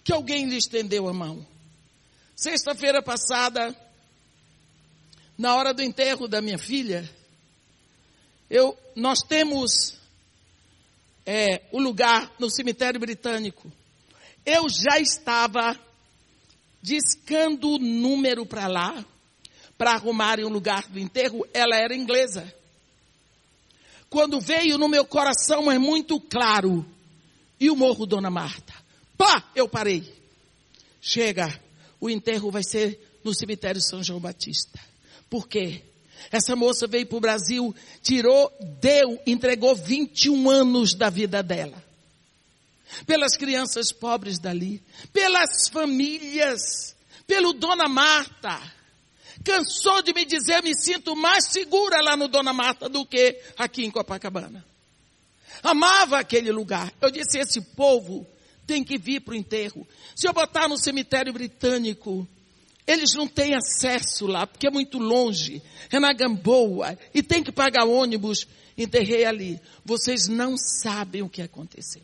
que 0.02 0.12
alguém 0.12 0.46
lhe 0.46 0.56
estendeu 0.56 1.08
a 1.08 1.12
mão. 1.12 1.53
Sexta-feira 2.36 3.00
passada, 3.00 3.74
na 5.38 5.54
hora 5.54 5.72
do 5.72 5.82
enterro 5.82 6.26
da 6.26 6.42
minha 6.42 6.58
filha, 6.58 7.08
eu, 8.50 8.76
nós 8.96 9.20
temos 9.20 9.96
é, 11.24 11.62
o 11.70 11.80
lugar 11.80 12.32
no 12.38 12.50
cemitério 12.50 12.98
britânico. 12.98 13.70
Eu 14.44 14.68
já 14.68 14.98
estava 14.98 15.78
discando 16.82 17.70
o 17.70 17.78
número 17.78 18.44
para 18.44 18.66
lá, 18.66 19.04
para 19.78 19.92
arrumarem 19.92 20.44
um 20.44 20.50
lugar 20.50 20.88
do 20.88 20.98
enterro. 20.98 21.46
Ela 21.54 21.76
era 21.76 21.94
inglesa. 21.94 22.52
Quando 24.10 24.40
veio 24.40 24.76
no 24.76 24.88
meu 24.88 25.04
coração, 25.04 25.70
é 25.70 25.78
muito 25.78 26.20
claro. 26.20 26.84
E 27.58 27.70
o 27.70 27.76
morro 27.76 28.06
Dona 28.06 28.30
Marta. 28.30 28.74
Pá, 29.16 29.50
eu 29.54 29.68
parei. 29.68 30.12
Chega, 31.00 31.62
o 32.04 32.10
enterro 32.10 32.50
vai 32.50 32.62
ser 32.62 33.18
no 33.24 33.34
cemitério 33.34 33.80
São 33.80 34.02
João 34.02 34.20
Batista. 34.20 34.78
Por 35.30 35.48
quê? 35.48 35.80
Essa 36.30 36.54
moça 36.54 36.86
veio 36.86 37.06
para 37.06 37.16
o 37.16 37.20
Brasil, 37.20 37.74
tirou, 38.02 38.52
deu, 38.78 39.18
entregou 39.26 39.74
21 39.74 40.50
anos 40.50 40.92
da 40.92 41.08
vida 41.08 41.42
dela. 41.42 41.82
Pelas 43.06 43.38
crianças 43.38 43.90
pobres 43.90 44.38
dali, 44.38 44.82
pelas 45.14 45.66
famílias, 45.72 46.94
pelo 47.26 47.54
Dona 47.54 47.88
Marta. 47.88 48.60
Cansou 49.42 50.02
de 50.02 50.12
me 50.12 50.26
dizer, 50.26 50.62
me 50.62 50.76
sinto 50.76 51.16
mais 51.16 51.46
segura 51.52 52.02
lá 52.02 52.18
no 52.18 52.28
Dona 52.28 52.52
Marta 52.52 52.86
do 52.86 53.06
que 53.06 53.40
aqui 53.56 53.82
em 53.82 53.90
Copacabana. 53.90 54.62
Amava 55.62 56.18
aquele 56.18 56.52
lugar. 56.52 56.92
Eu 57.00 57.10
disse, 57.10 57.38
esse 57.38 57.62
povo 57.62 58.26
tem 58.66 58.82
que 58.84 58.98
vir 58.98 59.20
para 59.20 59.32
o 59.32 59.36
enterro. 59.36 59.86
Se 60.14 60.26
eu 60.26 60.32
botar 60.32 60.68
no 60.68 60.78
cemitério 60.78 61.32
britânico, 61.32 62.26
eles 62.86 63.14
não 63.14 63.26
têm 63.26 63.54
acesso 63.54 64.26
lá, 64.26 64.46
porque 64.46 64.66
é 64.66 64.70
muito 64.70 64.98
longe, 64.98 65.62
é 65.90 65.98
na 65.98 66.12
Gamboa, 66.12 66.98
e 67.14 67.22
tem 67.22 67.42
que 67.42 67.52
pagar 67.52 67.84
ônibus. 67.86 68.46
Enterrei 68.76 69.24
ali. 69.24 69.60
Vocês 69.84 70.26
não 70.26 70.56
sabem 70.56 71.22
o 71.22 71.28
que 71.28 71.40
aconteceu. 71.40 72.02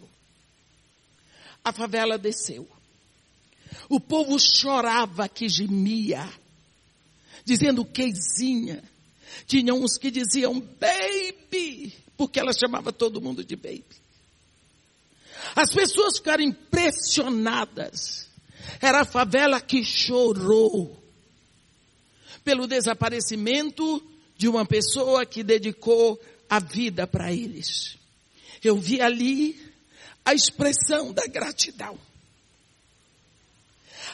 A 1.65 1.73
favela 1.73 2.17
desceu. 2.17 2.69
O 3.89 3.99
povo 4.01 4.39
chorava 4.39 5.29
que 5.29 5.49
gemia, 5.49 6.29
dizendo 7.45 7.85
queizinha. 7.85 8.83
Tinha 9.47 9.75
uns 9.75 9.99
que 9.99 10.11
diziam 10.11 10.61
baby, 10.61 11.93
porque 12.17 12.39
ela 12.39 12.53
chamava 12.53 12.93
todo 12.93 13.21
mundo 13.21 13.45
de 13.45 13.57
baby. 13.57 14.00
As 15.55 15.72
pessoas 15.72 16.18
ficaram 16.18 16.43
impressionadas. 16.43 18.28
Era 18.80 19.03
a 19.03 19.05
favela 19.05 19.61
que 19.61 19.84
chorou 19.84 20.99
pelo 22.45 22.66
desaparecimento 22.66 24.03
de 24.36 24.49
uma 24.49 24.64
pessoa 24.64 25.26
que 25.26 25.43
dedicou 25.43 26.20
a 26.49 26.59
vida 26.59 27.07
para 27.07 27.32
eles. 27.32 27.97
Eu 28.62 28.76
vi 28.76 29.01
ali 29.01 29.70
a 30.24 30.34
expressão 30.34 31.12
da 31.12 31.26
gratidão. 31.26 31.99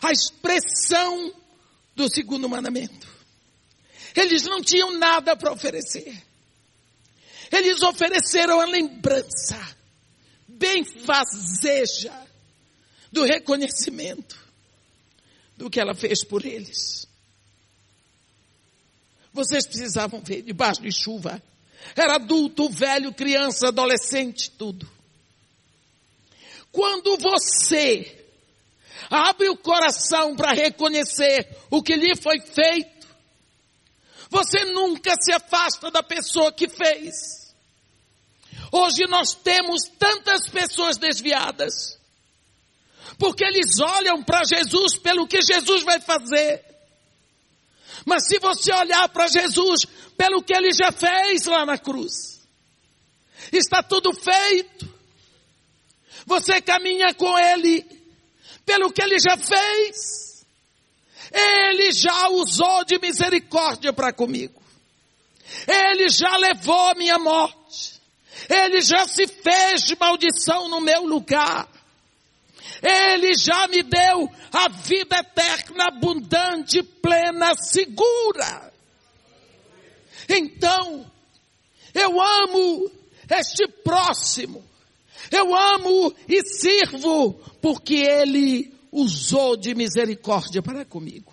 A 0.02 0.12
expressão 0.12 1.32
do 1.94 2.08
segundo 2.08 2.48
mandamento. 2.48 3.08
Eles 4.14 4.44
não 4.44 4.62
tinham 4.62 4.98
nada 4.98 5.36
para 5.36 5.52
oferecer. 5.52 6.22
Eles 7.50 7.82
ofereceram 7.82 8.60
a 8.60 8.64
lembrança 8.64 9.75
benfazeja 10.58 12.12
do 13.12 13.24
reconhecimento 13.24 14.36
do 15.56 15.70
que 15.70 15.80
ela 15.80 15.94
fez 15.94 16.24
por 16.24 16.44
eles. 16.44 17.06
Vocês 19.32 19.66
precisavam 19.66 20.20
ver 20.20 20.42
debaixo 20.42 20.82
de 20.82 20.92
chuva. 20.92 21.42
Era 21.94 22.16
adulto, 22.16 22.68
velho, 22.68 23.12
criança, 23.12 23.68
adolescente, 23.68 24.50
tudo. 24.50 24.88
Quando 26.72 27.16
você 27.16 28.24
abre 29.10 29.48
o 29.48 29.56
coração 29.56 30.34
para 30.34 30.52
reconhecer 30.52 31.56
o 31.70 31.82
que 31.82 31.94
lhe 31.94 32.16
foi 32.16 32.40
feito, 32.40 33.06
você 34.28 34.64
nunca 34.72 35.14
se 35.20 35.32
afasta 35.32 35.90
da 35.90 36.02
pessoa 36.02 36.52
que 36.52 36.68
fez. 36.68 37.45
Hoje 38.72 39.06
nós 39.08 39.34
temos 39.34 39.82
tantas 39.98 40.48
pessoas 40.48 40.96
desviadas, 40.96 41.98
porque 43.18 43.44
eles 43.44 43.78
olham 43.78 44.22
para 44.22 44.44
Jesus 44.44 44.96
pelo 44.96 45.26
que 45.26 45.40
Jesus 45.42 45.82
vai 45.84 46.00
fazer. 46.00 46.64
Mas 48.04 48.26
se 48.26 48.38
você 48.38 48.72
olhar 48.72 49.08
para 49.08 49.26
Jesus 49.28 49.84
pelo 50.16 50.42
que 50.42 50.54
ele 50.54 50.72
já 50.72 50.92
fez 50.92 51.44
lá 51.46 51.66
na 51.66 51.78
cruz, 51.78 52.40
está 53.52 53.82
tudo 53.82 54.12
feito. 54.12 54.94
Você 56.24 56.60
caminha 56.60 57.14
com 57.14 57.38
ele 57.38 57.84
pelo 58.64 58.92
que 58.92 59.02
ele 59.02 59.18
já 59.18 59.36
fez. 59.36 60.44
Ele 61.32 61.92
já 61.92 62.28
usou 62.28 62.84
de 62.84 62.98
misericórdia 62.98 63.92
para 63.92 64.12
comigo. 64.12 64.62
Ele 65.66 66.08
já 66.08 66.36
levou 66.36 66.90
a 66.90 66.94
minha 66.94 67.18
morte. 67.18 67.65
Ele 68.48 68.80
já 68.80 69.06
se 69.06 69.26
fez 69.26 69.82
de 69.82 69.96
maldição 69.98 70.68
no 70.68 70.80
meu 70.80 71.04
lugar. 71.04 71.68
Ele 72.82 73.34
já 73.34 73.66
me 73.68 73.82
deu 73.82 74.30
a 74.52 74.68
vida 74.68 75.18
eterna, 75.18 75.86
abundante, 75.88 76.82
plena, 76.82 77.54
segura. 77.54 78.72
Então, 80.28 81.10
eu 81.94 82.20
amo 82.20 82.90
este 83.30 83.66
próximo. 83.68 84.64
Eu 85.30 85.54
amo 85.54 86.14
e 86.28 86.42
sirvo 86.44 87.32
porque 87.60 87.94
ele 87.94 88.72
usou 88.92 89.56
de 89.56 89.74
misericórdia 89.74 90.62
para 90.62 90.84
comigo. 90.84 91.32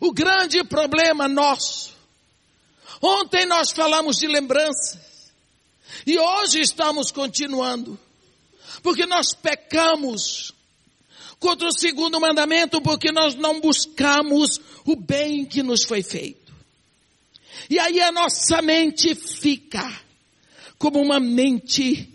O 0.00 0.12
grande 0.12 0.62
problema 0.64 1.28
nosso. 1.28 1.94
Ontem 3.00 3.46
nós 3.46 3.70
falamos 3.70 4.16
de 4.16 4.26
lembranças. 4.26 5.13
E 6.06 6.18
hoje 6.18 6.60
estamos 6.60 7.10
continuando. 7.10 7.98
Porque 8.82 9.06
nós 9.06 9.32
pecamos 9.34 10.52
contra 11.38 11.68
o 11.68 11.72
segundo 11.72 12.20
mandamento 12.20 12.80
porque 12.80 13.12
nós 13.12 13.34
não 13.34 13.60
buscamos 13.60 14.60
o 14.84 14.96
bem 14.96 15.44
que 15.44 15.62
nos 15.62 15.84
foi 15.84 16.02
feito. 16.02 16.54
E 17.68 17.78
aí 17.78 18.00
a 18.00 18.12
nossa 18.12 18.60
mente 18.62 19.14
fica 19.14 20.00
como 20.78 21.00
uma 21.00 21.20
mente 21.20 22.10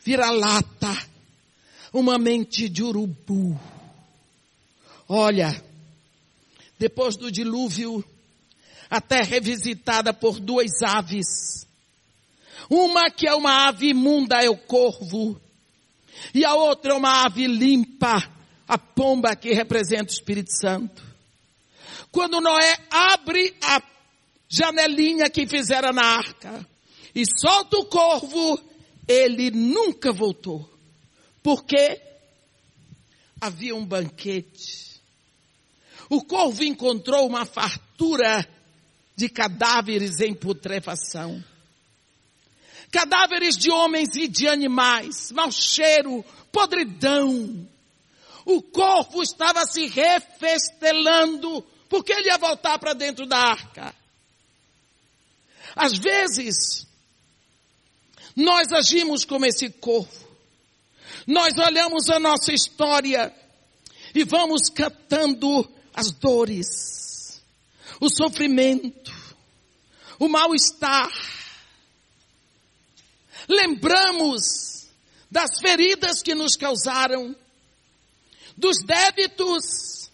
vira-lata, 0.00 0.96
uma 1.92 2.18
mente 2.18 2.68
de 2.68 2.82
urubu. 2.82 3.58
Olha, 5.08 5.62
depois 6.78 7.16
do 7.16 7.30
dilúvio, 7.30 8.04
a 8.90 9.00
terra 9.00 9.36
é 9.36 9.40
visitada 9.40 10.12
por 10.12 10.40
duas 10.40 10.82
aves. 10.82 11.66
Uma 12.70 13.10
que 13.10 13.28
é 13.28 13.34
uma 13.34 13.68
ave 13.68 13.90
imunda 13.90 14.42
é 14.42 14.48
o 14.48 14.56
corvo, 14.56 15.40
e 16.34 16.44
a 16.44 16.54
outra 16.54 16.92
é 16.92 16.96
uma 16.96 17.24
ave 17.24 17.46
limpa, 17.46 18.22
a 18.66 18.78
pomba 18.78 19.34
que 19.34 19.52
representa 19.52 20.10
o 20.10 20.14
Espírito 20.14 20.52
Santo. 20.52 21.02
Quando 22.10 22.40
Noé 22.40 22.76
abre 22.90 23.54
a 23.62 23.82
janelinha 24.48 25.30
que 25.30 25.46
fizera 25.46 25.92
na 25.92 26.04
arca 26.04 26.66
e 27.14 27.24
solta 27.26 27.78
o 27.78 27.86
corvo, 27.86 28.60
ele 29.08 29.50
nunca 29.50 30.12
voltou. 30.12 30.70
Porque 31.42 32.00
havia 33.40 33.74
um 33.74 33.84
banquete. 33.84 35.00
O 36.08 36.22
corvo 36.22 36.62
encontrou 36.62 37.26
uma 37.26 37.44
fartura 37.44 38.46
de 39.16 39.28
cadáveres 39.28 40.20
em 40.20 40.34
putrefação. 40.34 41.42
Cadáveres 42.92 43.56
de 43.56 43.70
homens 43.70 44.14
e 44.14 44.28
de 44.28 44.46
animais, 44.46 45.32
mau 45.32 45.50
cheiro, 45.50 46.22
podridão. 46.52 47.66
O 48.44 48.60
corvo 48.60 49.22
estava 49.22 49.64
se 49.64 49.86
refestelando, 49.86 51.64
porque 51.88 52.12
ele 52.12 52.28
ia 52.28 52.36
voltar 52.36 52.78
para 52.78 52.92
dentro 52.92 53.26
da 53.26 53.38
arca. 53.38 53.94
Às 55.74 55.98
vezes, 55.98 56.86
nós 58.36 58.70
agimos 58.72 59.24
como 59.24 59.46
esse 59.46 59.70
corvo. 59.70 60.28
Nós 61.26 61.56
olhamos 61.56 62.10
a 62.10 62.20
nossa 62.20 62.52
história 62.52 63.34
e 64.14 64.22
vamos 64.24 64.68
catando 64.68 65.66
as 65.94 66.10
dores, 66.10 67.42
o 68.00 68.10
sofrimento, 68.10 69.12
o 70.18 70.28
mal-estar. 70.28 71.10
Lembramos 73.52 74.88
das 75.30 75.60
feridas 75.60 76.22
que 76.22 76.34
nos 76.34 76.56
causaram, 76.56 77.36
dos 78.56 78.78
débitos, 78.84 80.10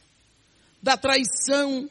da 0.82 0.96
traição, 0.96 1.88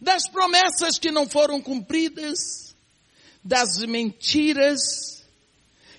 das 0.00 0.28
promessas 0.28 0.98
que 0.98 1.10
não 1.10 1.28
foram 1.28 1.60
cumpridas, 1.60 2.74
das 3.42 3.78
mentiras, 3.86 5.24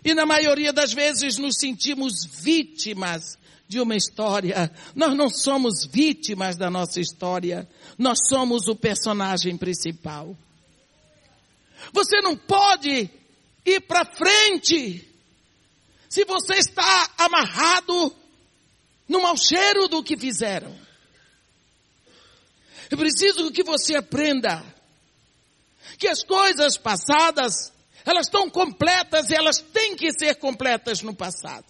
e 0.04 0.14
na 0.14 0.26
maioria 0.26 0.72
das 0.72 0.94
vezes 0.94 1.38
nos 1.38 1.58
sentimos 1.58 2.26
vítimas 2.26 3.38
de 3.68 3.80
uma 3.80 3.96
história. 3.96 4.72
Nós 4.96 5.16
não 5.18 5.30
somos 5.30 5.86
vítimas 5.86 6.56
da 6.56 6.70
nossa 6.70 7.02
história, 7.02 7.68
nós 7.98 8.20
somos 8.28 8.68
o 8.68 8.76
personagem 8.76 9.58
principal. 9.58 10.38
Você 11.92 12.22
não 12.22 12.38
pode 12.38 13.10
ir 13.66 13.82
para 13.82 14.06
frente 14.06 15.12
se 16.08 16.24
você 16.24 16.56
está 16.56 17.14
amarrado 17.18 18.16
no 19.08 19.22
mau 19.22 19.36
cheiro 19.36 19.88
do 19.88 20.04
que 20.04 20.18
fizeram. 20.18 20.74
Eu 22.90 22.98
preciso 22.98 23.52
que 23.52 23.64
você 23.64 23.96
aprenda 23.96 24.64
que 25.98 26.08
as 26.08 26.24
coisas 26.24 26.78
passadas, 26.78 27.74
elas 28.06 28.28
estão 28.28 28.50
completas 28.50 29.30
e 29.30 29.36
elas 29.36 29.60
têm 29.60 29.96
que 29.96 30.12
ser 30.14 30.36
completas 30.36 31.02
no 31.02 31.14
passado. 31.14 31.66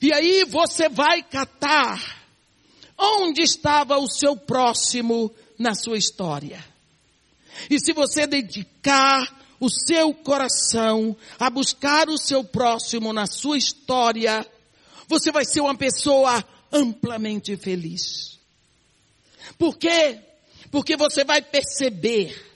E 0.00 0.12
aí 0.12 0.44
você 0.44 0.88
vai 0.88 1.22
catar 1.22 2.18
onde 2.96 3.42
estava 3.42 3.98
o 3.98 4.08
seu 4.08 4.36
próximo 4.36 5.34
na 5.58 5.74
sua 5.74 5.96
história. 5.98 6.64
E 7.70 7.80
se 7.80 7.92
você 7.92 8.26
dedicar 8.26 9.37
o 9.60 9.68
seu 9.68 10.14
coração 10.14 11.16
a 11.38 11.50
buscar 11.50 12.08
o 12.08 12.18
seu 12.18 12.44
próximo 12.44 13.12
na 13.12 13.26
sua 13.26 13.58
história, 13.58 14.46
você 15.08 15.32
vai 15.32 15.44
ser 15.44 15.60
uma 15.60 15.74
pessoa 15.74 16.44
amplamente 16.72 17.56
feliz. 17.56 18.38
Por 19.58 19.76
quê? 19.76 20.18
Porque 20.70 20.96
você 20.96 21.24
vai 21.24 21.40
perceber 21.40 22.48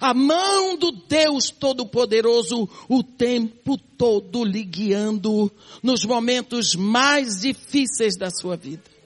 a 0.00 0.14
mão 0.14 0.76
do 0.76 0.92
Deus 0.92 1.50
Todo-Poderoso 1.50 2.68
o 2.88 3.02
tempo 3.02 3.76
todo 3.96 4.44
lhe 4.44 4.62
guiando 4.62 5.50
nos 5.82 6.04
momentos 6.04 6.74
mais 6.74 7.40
difíceis 7.40 8.16
da 8.16 8.30
sua 8.30 8.56
vida. 8.56 8.97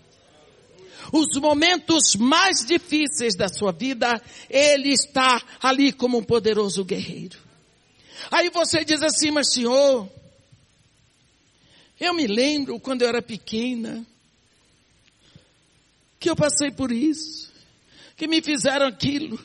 Os 1.10 1.40
momentos 1.40 2.14
mais 2.16 2.64
difíceis 2.66 3.34
da 3.34 3.48
sua 3.48 3.72
vida, 3.72 4.20
Ele 4.48 4.90
está 4.90 5.42
ali 5.62 5.92
como 5.92 6.18
um 6.18 6.22
poderoso 6.22 6.84
guerreiro. 6.84 7.38
Aí 8.30 8.50
você 8.50 8.84
diz 8.84 9.02
assim, 9.02 9.30
mas 9.30 9.52
Senhor, 9.52 10.08
eu 11.98 12.14
me 12.14 12.26
lembro 12.26 12.78
quando 12.80 13.02
eu 13.02 13.08
era 13.08 13.22
pequena, 13.22 14.06
que 16.18 16.30
eu 16.30 16.36
passei 16.36 16.70
por 16.70 16.92
isso, 16.92 17.52
que 18.16 18.28
me 18.28 18.40
fizeram 18.40 18.86
aquilo, 18.86 19.38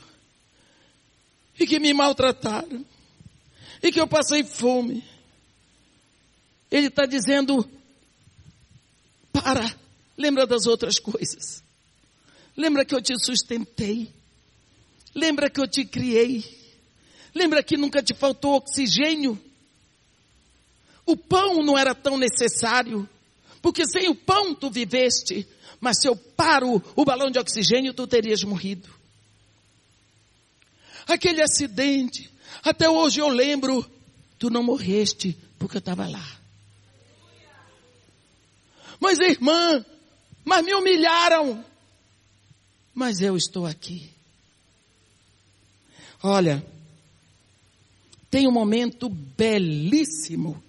e 1.59 1.65
que 1.65 1.79
me 1.79 1.93
maltrataram, 1.93 2.85
e 3.81 3.91
que 3.91 3.99
eu 3.99 4.07
passei 4.07 4.43
fome. 4.43 5.03
Ele 6.69 6.87
está 6.87 7.05
dizendo, 7.05 7.67
para, 9.31 9.75
lembra 10.17 10.47
das 10.47 10.65
outras 10.65 10.99
coisas. 10.99 11.63
Lembra 12.55 12.83
que 12.83 12.95
eu 12.95 13.01
te 13.01 13.13
sustentei. 13.23 14.11
Lembra 15.13 15.49
que 15.49 15.59
eu 15.59 15.67
te 15.67 15.85
criei. 15.85 16.43
Lembra 17.33 17.61
que 17.61 17.77
nunca 17.77 18.01
te 18.01 18.13
faltou 18.13 18.55
oxigênio. 18.55 19.39
O 21.05 21.15
pão 21.15 21.63
não 21.63 21.77
era 21.77 21.95
tão 21.95 22.17
necessário, 22.17 23.07
porque 23.61 23.87
sem 23.87 24.09
o 24.09 24.15
pão 24.15 24.53
tu 24.55 24.69
viveste. 24.69 25.47
Mas 25.79 26.01
se 26.01 26.07
eu 26.07 26.15
paro 26.15 26.81
o 26.95 27.05
balão 27.05 27.29
de 27.29 27.39
oxigênio, 27.39 27.93
tu 27.93 28.07
terias 28.07 28.43
morrido. 28.43 28.89
Aquele 31.07 31.41
acidente, 31.41 32.29
até 32.63 32.89
hoje 32.89 33.21
eu 33.21 33.29
lembro, 33.29 33.89
tu 34.37 34.49
não 34.49 34.63
morreste 34.63 35.37
porque 35.57 35.77
eu 35.77 35.79
estava 35.79 36.07
lá. 36.07 36.37
Mas 38.99 39.19
irmã, 39.19 39.85
mas 40.47 40.63
me 40.63 40.73
humilharam. 40.73 41.63
Mas 42.95 43.19
eu 43.19 43.35
estou 43.35 43.65
aqui. 43.65 44.09
Olha, 46.23 46.65
tem 48.31 48.47
um 48.47 48.51
momento 48.51 49.09
belíssimo 49.09 50.63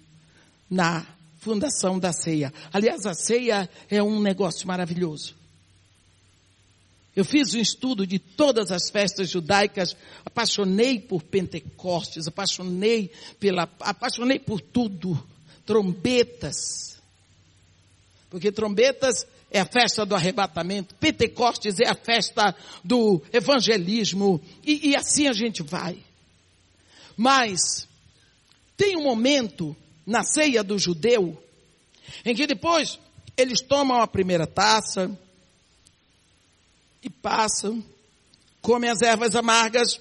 na 0.69 1.07
fundação 1.39 1.97
da 1.97 2.11
ceia. 2.11 2.53
Aliás, 2.73 3.05
a 3.05 3.13
ceia 3.13 3.69
é 3.89 4.03
um 4.03 4.21
negócio 4.21 4.67
maravilhoso. 4.67 5.33
Eu 7.15 7.23
fiz 7.23 7.53
um 7.53 7.59
estudo 7.59 8.05
de 8.05 8.19
todas 8.19 8.73
as 8.73 8.89
festas 8.89 9.29
judaicas, 9.29 9.95
apaixonei 10.25 10.99
por 10.99 11.23
Pentecostes, 11.23 12.27
apaixonei 12.27 13.13
pela, 13.39 13.63
apaixonei 13.79 14.39
por 14.39 14.59
tudo. 14.59 15.17
Trombetas. 15.65 16.99
Porque 18.29 18.51
trombetas 18.51 19.25
é 19.51 19.59
a 19.59 19.65
festa 19.65 20.05
do 20.05 20.15
arrebatamento, 20.15 20.95
Pentecostes 20.95 21.79
é 21.79 21.87
a 21.87 21.95
festa 21.95 22.55
do 22.83 23.21
evangelismo, 23.33 24.39
e, 24.63 24.89
e 24.89 24.95
assim 24.95 25.27
a 25.27 25.33
gente 25.33 25.63
vai. 25.63 25.97
Mas, 27.17 27.87
tem 28.77 28.95
um 28.95 29.03
momento 29.03 29.75
na 30.05 30.23
ceia 30.23 30.63
do 30.63 30.77
judeu, 30.77 31.41
em 32.23 32.35
que 32.35 32.47
depois 32.47 32.99
eles 33.35 33.61
tomam 33.61 34.01
a 34.01 34.07
primeira 34.07 34.45
taça 34.45 35.11
e 37.01 37.09
passam, 37.09 37.83
comem 38.61 38.89
as 38.89 39.01
ervas 39.01 39.35
amargas, 39.35 39.99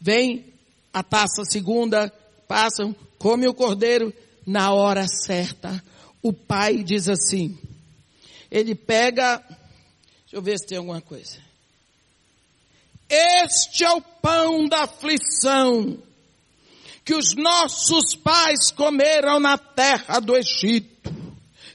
vem 0.00 0.52
a 0.92 1.02
taça 1.02 1.44
segunda, 1.44 2.12
passam, 2.46 2.94
come 3.18 3.48
o 3.48 3.54
cordeiro, 3.54 4.12
na 4.46 4.72
hora 4.72 5.06
certa, 5.08 5.82
o 6.22 6.32
pai 6.32 6.82
diz 6.82 7.08
assim, 7.08 7.58
ele 8.54 8.76
pega, 8.76 9.38
deixa 9.48 10.36
eu 10.36 10.40
ver 10.40 10.56
se 10.56 10.66
tem 10.66 10.78
alguma 10.78 11.00
coisa. 11.00 11.38
Este 13.08 13.82
é 13.82 13.90
o 13.90 14.00
pão 14.00 14.68
da 14.68 14.84
aflição 14.84 15.98
que 17.04 17.14
os 17.14 17.34
nossos 17.34 18.14
pais 18.14 18.70
comeram 18.70 19.40
na 19.40 19.58
terra 19.58 20.20
do 20.20 20.36
Egito. 20.36 21.12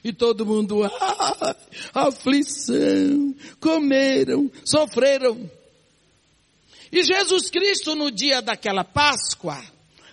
E 0.02 0.10
todo 0.10 0.46
mundo, 0.46 0.82
ah, 0.82 1.56
aflição, 1.92 3.36
comeram, 3.60 4.50
sofreram. 4.64 5.50
E 6.90 7.04
Jesus 7.04 7.50
Cristo 7.50 7.94
no 7.94 8.10
dia 8.10 8.40
daquela 8.40 8.84
Páscoa, 8.84 9.62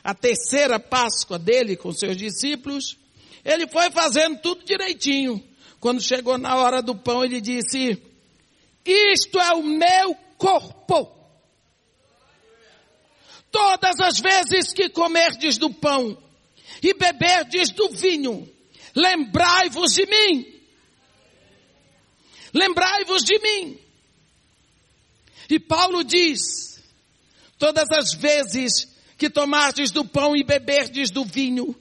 a 0.04 0.14
terceira 0.14 0.78
Páscoa 0.78 1.40
dele 1.40 1.78
com 1.78 1.94
seus 1.94 2.18
discípulos, 2.18 2.98
ele 3.46 3.68
foi 3.68 3.90
fazendo 3.90 4.42
tudo 4.42 4.66
direitinho. 4.66 5.42
Quando 5.88 6.02
chegou 6.02 6.38
na 6.38 6.54
hora 6.58 6.82
do 6.82 6.94
pão, 6.98 7.24
ele 7.24 7.40
disse: 7.40 7.98
Isto 8.84 9.40
é 9.40 9.54
o 9.54 9.64
meu 9.64 10.16
corpo. 10.38 11.16
Todas 13.50 13.98
as 14.02 14.20
vezes 14.20 14.74
que 14.74 14.90
comerdes 14.90 15.58
do 15.58 15.74
pão 15.74 16.22
e 16.84 16.94
beberdes 16.94 17.70
do 17.70 17.88
vinho, 17.92 18.54
lembrai-vos 18.94 19.94
de 19.94 20.06
mim. 20.06 20.62
Lembrai-vos 22.54 23.24
de 23.24 23.40
mim. 23.40 23.80
E 25.50 25.58
Paulo 25.58 26.04
diz: 26.04 26.84
todas 27.58 27.90
as 27.92 28.14
vezes 28.14 28.94
que 29.18 29.30
tomastes 29.30 29.90
do 29.90 30.04
pão 30.04 30.36
e 30.36 30.44
beberdes 30.44 31.10
do 31.10 31.24
vinho, 31.24 31.74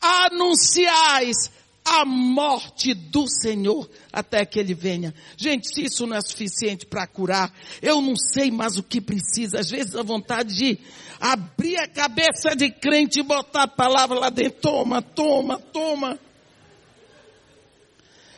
anunciais 0.00 1.61
a 1.84 2.04
morte 2.04 2.94
do 2.94 3.26
Senhor 3.28 3.88
até 4.12 4.44
que 4.46 4.58
Ele 4.58 4.74
venha. 4.74 5.12
Gente, 5.36 5.72
se 5.72 5.84
isso 5.84 6.06
não 6.06 6.16
é 6.16 6.20
suficiente 6.20 6.86
para 6.86 7.06
curar, 7.06 7.52
eu 7.80 8.00
não 8.00 8.14
sei 8.16 8.50
mais 8.50 8.78
o 8.78 8.82
que 8.82 9.00
precisa. 9.00 9.58
Às 9.58 9.70
vezes 9.70 9.96
a 9.96 10.02
vontade 10.02 10.54
de 10.54 10.78
abrir 11.20 11.76
a 11.78 11.88
cabeça 11.88 12.54
de 12.54 12.70
crente 12.70 13.20
e 13.20 13.22
botar 13.22 13.64
a 13.64 13.68
palavra 13.68 14.18
lá 14.18 14.30
dentro. 14.30 14.60
Toma, 14.60 15.02
toma, 15.02 15.58
toma. 15.58 16.18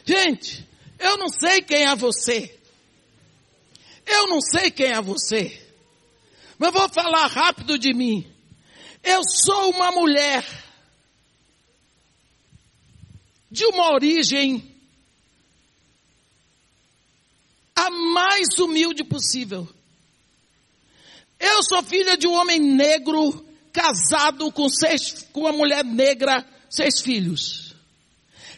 Gente, 0.04 0.66
eu 0.98 1.16
não 1.16 1.28
sei 1.28 1.62
quem 1.62 1.84
é 1.84 1.94
você. 1.94 2.58
Eu 4.06 4.26
não 4.28 4.40
sei 4.40 4.70
quem 4.70 4.86
é 4.86 5.00
você. 5.00 5.60
Mas 6.58 6.72
vou 6.72 6.88
falar 6.88 7.26
rápido 7.26 7.78
de 7.78 7.92
mim. 7.94 8.30
Eu 9.02 9.20
sou 9.24 9.70
uma 9.70 9.90
mulher 9.92 10.44
de 13.54 13.64
uma 13.66 13.92
origem 13.92 14.68
a 17.76 17.88
mais 17.88 18.58
humilde 18.58 19.04
possível. 19.04 19.68
Eu 21.38 21.62
sou 21.62 21.80
filha 21.84 22.16
de 22.16 22.26
um 22.26 22.32
homem 22.32 22.58
negro, 22.58 23.46
casado 23.72 24.50
com 24.50 24.68
seis, 24.68 25.28
com 25.32 25.42
uma 25.42 25.52
mulher 25.52 25.84
negra, 25.84 26.44
seis 26.68 27.00
filhos. 27.00 27.76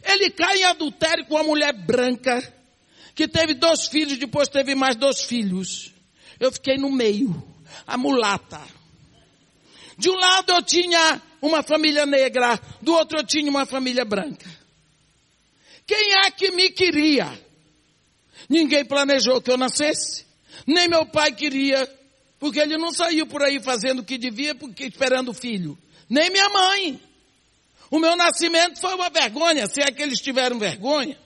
Ele 0.03 0.31
cai 0.31 0.61
em 0.61 0.65
adultério 0.65 1.27
com 1.27 1.35
uma 1.35 1.45
mulher 1.45 1.75
branca, 1.75 2.41
que 3.15 3.29
teve 3.29 3.53
dois 3.53 3.89
filhos, 3.89 4.17
depois 4.17 4.49
teve 4.49 4.75
mais 4.75 4.97
dois 4.97 5.25
filhos. 5.25 5.93
Eu 6.41 6.51
fiquei 6.51 6.79
no 6.79 6.91
meio, 6.91 7.37
a 7.87 7.99
mulata. 7.99 8.63
De 9.99 10.09
um 10.09 10.15
lado 10.15 10.53
eu 10.53 10.63
tinha 10.63 11.21
uma 11.43 11.63
família 11.63 12.07
negra, 12.07 12.59
do 12.81 12.95
outro 12.95 13.19
eu 13.19 13.27
tinha 13.27 13.51
uma 13.51 13.67
família 13.67 14.03
branca. 14.03 14.57
Quem 15.87 16.15
é 16.25 16.31
que 16.31 16.51
me 16.51 16.71
queria? 16.71 17.41
Ninguém 18.49 18.85
planejou 18.85 19.41
que 19.41 19.51
eu 19.51 19.57
nascesse. 19.57 20.27
Nem 20.67 20.89
meu 20.89 21.07
pai 21.07 21.33
queria, 21.33 21.89
porque 22.39 22.59
ele 22.59 22.77
não 22.77 22.93
saiu 22.93 23.27
por 23.27 23.43
aí 23.43 23.61
fazendo 23.61 24.01
o 24.01 24.05
que 24.05 24.19
devia, 24.19 24.55
porque 24.55 24.85
esperando 24.85 25.31
o 25.31 25.35
filho. 25.35 25.79
Nem 26.09 26.31
minha 26.31 26.49
mãe. 26.49 27.01
O 27.91 27.99
meu 27.99 28.17
nascimento 28.17 28.81
foi 28.81 28.95
uma 28.95 29.09
vergonha, 29.11 29.67
se 29.69 29.81
é 29.81 29.93
que 29.93 30.03
eles 30.03 30.21
tiveram 30.21 30.59
vergonha. 30.59 31.19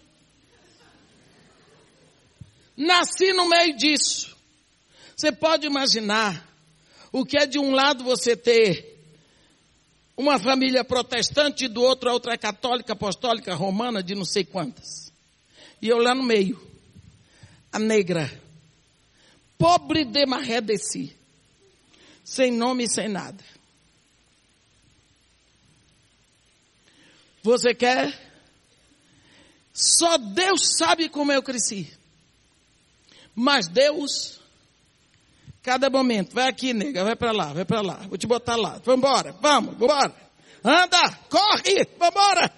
Nasci 2.77 3.33
no 3.33 3.49
meio 3.49 3.77
disso. 3.77 4.37
Você 5.17 5.33
pode 5.33 5.67
imaginar 5.67 6.49
o 7.13 7.25
que 7.25 7.37
é 7.39 7.47
de 7.47 7.59
um 7.59 7.73
lado 7.73 8.05
você 8.05 8.37
ter 8.37 8.90
uma 10.21 10.39
família 10.39 10.85
protestante 10.85 11.65
e 11.65 11.69
do 11.69 11.83
outro 11.83 12.11
a 12.11 12.13
outra 12.13 12.37
católica, 12.37 12.93
apostólica, 12.93 13.55
romana, 13.55 14.03
de 14.03 14.15
não 14.15 14.25
sei 14.27 14.45
quantas. 14.45 15.11
E 15.81 15.89
eu 15.89 15.97
lá 15.97 16.15
no 16.15 16.23
meio, 16.23 16.61
a 17.73 17.79
negra, 17.79 18.31
pobre 19.57 20.05
de 20.05 20.27
maré 20.27 20.61
de 20.61 20.77
si, 20.77 21.17
sem 22.23 22.53
nome 22.53 22.85
e 22.85 22.91
sem 22.91 23.09
nada. 23.09 23.43
Você 27.43 27.75
quer? 27.75 28.15
Só 29.73 30.19
Deus 30.19 30.77
sabe 30.77 31.09
como 31.09 31.33
eu 31.33 31.43
cresci. 31.43 31.91
Mas 33.35 33.67
Deus 33.69 34.39
Cada 35.63 35.91
momento, 35.91 36.35
vai 36.35 36.49
aqui, 36.49 36.73
nega, 36.73 37.05
vai 37.05 37.15
para 37.15 37.33
lá, 37.33 37.53
vai 37.53 37.65
para 37.65 37.83
lá, 37.83 37.97
vou 38.09 38.17
te 38.17 38.27
botar 38.27 38.57
lá. 38.57 38.81
Vamos 38.85 38.99
embora, 38.99 39.33
vamos, 39.41 39.77
vambora. 39.77 40.15
Anda, 40.65 41.13
corre, 41.29 41.87
vambora. 41.99 42.53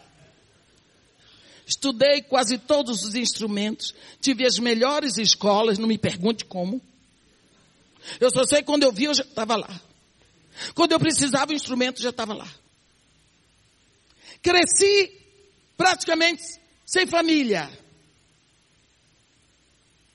Estudei 1.66 2.22
quase 2.22 2.58
todos 2.58 3.02
os 3.04 3.14
instrumentos, 3.14 3.94
tive 4.20 4.46
as 4.46 4.58
melhores 4.58 5.16
escolas, 5.16 5.78
não 5.78 5.88
me 5.88 5.98
pergunte 5.98 6.44
como. 6.44 6.80
Eu 8.20 8.30
só 8.30 8.44
sei 8.44 8.62
quando 8.62 8.82
eu 8.82 8.92
vi, 8.92 9.04
eu 9.04 9.14
já 9.14 9.22
estava 9.22 9.56
lá. 9.56 9.80
Quando 10.74 10.92
eu 10.92 11.00
precisava, 11.00 11.52
o 11.52 11.54
instrumento 11.54 12.00
já 12.00 12.10
estava 12.10 12.34
lá. 12.34 12.48
Cresci 14.42 15.20
praticamente 15.76 16.42
sem 16.84 17.06
família. 17.06 17.70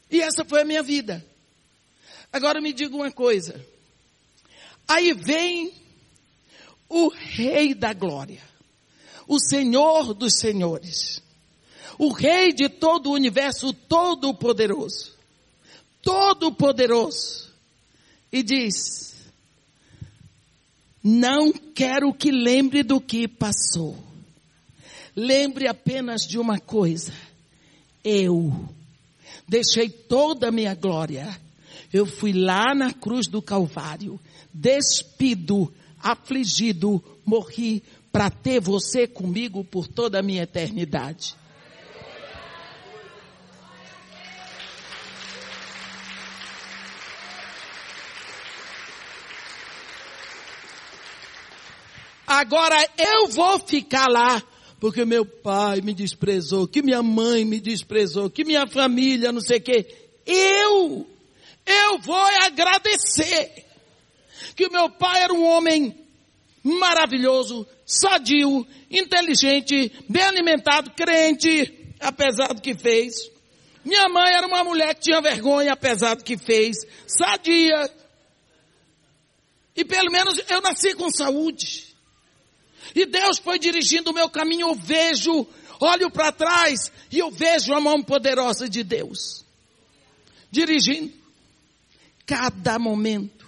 E 0.09 0.21
essa 0.21 0.45
foi 0.45 0.61
a 0.61 0.65
minha 0.65 0.83
vida. 0.83 1.25
Agora 2.31 2.61
me 2.61 2.73
diga 2.73 2.95
uma 2.95 3.11
coisa. 3.11 3.63
Aí 4.87 5.13
vem 5.13 5.73
o 6.89 7.09
Rei 7.09 7.73
da 7.73 7.93
Glória, 7.93 8.41
o 9.27 9.39
Senhor 9.39 10.13
dos 10.13 10.39
Senhores, 10.39 11.21
o 11.97 12.11
Rei 12.11 12.53
de 12.53 12.69
todo 12.69 13.09
o 13.09 13.13
universo, 13.13 13.73
todo-poderoso, 13.73 15.13
todo-poderoso, 16.01 17.51
e 18.31 18.41
diz: 18.41 19.15
Não 21.03 21.51
quero 21.51 22.13
que 22.13 22.31
lembre 22.31 22.83
do 22.83 23.01
que 23.01 23.27
passou, 23.27 23.97
lembre 25.15 25.67
apenas 25.67 26.21
de 26.21 26.39
uma 26.39 26.59
coisa: 26.59 27.13
eu 28.03 28.69
deixei 29.45 29.89
toda 29.89 30.47
a 30.47 30.51
minha 30.51 30.73
glória 30.73 31.46
eu 31.93 32.05
fui 32.05 32.33
lá 32.33 32.75
na 32.75 32.93
cruz 32.93 33.27
do 33.27 33.41
Calvário, 33.41 34.19
despido, 34.53 35.73
afligido, 36.01 37.03
morri 37.25 37.83
para 38.11 38.29
ter 38.29 38.59
você 38.59 39.07
comigo 39.07 39.63
por 39.63 39.87
toda 39.87 40.19
a 40.19 40.23
minha 40.23 40.43
eternidade. 40.43 41.35
Agora 52.25 52.75
eu 52.97 53.29
vou 53.29 53.57
ficar 53.59 54.07
lá, 54.09 54.43
porque 54.81 55.05
meu 55.05 55.25
pai 55.25 55.79
me 55.79 55.93
desprezou, 55.93 56.67
que 56.67 56.81
minha 56.81 57.01
mãe 57.01 57.45
me 57.45 57.59
desprezou, 57.59 58.29
que 58.29 58.43
minha 58.43 58.67
família, 58.67 59.31
não 59.31 59.39
sei 59.39 59.59
o 59.59 59.61
quê. 59.61 59.95
Eu 60.25 61.07
eu 61.67 61.99
vou 61.99 62.15
agradecer 62.15 63.65
que 64.55 64.65
o 64.65 64.71
meu 64.71 64.89
pai 64.89 65.23
era 65.23 65.33
um 65.33 65.45
homem 65.45 65.95
maravilhoso, 66.63 67.67
sadio, 67.85 68.65
inteligente, 68.89 69.91
bem 70.09 70.23
alimentado, 70.23 70.91
crente, 70.91 71.93
apesar 71.99 72.53
do 72.53 72.61
que 72.61 72.73
fez. 72.73 73.29
Minha 73.83 74.07
mãe 74.09 74.33
era 74.33 74.47
uma 74.47 74.63
mulher 74.63 74.95
que 74.95 75.01
tinha 75.01 75.21
vergonha, 75.21 75.73
apesar 75.73 76.15
do 76.15 76.23
que 76.23 76.37
fez, 76.37 76.77
sadia. 77.05 77.89
E 79.75 79.85
pelo 79.85 80.11
menos 80.11 80.41
eu 80.49 80.61
nasci 80.61 80.95
com 80.95 81.09
saúde. 81.11 81.95
E 82.95 83.05
Deus 83.05 83.39
foi 83.39 83.59
dirigindo 83.59 84.11
o 84.11 84.13
meu 84.13 84.29
caminho, 84.29 84.69
eu 84.69 84.75
vejo, 84.75 85.45
olho 85.79 86.09
para 86.09 86.31
trás 86.31 86.91
e 87.11 87.19
eu 87.19 87.29
vejo 87.29 87.73
a 87.73 87.81
mão 87.81 88.01
poderosa 88.01 88.67
de 88.67 88.83
Deus. 88.83 89.45
Dirigindo 90.49 91.26
cada 92.27 92.77
momento. 92.77 93.47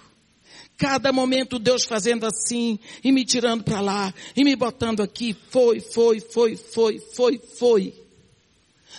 Cada 0.78 1.12
momento 1.12 1.58
Deus 1.58 1.84
fazendo 1.84 2.24
assim, 2.24 2.78
e 3.04 3.12
me 3.12 3.22
tirando 3.22 3.62
para 3.62 3.82
lá, 3.82 4.14
e 4.34 4.42
me 4.42 4.56
botando 4.56 5.02
aqui, 5.02 5.36
foi, 5.50 5.78
foi, 5.78 6.20
foi, 6.20 6.56
foi, 6.56 6.98
foi, 6.98 7.38
foi. 7.58 7.94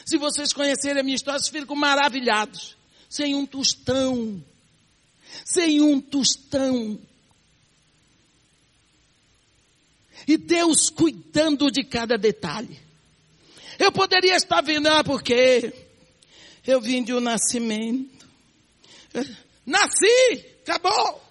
Se 0.06 0.18
vocês 0.18 0.54
conhecerem 0.54 1.00
a 1.00 1.04
minha 1.04 1.16
história, 1.16 1.40
vocês 1.40 1.50
ficam 1.50 1.76
maravilhados. 1.76 2.78
Sem 3.10 3.36
um 3.36 3.46
tostão. 3.46 4.44
Sem 5.44 5.82
um 5.82 6.00
tostão. 6.00 7.00
E 10.28 10.38
Deus 10.38 10.90
cuidando 10.90 11.72
de 11.72 11.84
cada 11.84 12.18
detalhe. 12.18 12.80
Eu 13.80 13.92
poderia 13.92 14.36
estar 14.36 14.62
vendo, 14.62 14.88
ah, 14.88 15.04
porque 15.04 15.74
eu 16.66 16.80
vim 16.80 17.04
de 17.04 17.14
um 17.14 17.20
nascimento. 17.20 18.28
Nasci, 19.66 20.46
acabou. 20.64 21.22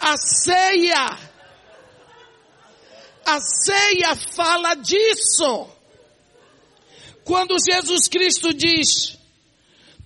A 0.00 0.16
ceia 0.16 1.26
A 3.26 3.40
ceia 3.40 4.14
fala 4.14 4.74
disso. 4.76 5.68
Quando 7.24 7.56
Jesus 7.58 8.06
Cristo 8.06 8.54
diz, 8.54 9.18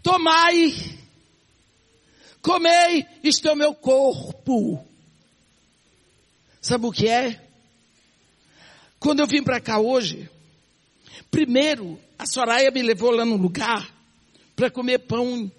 tomai, 0.03 0.75
comei, 2.41 3.07
isto 3.23 3.47
é 3.47 3.53
o 3.53 3.57
meu 3.57 3.75
corpo. 3.75 4.83
Sabe 6.62 6.87
o 6.87 6.91
que 6.91 7.07
é? 7.07 7.47
Quando 8.99 9.21
eu 9.21 9.27
vim 9.27 9.43
para 9.43 9.61
cá 9.61 9.79
hoje, 9.79 10.31
primeiro 11.31 12.01
a 12.18 12.25
Soraya 12.25 12.71
me 12.71 12.81
levou 12.83 13.11
lá 13.11 13.27
no 13.27 13.37
lugar 13.37 14.00
para 14.61 14.71
comer 14.71 14.99
pão 14.99 15.51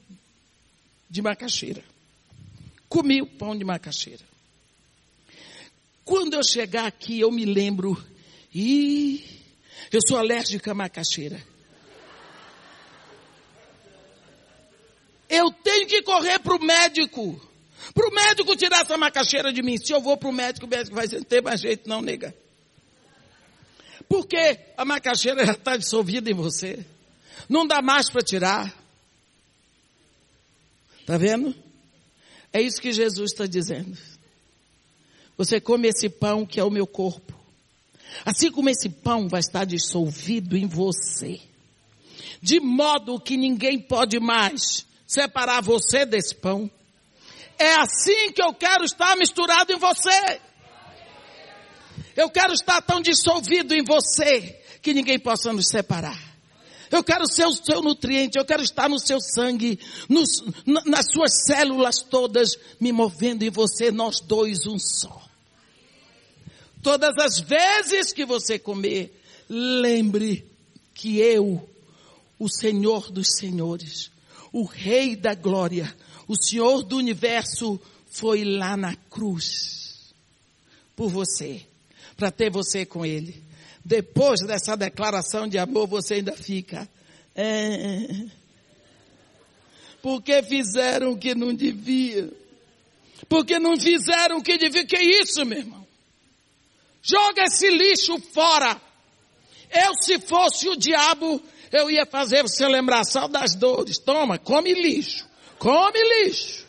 de 1.10 1.24
macaxeira. 1.24 1.84
Comi 2.88 3.20
o 3.20 3.26
pão 3.26 3.58
de 3.58 3.66
macaxeira. 3.66 4.24
Quando 6.06 6.36
eu 6.36 6.44
chegar 6.44 6.86
aqui, 6.86 7.20
eu 7.20 7.32
me 7.32 7.44
lembro, 7.44 7.98
e 8.54 9.42
eu 9.92 10.00
sou 10.08 10.20
alérgica 10.20 10.70
à 10.70 10.76
macaxeira. 10.76 11.44
Eu 15.28 15.52
tenho 15.52 15.88
que 15.88 16.04
correr 16.04 16.38
para 16.38 16.56
o 16.56 16.64
médico. 16.64 17.42
Para 17.96 18.08
o 18.08 18.14
médico 18.14 18.56
tirar 18.56 18.82
essa 18.82 19.00
macaxeira 19.00 19.52
de 19.52 19.64
mim. 19.64 19.78
Se 19.78 19.92
eu 19.92 20.00
vou 20.00 20.16
para 20.16 20.30
o 20.30 20.32
médico, 20.32 20.68
o 20.68 20.70
médico 20.70 20.96
vai 20.96 21.06
dizer, 21.06 21.18
não 21.18 21.26
tem 21.26 21.42
mais 21.42 21.60
jeito 21.60 21.90
não, 21.90 22.04
nega. 22.04 22.36
Porque 24.08 24.60
a 24.78 24.86
macaxeira 24.86 25.44
já 25.44 25.54
está 25.54 25.76
dissolvida 25.76 26.30
em 26.30 26.36
você. 26.36 26.86
Não 27.50 27.66
dá 27.66 27.82
mais 27.82 28.08
para 28.08 28.22
tirar. 28.22 28.81
Está 31.02 31.18
vendo? 31.18 31.54
É 32.54 32.62
isso 32.62 32.82
que 32.82 32.94
Jesus 32.94 33.32
está 33.32 33.46
dizendo. 33.46 33.98
Você 35.38 35.60
come 35.60 35.88
esse 35.88 36.10
pão 36.10 36.46
que 36.46 36.60
é 36.60 36.64
o 36.64 36.70
meu 36.70 36.86
corpo. 36.86 37.34
Assim 38.26 38.52
como 38.52 38.70
esse 38.70 38.90
pão 38.90 39.28
vai 39.28 39.40
estar 39.40 39.66
dissolvido 39.66 40.58
em 40.58 40.68
você. 40.68 41.40
De 42.42 42.60
modo 42.60 43.20
que 43.20 43.38
ninguém 43.38 43.80
pode 43.80 44.20
mais 44.20 44.86
separar 45.08 45.62
você 45.62 46.06
desse 46.06 46.36
pão. 46.36 46.70
É 47.58 47.74
assim 47.76 48.32
que 48.34 48.42
eu 48.42 48.54
quero 48.54 48.84
estar 48.84 49.16
misturado 49.16 49.72
em 49.72 49.78
você. 49.78 50.42
Eu 52.16 52.30
quero 52.30 52.54
estar 52.54 52.82
tão 52.82 53.02
dissolvido 53.02 53.74
em 53.74 53.84
você 53.84 54.60
que 54.82 54.94
ninguém 54.94 55.20
possa 55.20 55.54
nos 55.54 55.68
separar. 55.68 56.31
Eu 56.92 57.04
quero 57.04 57.26
ser 57.26 57.46
o 57.46 57.54
seu 57.54 57.82
nutriente, 57.82 58.38
eu 58.38 58.44
quero 58.44 58.62
estar 58.62 58.90
no 58.90 59.00
seu 59.00 59.20
sangue, 59.22 59.80
nos, 60.10 60.44
nas 60.66 61.10
suas 61.10 61.46
células 61.46 62.02
todas, 62.02 62.58
me 62.80 62.92
movendo 62.92 63.44
em 63.44 63.50
você, 63.50 63.90
nós 63.92 64.20
dois 64.20 64.68
um 64.68 64.78
só. 64.78 65.22
Todas 66.84 67.18
as 67.18 67.40
vezes 67.40 68.12
que 68.12 68.26
você 68.26 68.60
comer, 68.60 69.18
lembre 69.48 70.46
que 70.94 71.20
eu, 71.20 71.68
o 72.38 72.50
Senhor 72.50 73.10
dos 73.10 73.38
Senhores, 73.38 74.12
o 74.52 74.66
Rei 74.66 75.16
da 75.16 75.34
Glória, 75.34 75.96
o 76.28 76.36
Senhor 76.36 76.84
do 76.84 76.98
Universo, 76.98 77.80
foi 78.08 78.44
lá 78.44 78.76
na 78.76 78.96
cruz 78.96 80.14
por 80.96 81.10
você, 81.10 81.66
para 82.18 82.30
ter 82.30 82.52
você 82.52 82.86
com 82.86 83.06
Ele. 83.06 83.42
Depois 83.84 84.42
dessa 84.46 84.76
declaração 84.78 85.48
de 85.48 85.58
amor, 85.58 85.88
você 85.88 86.16
ainda 86.16 86.34
fica. 86.34 86.88
É, 87.36 88.26
porque 90.02 90.42
fizeram 90.44 91.12
o 91.12 91.18
que 91.18 91.36
não 91.36 91.54
devia. 91.54 92.32
Porque 93.30 93.60
não 93.60 93.80
fizeram 93.80 94.38
o 94.38 94.44
que 94.44 94.58
devia. 94.58 94.86
Que 94.86 94.98
isso, 94.98 95.46
meu 95.46 95.60
irmão? 95.60 95.88
Joga 97.02 97.44
esse 97.44 97.70
lixo 97.70 98.20
fora. 98.34 98.80
Eu, 99.72 99.94
se 100.02 100.20
fosse 100.20 100.68
o 100.68 100.76
diabo, 100.76 101.42
eu 101.72 101.90
ia 101.90 102.06
fazer 102.06 102.42
você 102.44 102.68
lembrar 102.68 103.04
só 103.06 103.28
das 103.28 103.56
dores. 103.56 103.98
Toma, 103.98 104.38
come 104.38 104.74
lixo. 104.74 105.28
Come 105.58 106.00
lixo. 106.00 106.66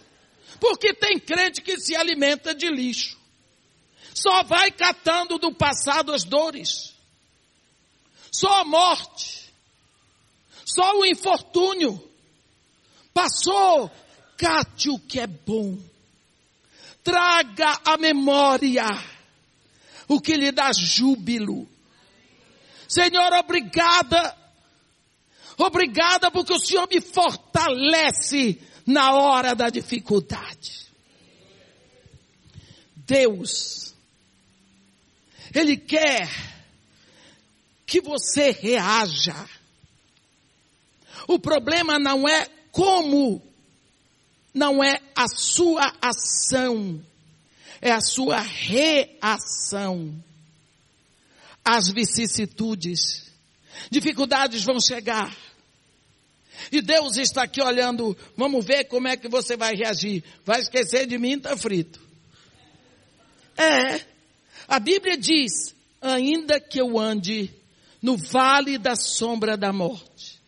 Porque 0.60 0.94
tem 0.94 1.18
crente 1.18 1.60
que 1.60 1.78
se 1.80 1.96
alimenta 1.96 2.54
de 2.54 2.68
lixo. 2.68 3.18
Só 4.14 4.42
vai 4.44 4.70
catando 4.70 5.38
do 5.38 5.52
passado 5.52 6.12
as 6.12 6.22
dores. 6.22 6.91
Só 8.32 8.60
a 8.60 8.64
morte. 8.64 9.52
Só 10.64 10.98
o 10.98 11.06
infortúnio. 11.06 12.02
Passou. 13.12 13.90
Cate 14.36 14.90
o 14.90 14.98
que 14.98 15.20
é 15.20 15.26
bom. 15.26 15.78
Traga 17.04 17.80
a 17.84 17.96
memória 17.96 18.86
o 20.08 20.20
que 20.20 20.36
lhe 20.36 20.50
dá 20.50 20.72
júbilo. 20.72 21.68
Senhor, 22.88 23.32
obrigada 23.34 24.36
Obrigada 25.56 26.30
porque 26.30 26.52
o 26.52 26.58
Senhor 26.58 26.88
me 26.88 27.00
fortalece 27.00 28.60
na 28.86 29.12
hora 29.12 29.54
da 29.54 29.68
dificuldade. 29.68 30.86
Deus, 32.96 33.94
Ele 35.54 35.76
quer 35.76 36.28
que 37.92 38.00
você 38.00 38.52
reaja. 38.52 39.46
O 41.28 41.38
problema 41.38 41.98
não 41.98 42.26
é 42.26 42.48
como, 42.70 43.42
não 44.54 44.82
é 44.82 44.98
a 45.14 45.28
sua 45.28 45.92
ação, 46.00 47.04
é 47.82 47.90
a 47.90 48.00
sua 48.00 48.40
reação 48.40 50.24
às 51.62 51.90
vicissitudes. 51.90 53.30
Dificuldades 53.90 54.64
vão 54.64 54.80
chegar. 54.80 55.36
E 56.72 56.80
Deus 56.80 57.18
está 57.18 57.42
aqui 57.42 57.60
olhando, 57.60 58.16
vamos 58.34 58.64
ver 58.64 58.84
como 58.84 59.06
é 59.06 59.18
que 59.18 59.28
você 59.28 59.54
vai 59.54 59.74
reagir. 59.74 60.24
Vai 60.46 60.62
esquecer 60.62 61.06
de 61.06 61.18
mim, 61.18 61.34
está 61.34 61.54
frito. 61.58 62.00
É. 63.54 64.00
A 64.66 64.78
Bíblia 64.78 65.18
diz, 65.18 65.74
ainda 66.00 66.58
que 66.58 66.80
eu 66.80 66.98
ande 66.98 67.60
no 68.02 68.16
vale 68.16 68.78
da 68.78 68.96
sombra 68.96 69.56
da 69.56 69.72
morte, 69.72 70.42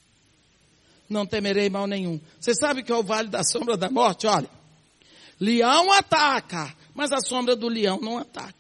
não 1.08 1.24
temerei 1.24 1.70
mal 1.70 1.86
nenhum. 1.86 2.20
Você 2.40 2.54
sabe 2.54 2.82
que 2.82 2.90
é 2.90 2.96
o 2.96 3.02
vale 3.02 3.28
da 3.28 3.44
sombra 3.44 3.76
da 3.76 3.88
morte? 3.88 4.26
Olha, 4.26 4.50
leão 5.40 5.92
ataca, 5.92 6.74
mas 6.94 7.12
a 7.12 7.20
sombra 7.20 7.54
do 7.54 7.68
leão 7.68 8.00
não 8.00 8.18
ataca. 8.18 8.54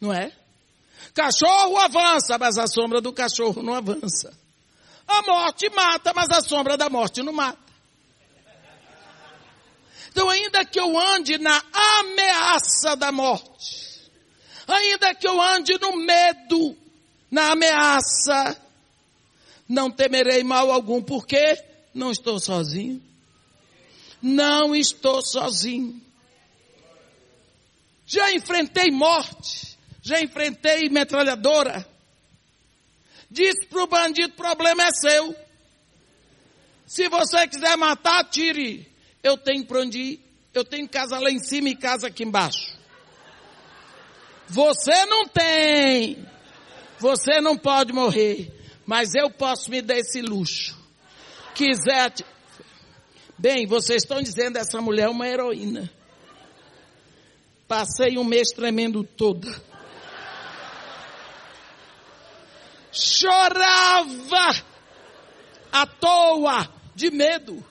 Não 0.00 0.12
é? 0.12 0.32
Cachorro 1.14 1.76
avança, 1.76 2.38
mas 2.38 2.56
a 2.56 2.66
sombra 2.66 3.00
do 3.00 3.12
cachorro 3.12 3.62
não 3.62 3.74
avança. 3.74 4.32
A 5.06 5.22
morte 5.22 5.68
mata, 5.70 6.12
mas 6.14 6.30
a 6.30 6.40
sombra 6.40 6.76
da 6.76 6.88
morte 6.88 7.22
não 7.22 7.32
mata. 7.32 7.60
Então, 10.08 10.28
ainda 10.28 10.64
que 10.64 10.78
eu 10.78 10.98
ande 10.98 11.38
na 11.38 11.62
ameaça 11.72 12.94
da 12.96 13.10
morte, 13.10 14.10
ainda 14.66 15.14
que 15.14 15.26
eu 15.26 15.40
ande 15.40 15.78
no 15.78 15.96
medo, 15.96 16.76
na 17.32 17.50
ameaça, 17.50 18.56
não 19.68 19.90
temerei 19.90 20.44
mal 20.44 20.70
algum, 20.70 21.02
porque 21.02 21.60
não 21.92 22.12
estou 22.12 22.38
sozinho. 22.38 23.02
Não 24.22 24.72
estou 24.72 25.20
sozinho. 25.20 26.00
Já 28.06 28.30
enfrentei 28.32 28.92
morte, 28.92 29.76
já 30.00 30.20
enfrentei 30.20 30.88
metralhadora, 30.88 31.84
Disse 33.32 33.66
para 33.66 33.82
o 33.82 33.86
bandido, 33.86 34.34
problema 34.34 34.82
é 34.82 34.90
seu. 34.90 35.34
Se 36.86 37.08
você 37.08 37.48
quiser 37.48 37.78
matar, 37.78 38.22
tire. 38.24 38.86
Eu 39.22 39.38
tenho 39.38 39.64
para 39.64 39.80
onde 39.80 39.98
ir. 39.98 40.20
Eu 40.52 40.62
tenho 40.62 40.86
casa 40.86 41.18
lá 41.18 41.30
em 41.30 41.38
cima 41.38 41.70
e 41.70 41.74
casa 41.74 42.08
aqui 42.08 42.24
embaixo. 42.24 42.76
Você 44.48 45.06
não 45.06 45.26
tem. 45.28 46.28
Você 47.02 47.40
não 47.40 47.58
pode 47.58 47.92
morrer. 47.92 48.50
Mas 48.86 49.14
eu 49.14 49.30
posso 49.30 49.70
me 49.70 49.82
dar 49.82 49.98
esse 49.98 50.22
luxo. 50.22 50.78
Quiser. 51.54 52.14
Bem, 53.36 53.66
vocês 53.66 54.02
estão 54.02 54.22
dizendo 54.22 54.56
essa 54.56 54.80
mulher 54.80 55.06
é 55.06 55.08
uma 55.08 55.28
heroína. 55.28 55.90
Passei 57.68 58.16
um 58.16 58.24
mês 58.24 58.48
tremendo 58.48 59.04
toda 59.04 59.50
chorava 62.92 64.62
à 65.72 65.86
toa 65.86 66.68
de 66.94 67.10
medo. 67.10 67.64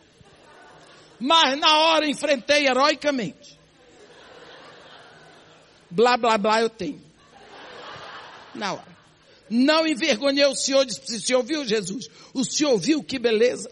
Mas 1.19 1.57
na 1.59 1.77
hora 1.77 2.07
enfrentei 2.07 2.67
heroicamente. 2.67 3.59
Blá, 5.89 6.17
blá, 6.17 6.37
blá 6.37 6.61
eu 6.61 6.69
tenho. 6.69 7.01
Na 8.55 8.73
hora. 8.73 8.90
Não 9.53 9.85
envergonhei 9.85 10.45
o 10.45 10.55
Senhor, 10.55 10.85
disse, 10.85 11.01
o 11.01 11.19
Senhor 11.19 11.43
viu 11.43 11.65
Jesus? 11.65 12.07
O 12.33 12.41
Senhor 12.45 12.77
viu 12.77 13.03
que 13.03 13.19
beleza? 13.19 13.69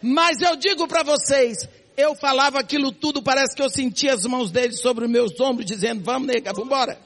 Mas 0.00 0.40
eu 0.40 0.56
digo 0.56 0.88
para 0.88 1.02
vocês, 1.02 1.68
eu 1.98 2.14
falava 2.14 2.58
aquilo 2.58 2.92
tudo, 2.92 3.22
parece 3.22 3.54
que 3.54 3.60
eu 3.60 3.68
sentia 3.68 4.14
as 4.14 4.24
mãos 4.24 4.50
dele 4.50 4.72
sobre 4.72 5.04
os 5.04 5.10
meus 5.10 5.38
ombros, 5.38 5.66
dizendo, 5.66 6.02
vamos 6.02 6.28
nega, 6.28 6.54
vambora. 6.54 6.98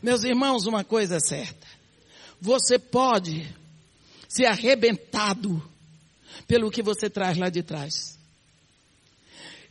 Meus 0.00 0.22
irmãos, 0.22 0.66
uma 0.66 0.84
coisa 0.84 1.16
é 1.16 1.20
certa. 1.20 1.66
Você 2.40 2.78
pode 2.78 3.44
ser 4.28 4.46
arrebentado 4.46 5.60
pelo 6.46 6.70
que 6.70 6.80
você 6.80 7.10
traz 7.10 7.36
lá 7.36 7.48
de 7.48 7.64
trás. 7.64 8.16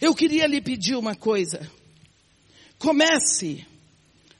Eu 0.01 0.13
queria 0.13 0.45
lhe 0.45 0.59
pedir 0.59 0.97
uma 0.97 1.15
coisa. 1.15 1.78
Comece 2.79 3.67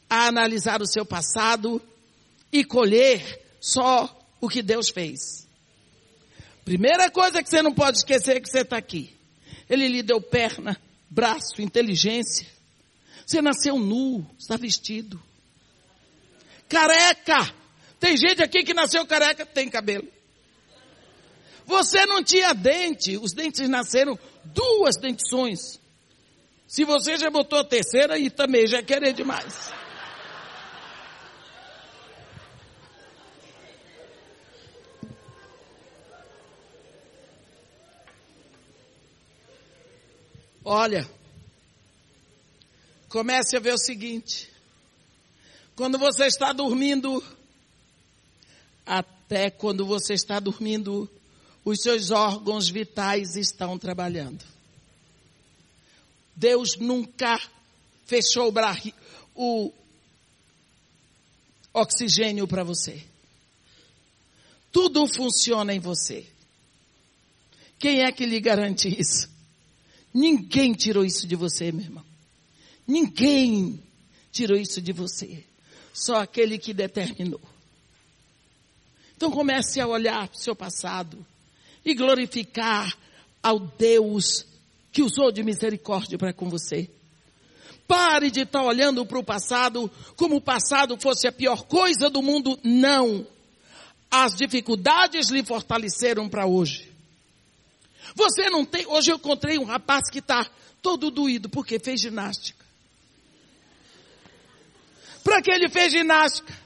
a 0.10 0.28
analisar 0.28 0.82
o 0.82 0.88
seu 0.88 1.06
passado 1.06 1.82
e 2.52 2.64
colher 2.64 3.46
só 3.60 4.18
o 4.42 4.48
que 4.48 4.62
Deus 4.62 4.90
fez. 4.90 5.48
Primeira 6.64 7.12
coisa 7.12 7.44
que 7.44 7.50
você 7.50 7.62
não 7.62 7.74
pode 7.74 7.98
esquecer 7.98 8.38
é 8.38 8.40
que 8.40 8.50
você 8.50 8.62
está 8.62 8.78
aqui. 8.78 9.14
Ele 9.70 9.88
lhe 9.88 10.02
deu 10.02 10.22
perna, 10.22 10.80
braço, 11.10 11.62
inteligência. 11.62 12.48
Você 13.26 13.42
nasceu 13.42 13.78
nu, 13.78 14.26
está 14.40 14.56
vestido. 14.56 15.22
Careca! 16.68 17.54
Tem 18.00 18.16
gente 18.16 18.42
aqui 18.42 18.64
que 18.64 18.74
nasceu 18.74 19.06
careca, 19.06 19.46
tem 19.46 19.70
cabelo. 19.70 20.08
Você 21.66 22.06
não 22.06 22.24
tinha 22.24 22.54
dente, 22.54 23.18
os 23.18 23.34
dentes 23.34 23.68
nasceram 23.68 24.18
duas 24.46 24.96
dentições. 24.96 25.79
Se 26.70 26.86
você 26.86 27.18
já 27.18 27.32
botou 27.32 27.58
a 27.58 27.64
terceira, 27.64 28.14
aí 28.14 28.30
também 28.30 28.68
já 28.68 28.84
querer 28.84 29.12
demais. 29.12 29.72
Olha, 40.64 41.10
comece 43.10 43.58
a 43.58 43.60
ver 43.60 43.74
o 43.74 43.78
seguinte. 43.80 44.54
Quando 45.76 45.98
você 45.98 46.28
está 46.28 46.54
dormindo, 46.54 47.24
até 48.86 49.50
quando 49.50 49.88
você 49.88 50.14
está 50.14 50.40
dormindo, 50.40 51.10
os 51.66 51.82
seus 51.82 52.12
órgãos 52.12 52.70
vitais 52.70 53.36
estão 53.36 53.76
trabalhando. 53.80 54.59
Deus 56.40 56.78
nunca 56.78 57.38
fechou 58.06 58.54
o, 59.36 59.74
oxigênio 61.74 62.48
para 62.48 62.64
você. 62.64 63.04
Tudo 64.72 65.06
funciona 65.06 65.74
em 65.74 65.80
você. 65.80 66.26
Quem 67.78 68.04
é 68.04 68.12
que 68.14 68.26
lhe 68.26 68.40
garante 68.40 68.88
isso? 68.88 69.30
Ninguém 70.14 70.72
tirou 70.74 71.04
isso 71.04 71.28
de 71.28 71.36
você, 71.36 71.74
meu 71.74 71.84
irmão. 71.84 72.06
Ninguém 72.88 73.84
tirou 74.32 74.58
isso 74.58 74.82
de 74.82 74.94
você. 74.94 75.44
Só 75.94 76.22
aquele 76.22 76.58
que 76.58 76.74
determinou. 76.74 77.42
Então 79.18 79.30
comece 79.30 79.82
a 79.82 79.88
olhar 79.88 80.30
para 80.30 80.38
o 80.38 80.42
seu 80.42 80.56
passado 80.56 81.26
e 81.84 81.94
glorificar 81.94 82.98
ao 83.44 83.60
Deus 83.60 84.46
que 84.92 85.02
usou 85.02 85.32
de 85.32 85.44
misericórdia 85.44 86.18
para 86.18 86.34
com 86.34 86.50
você. 86.50 86.90
Pare 87.88 88.30
de 88.30 88.42
estar 88.42 88.64
olhando 88.64 89.06
para 89.06 89.18
o 89.18 89.24
passado 89.24 89.90
como 90.16 90.36
o 90.36 90.42
passado 90.42 90.98
fosse 91.00 91.28
a 91.28 91.32
pior 91.32 91.64
coisa 91.64 92.10
do 92.10 92.22
mundo. 92.22 92.60
Não. 92.64 93.26
As 94.12 94.36
dificuldades 94.36 95.30
lhe 95.30 95.44
fortaleceram 95.44 96.30
para 96.30 96.46
hoje. 96.46 96.92
Você 98.16 98.50
não 98.50 98.66
tem. 98.66 98.86
Hoje 98.88 99.12
eu 99.12 99.18
encontrei 99.18 99.58
um 99.58 99.64
rapaz 99.64 100.10
que 100.10 100.20
está 100.20 100.50
todo 100.82 101.12
doído 101.12 101.50
porque 101.50 101.80
fez 101.80 102.02
ginástica. 102.02 102.66
Para 105.24 105.42
que 105.42 105.52
ele 105.52 105.70
fez 105.70 105.92
ginástica? 105.92 106.58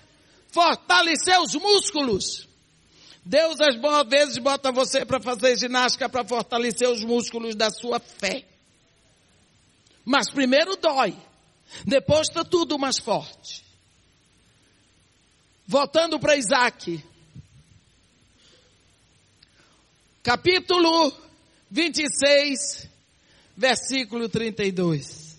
Fortalecer 0.51 1.39
os 1.41 1.53
músculos. 1.55 2.47
Deus 3.25 3.59
às 3.61 3.77
boas 3.77 4.07
vezes 4.07 4.37
bota 4.37 4.71
você 4.71 5.05
para 5.05 5.19
fazer 5.19 5.57
ginástica 5.57 6.09
para 6.09 6.25
fortalecer 6.25 6.89
os 6.89 7.03
músculos 7.03 7.55
da 7.55 7.69
sua 7.69 7.99
fé. 7.99 8.45
Mas 10.03 10.29
primeiro 10.29 10.75
dói. 10.75 11.15
Depois 11.85 12.27
está 12.27 12.43
tudo 12.43 12.77
mais 12.77 12.99
forte. 12.99 13.63
Voltando 15.65 16.19
para 16.19 16.35
Isaac. 16.35 17.03
Capítulo 20.21 21.11
26, 21.71 22.89
versículo 23.55 24.27
32. 24.27 25.37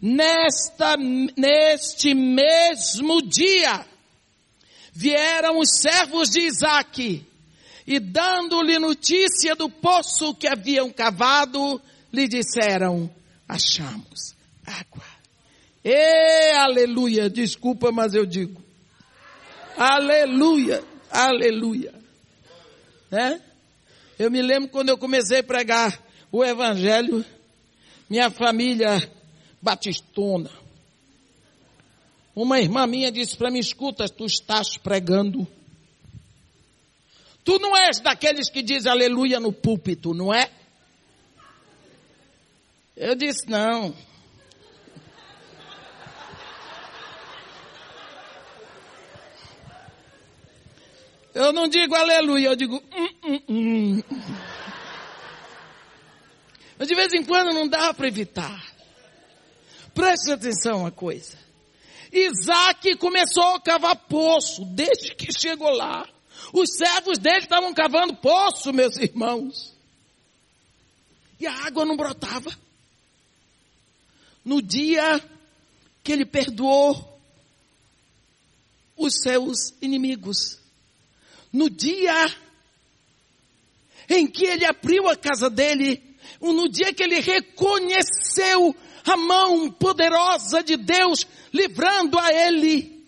Nesta, 0.00 0.96
neste 0.96 2.14
mesmo 2.14 3.20
dia, 3.22 3.86
vieram 4.92 5.58
os 5.58 5.80
servos 5.80 6.30
de 6.30 6.40
Isaac, 6.40 7.26
e 7.86 7.98
dando-lhe 7.98 8.78
notícia 8.78 9.56
do 9.56 9.68
poço 9.68 10.34
que 10.34 10.46
haviam 10.46 10.90
cavado, 10.90 11.80
lhe 12.12 12.28
disseram, 12.28 13.10
achamos 13.48 14.34
água. 14.66 15.04
E 15.84 16.52
aleluia, 16.52 17.28
desculpa, 17.28 17.90
mas 17.90 18.14
eu 18.14 18.26
digo. 18.26 18.62
Aleluia, 19.76 20.84
aleluia. 21.10 21.94
Né? 23.10 23.40
Eu 24.18 24.30
me 24.30 24.42
lembro 24.42 24.68
quando 24.68 24.90
eu 24.90 24.98
comecei 24.98 25.38
a 25.38 25.42
pregar 25.42 25.98
o 26.30 26.44
evangelho, 26.44 27.24
minha 28.08 28.30
família 28.30 29.10
batistona. 29.62 30.50
Uma 32.34 32.60
irmã 32.60 32.86
minha 32.86 33.10
disse 33.10 33.36
para 33.36 33.50
mim, 33.50 33.58
escuta, 33.58 34.08
tu 34.08 34.24
estás 34.24 34.76
pregando. 34.76 35.46
Tu 37.44 37.58
não 37.58 37.76
és 37.76 38.00
daqueles 38.00 38.48
que 38.48 38.62
diz 38.62 38.86
aleluia 38.86 39.40
no 39.40 39.52
púlpito, 39.52 40.14
não 40.14 40.32
é? 40.32 40.50
Eu 42.96 43.14
disse, 43.14 43.48
não. 43.48 43.94
Eu 51.34 51.52
não 51.52 51.68
digo 51.68 51.94
aleluia, 51.94 52.48
eu 52.48 52.56
digo 52.56 52.76
hum, 52.76 53.08
hum, 53.24 53.40
hum. 53.48 54.02
Mas 56.78 56.88
de 56.88 56.94
vez 56.94 57.12
em 57.12 57.24
quando 57.24 57.52
não 57.54 57.68
dá 57.68 57.92
para 57.94 58.08
evitar. 58.08 58.64
Preste 59.94 60.32
atenção 60.32 60.80
uma 60.80 60.90
coisa. 60.90 61.49
Isaac 62.12 62.96
começou 62.96 63.54
a 63.54 63.60
cavar 63.60 63.96
poço 63.96 64.64
desde 64.64 65.14
que 65.14 65.32
chegou 65.32 65.70
lá. 65.70 66.08
Os 66.52 66.76
servos 66.76 67.18
dele 67.18 67.44
estavam 67.44 67.72
cavando 67.72 68.16
poço, 68.16 68.72
meus 68.72 68.96
irmãos. 68.96 69.74
E 71.38 71.46
a 71.46 71.66
água 71.66 71.84
não 71.84 71.96
brotava. 71.96 72.50
No 74.44 74.60
dia 74.60 75.22
que 76.02 76.12
ele 76.12 76.24
perdoou 76.24 77.20
os 78.96 79.14
seus 79.22 79.74
inimigos, 79.80 80.58
no 81.52 81.70
dia 81.70 82.34
em 84.08 84.26
que 84.26 84.44
ele 84.44 84.64
abriu 84.64 85.08
a 85.08 85.16
casa 85.16 85.48
dele, 85.48 86.09
no 86.40 86.68
dia 86.68 86.92
que 86.92 87.02
ele 87.02 87.20
reconheceu 87.20 88.74
a 89.04 89.16
mão 89.16 89.70
poderosa 89.70 90.62
de 90.62 90.76
Deus 90.76 91.26
livrando 91.52 92.18
a 92.18 92.32
ele, 92.32 93.04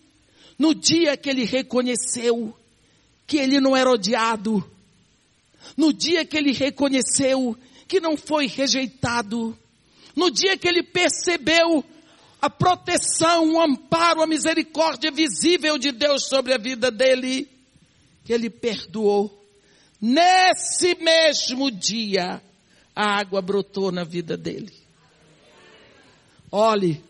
no 0.59 0.75
dia 0.75 1.17
que 1.17 1.31
ele 1.31 1.45
reconheceu 1.45 2.57
que 3.27 3.39
ele 3.39 3.61
não 3.61 3.77
era 3.77 3.91
odiado, 3.91 4.65
no 5.77 5.93
dia 5.93 6.25
que 6.25 6.37
ele 6.37 6.53
reconheceu 6.53 7.57
que 7.87 8.01
não 8.01 8.17
foi 8.17 8.47
rejeitado, 8.47 9.57
no 10.15 10.31
dia 10.31 10.57
que 10.57 10.69
ele 10.69 10.83
percebeu 10.83 11.85
a 12.41 12.51
proteção, 12.51 13.53
o 13.53 13.61
amparo, 13.61 14.21
a 14.21 14.27
misericórdia 14.27 15.11
visível 15.13 15.79
de 15.79 15.93
Deus 15.93 16.27
sobre 16.27 16.53
a 16.53 16.59
vida 16.59 16.91
dele, 16.91 17.49
que 18.25 18.33
ele 18.33 18.51
perdoou. 18.51 19.31
Nesse 20.01 20.97
mesmo 20.97 21.71
dia, 21.71 22.43
a 22.95 23.19
água 23.19 23.41
brotou 23.41 23.91
na 23.91 24.05
vida 24.05 24.37
dele. 24.37 24.73
Olhe, 26.51 27.03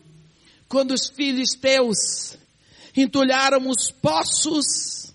quando 0.68 0.92
os 0.92 1.08
filisteus 1.08 2.36
entulharam 2.96 3.68
os 3.68 3.90
poços 3.90 5.12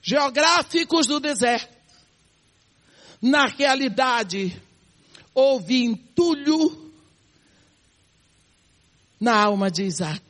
geográficos 0.00 1.06
do 1.06 1.18
deserto, 1.18 1.76
na 3.20 3.46
realidade, 3.46 4.62
houve 5.34 5.82
entulho 5.84 6.92
na 9.20 9.34
alma 9.34 9.70
de 9.70 9.82
Isaac. 9.82 10.22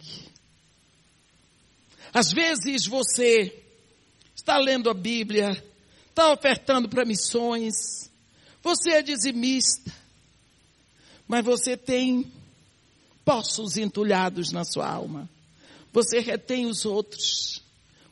Às 2.13 2.33
vezes 2.33 2.87
você 2.87 3.63
está 4.35 4.57
lendo 4.57 4.89
a 4.89 4.95
Bíblia, 4.95 5.63
está 6.09 6.33
ofertando 6.33 6.89
para 6.89 7.05
missões, 7.05 8.08
Você 8.63 8.91
é 8.91 9.03
dizimista, 9.03 9.93
mas 11.27 11.45
você 11.45 11.77
tem 11.77 12.31
poços 13.25 13.77
entulhados 13.77 14.53
na 14.53 14.65
sua 14.65 14.89
alma. 14.89 15.29
Você 15.93 16.21
retém 16.21 16.67
os 16.67 16.85
outros. 16.85 17.63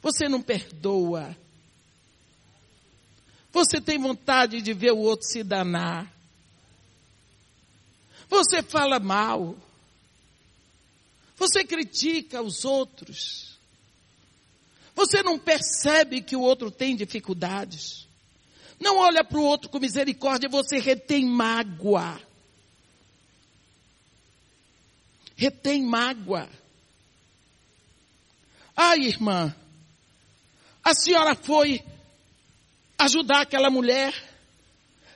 Você 0.02 0.28
não 0.28 0.42
perdoa. 0.42 1.36
Você 3.52 3.80
tem 3.80 3.98
vontade 3.98 4.60
de 4.60 4.72
ver 4.74 4.92
o 4.92 4.98
outro 4.98 5.26
se 5.26 5.42
danar. 5.42 6.12
Você 8.28 8.62
fala 8.62 9.00
mal. 9.00 9.56
Você 11.36 11.64
critica 11.64 12.42
os 12.42 12.64
outros. 12.64 13.56
Você 14.94 15.22
não 15.22 15.38
percebe 15.38 16.22
que 16.22 16.36
o 16.36 16.40
outro 16.40 16.70
tem 16.70 16.96
dificuldades. 16.96 18.05
Não 18.78 18.98
olha 18.98 19.24
para 19.24 19.38
o 19.38 19.44
outro 19.44 19.68
com 19.70 19.78
misericórdia, 19.78 20.48
você 20.48 20.78
retém 20.78 21.24
mágoa. 21.24 22.20
Retém 25.34 25.82
mágoa. 25.82 26.48
Ai, 28.76 29.00
irmã, 29.00 29.54
a 30.84 30.94
senhora 30.94 31.34
foi 31.34 31.82
ajudar 32.98 33.42
aquela 33.42 33.70
mulher. 33.70 34.14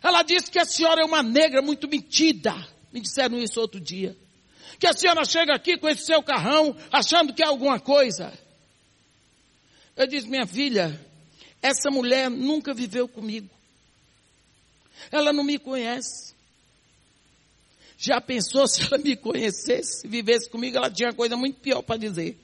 Ela 0.03 0.23
disse 0.23 0.51
que 0.51 0.59
a 0.59 0.65
senhora 0.65 1.03
é 1.03 1.05
uma 1.05 1.23
negra 1.23 1.61
muito 1.61 1.87
metida. 1.87 2.55
Me 2.93 3.01
disseram 3.01 3.39
isso 3.39 3.61
outro 3.61 3.79
dia. 3.79 4.17
Que 4.79 4.87
a 4.87 4.95
senhora 4.95 5.25
chega 5.25 5.55
aqui 5.55 5.77
com 5.77 5.89
esse 5.89 6.07
seu 6.07 6.23
carrão 6.23 6.75
achando 6.91 7.35
que 7.35 7.43
é 7.43 7.47
alguma 7.47 7.79
coisa. 7.79 8.33
Eu 9.95 10.07
disse, 10.07 10.27
minha 10.27 10.47
filha, 10.47 10.99
essa 11.63 11.91
mulher 11.91 12.31
nunca 12.31 12.73
viveu 12.73 13.09
comigo. 13.09 13.49
Ela 15.11 15.33
não 15.33 15.45
me 15.45 15.59
conhece. 15.59 16.35
Já 17.99 18.21
pensou 18.21 18.67
se 18.69 18.83
ela 18.83 18.99
me 18.99 19.17
conhecesse, 19.17 20.07
vivesse 20.07 20.49
comigo, 20.49 20.77
ela 20.77 20.91
tinha 20.91 21.13
coisa 21.13 21.37
muito 21.37 21.61
pior 21.61 21.83
para 21.83 21.99
dizer. 21.99 22.37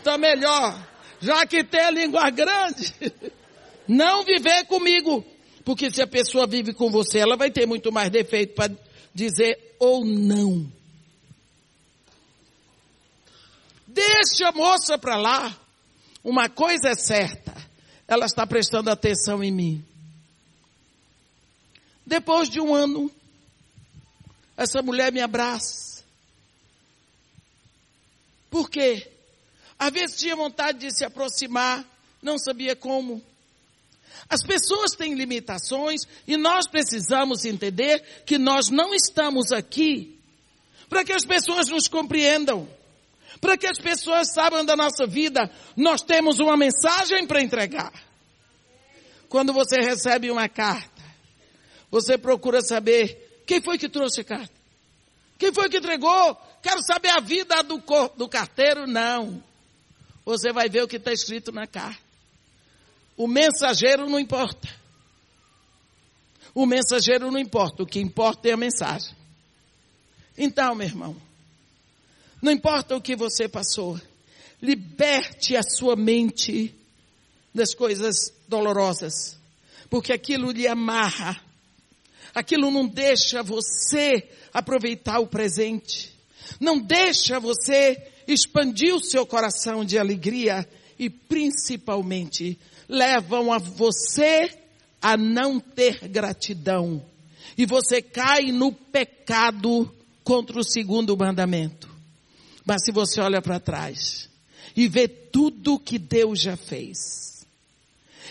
Então 0.00 0.18
melhor, 0.18 0.76
já 1.20 1.46
que 1.46 1.62
tem 1.62 1.80
a 1.80 1.90
língua 1.90 2.30
grande, 2.30 2.92
não 3.86 4.24
viver 4.24 4.66
comigo. 4.66 5.24
Porque 5.64 5.90
se 5.90 6.02
a 6.02 6.06
pessoa 6.06 6.46
vive 6.46 6.74
com 6.74 6.90
você, 6.90 7.18
ela 7.20 7.36
vai 7.36 7.50
ter 7.50 7.66
muito 7.66 7.90
mais 7.90 8.10
defeito 8.10 8.54
para 8.54 8.70
dizer 9.14 9.76
ou 9.78 10.04
não. 10.04 10.70
Deixa 13.86 14.48
a 14.48 14.52
moça 14.52 14.98
para 14.98 15.16
lá. 15.16 15.56
Uma 16.22 16.48
coisa 16.48 16.88
é 16.88 16.94
certa, 16.94 17.54
ela 18.06 18.26
está 18.26 18.46
prestando 18.46 18.90
atenção 18.90 19.42
em 19.42 19.52
mim. 19.52 19.84
Depois 22.06 22.48
de 22.50 22.60
um 22.60 22.74
ano, 22.74 23.10
essa 24.56 24.82
mulher 24.82 25.12
me 25.12 25.20
abraça. 25.20 26.04
Por 28.50 28.70
quê? 28.70 29.10
Às 29.78 29.90
vezes 29.90 30.16
tinha 30.16 30.36
vontade 30.36 30.78
de 30.78 30.96
se 30.96 31.04
aproximar, 31.04 31.84
não 32.22 32.38
sabia 32.38 32.76
como. 32.76 33.22
As 34.28 34.42
pessoas 34.42 34.92
têm 34.92 35.14
limitações 35.14 36.02
e 36.26 36.36
nós 36.36 36.68
precisamos 36.68 37.44
entender 37.44 38.00
que 38.24 38.38
nós 38.38 38.68
não 38.70 38.94
estamos 38.94 39.50
aqui 39.50 40.18
para 40.88 41.04
que 41.04 41.12
as 41.12 41.24
pessoas 41.24 41.68
nos 41.68 41.88
compreendam, 41.88 42.68
para 43.44 43.58
que 43.58 43.66
as 43.66 43.76
pessoas 43.76 44.32
saibam 44.32 44.64
da 44.64 44.74
nossa 44.74 45.06
vida. 45.06 45.50
Nós 45.76 46.00
temos 46.00 46.38
uma 46.38 46.56
mensagem 46.56 47.26
para 47.26 47.42
entregar. 47.42 47.92
Quando 49.28 49.52
você 49.52 49.82
recebe 49.82 50.30
uma 50.30 50.48
carta, 50.48 51.02
você 51.90 52.16
procura 52.16 52.62
saber 52.62 53.42
quem 53.46 53.60
foi 53.60 53.76
que 53.76 53.86
trouxe 53.86 54.22
a 54.22 54.24
carta, 54.24 54.54
quem 55.38 55.52
foi 55.52 55.68
que 55.68 55.76
entregou. 55.76 56.34
Quero 56.62 56.82
saber 56.82 57.10
a 57.10 57.20
vida 57.20 57.62
do, 57.62 57.82
do 58.16 58.26
carteiro, 58.30 58.86
não. 58.86 59.44
Você 60.24 60.50
vai 60.50 60.70
ver 60.70 60.82
o 60.82 60.88
que 60.88 60.96
está 60.96 61.12
escrito 61.12 61.52
na 61.52 61.66
carta. 61.66 62.00
O 63.14 63.28
mensageiro 63.28 64.08
não 64.08 64.18
importa. 64.18 64.66
O 66.54 66.64
mensageiro 66.64 67.30
não 67.30 67.38
importa, 67.38 67.82
o 67.82 67.86
que 67.86 68.00
importa 68.00 68.48
é 68.48 68.52
a 68.52 68.56
mensagem. 68.56 69.14
Então, 70.38 70.74
meu 70.74 70.86
irmão, 70.86 71.14
não 72.44 72.52
importa 72.52 72.94
o 72.94 73.00
que 73.00 73.16
você 73.16 73.48
passou, 73.48 73.98
liberte 74.60 75.56
a 75.56 75.62
sua 75.62 75.96
mente 75.96 76.74
das 77.54 77.72
coisas 77.74 78.34
dolorosas, 78.46 79.38
porque 79.88 80.12
aquilo 80.12 80.50
lhe 80.50 80.66
amarra, 80.66 81.40
aquilo 82.34 82.70
não 82.70 82.86
deixa 82.86 83.42
você 83.42 84.28
aproveitar 84.52 85.20
o 85.20 85.26
presente, 85.26 86.14
não 86.60 86.78
deixa 86.78 87.40
você 87.40 88.12
expandir 88.28 88.94
o 88.94 89.02
seu 89.02 89.24
coração 89.24 89.82
de 89.82 89.98
alegria 89.98 90.68
e 90.98 91.08
principalmente 91.08 92.58
levam 92.86 93.54
a 93.54 93.58
você 93.58 94.50
a 95.00 95.16
não 95.16 95.58
ter 95.58 96.08
gratidão. 96.08 97.02
E 97.56 97.64
você 97.64 98.02
cai 98.02 98.52
no 98.52 98.70
pecado 98.70 99.90
contra 100.22 100.60
o 100.60 100.64
segundo 100.64 101.16
mandamento. 101.16 101.93
Mas 102.64 102.84
se 102.84 102.92
você 102.92 103.20
olha 103.20 103.42
para 103.42 103.60
trás 103.60 104.28
e 104.76 104.88
vê 104.88 105.06
tudo 105.06 105.78
que 105.78 105.98
Deus 105.98 106.40
já 106.40 106.56
fez, 106.56 107.46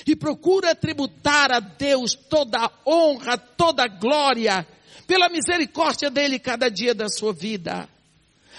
e 0.06 0.16
procura 0.16 0.76
tributar 0.76 1.52
a 1.52 1.60
Deus 1.60 2.14
toda 2.14 2.58
a 2.60 2.72
honra, 2.86 3.38
toda 3.38 3.84
a 3.84 3.88
glória, 3.88 4.68
pela 5.08 5.30
misericórdia 5.30 6.10
dele 6.10 6.40
cada 6.40 6.70
dia 6.70 6.94
da 6.94 7.08
sua 7.08 7.32
vida, 7.32 7.88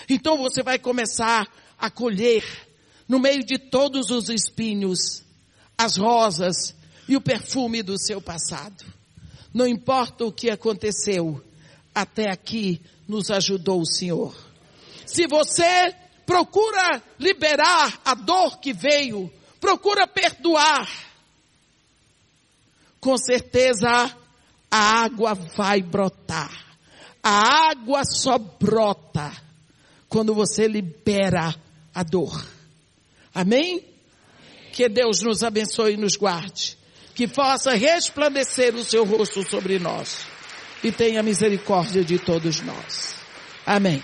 então 0.09 0.39
você 0.39 0.63
vai 0.63 0.79
começar 0.79 1.47
a 1.79 1.91
colher 1.91 2.45
no 3.09 3.19
meio 3.19 3.45
de 3.45 3.59
todos 3.59 4.11
os 4.11 4.29
espinhos 4.29 5.23
as 5.77 5.97
rosas 5.97 6.75
e 7.09 7.17
o 7.17 7.21
perfume 7.21 7.83
do 7.83 7.99
seu 7.99 8.21
passado. 8.21 8.85
Não 9.53 9.67
importa 9.67 10.25
o 10.25 10.33
que 10.33 10.51
aconteceu, 10.51 11.43
até 11.95 12.31
aqui 12.31 12.81
nos 13.07 13.31
ajudou 13.31 13.81
o 13.81 13.87
Senhor. 13.87 14.35
Se 15.07 15.27
você 15.27 15.95
procura 16.27 17.03
liberar 17.19 18.01
a 18.05 18.15
dor 18.15 18.59
que 18.59 18.73
veio, 18.73 19.31
procura 19.61 20.07
perdoar, 20.07 20.89
com 23.01 23.17
certeza 23.17 24.15
a 24.71 25.03
água 25.05 25.35
vai 25.35 25.83
brotar. 25.83 26.51
A 27.23 27.71
água 27.71 28.03
só 28.05 28.39
brota 28.39 29.33
quando 30.09 30.35
você 30.35 30.67
libera 30.67 31.55
a 31.95 32.03
dor. 32.03 32.45
Amém? 33.35 33.85
Que 34.73 34.89
Deus 34.89 35.23
nos 35.23 35.43
abençoe 35.43 35.95
e 35.95 35.97
nos 35.97 36.17
guarde. 36.17 36.77
Que 37.15 37.29
possa 37.29 37.75
resplandecer 37.75 38.75
o 38.75 38.85
seu 38.85 39.05
rosto 39.05 39.49
sobre 39.49 39.79
nós. 39.79 40.27
E 40.83 40.91
tenha 40.91 41.23
misericórdia 41.23 42.05
de 42.05 42.19
todos 42.19 42.61
nós. 42.61 43.17
Amém. 43.65 44.03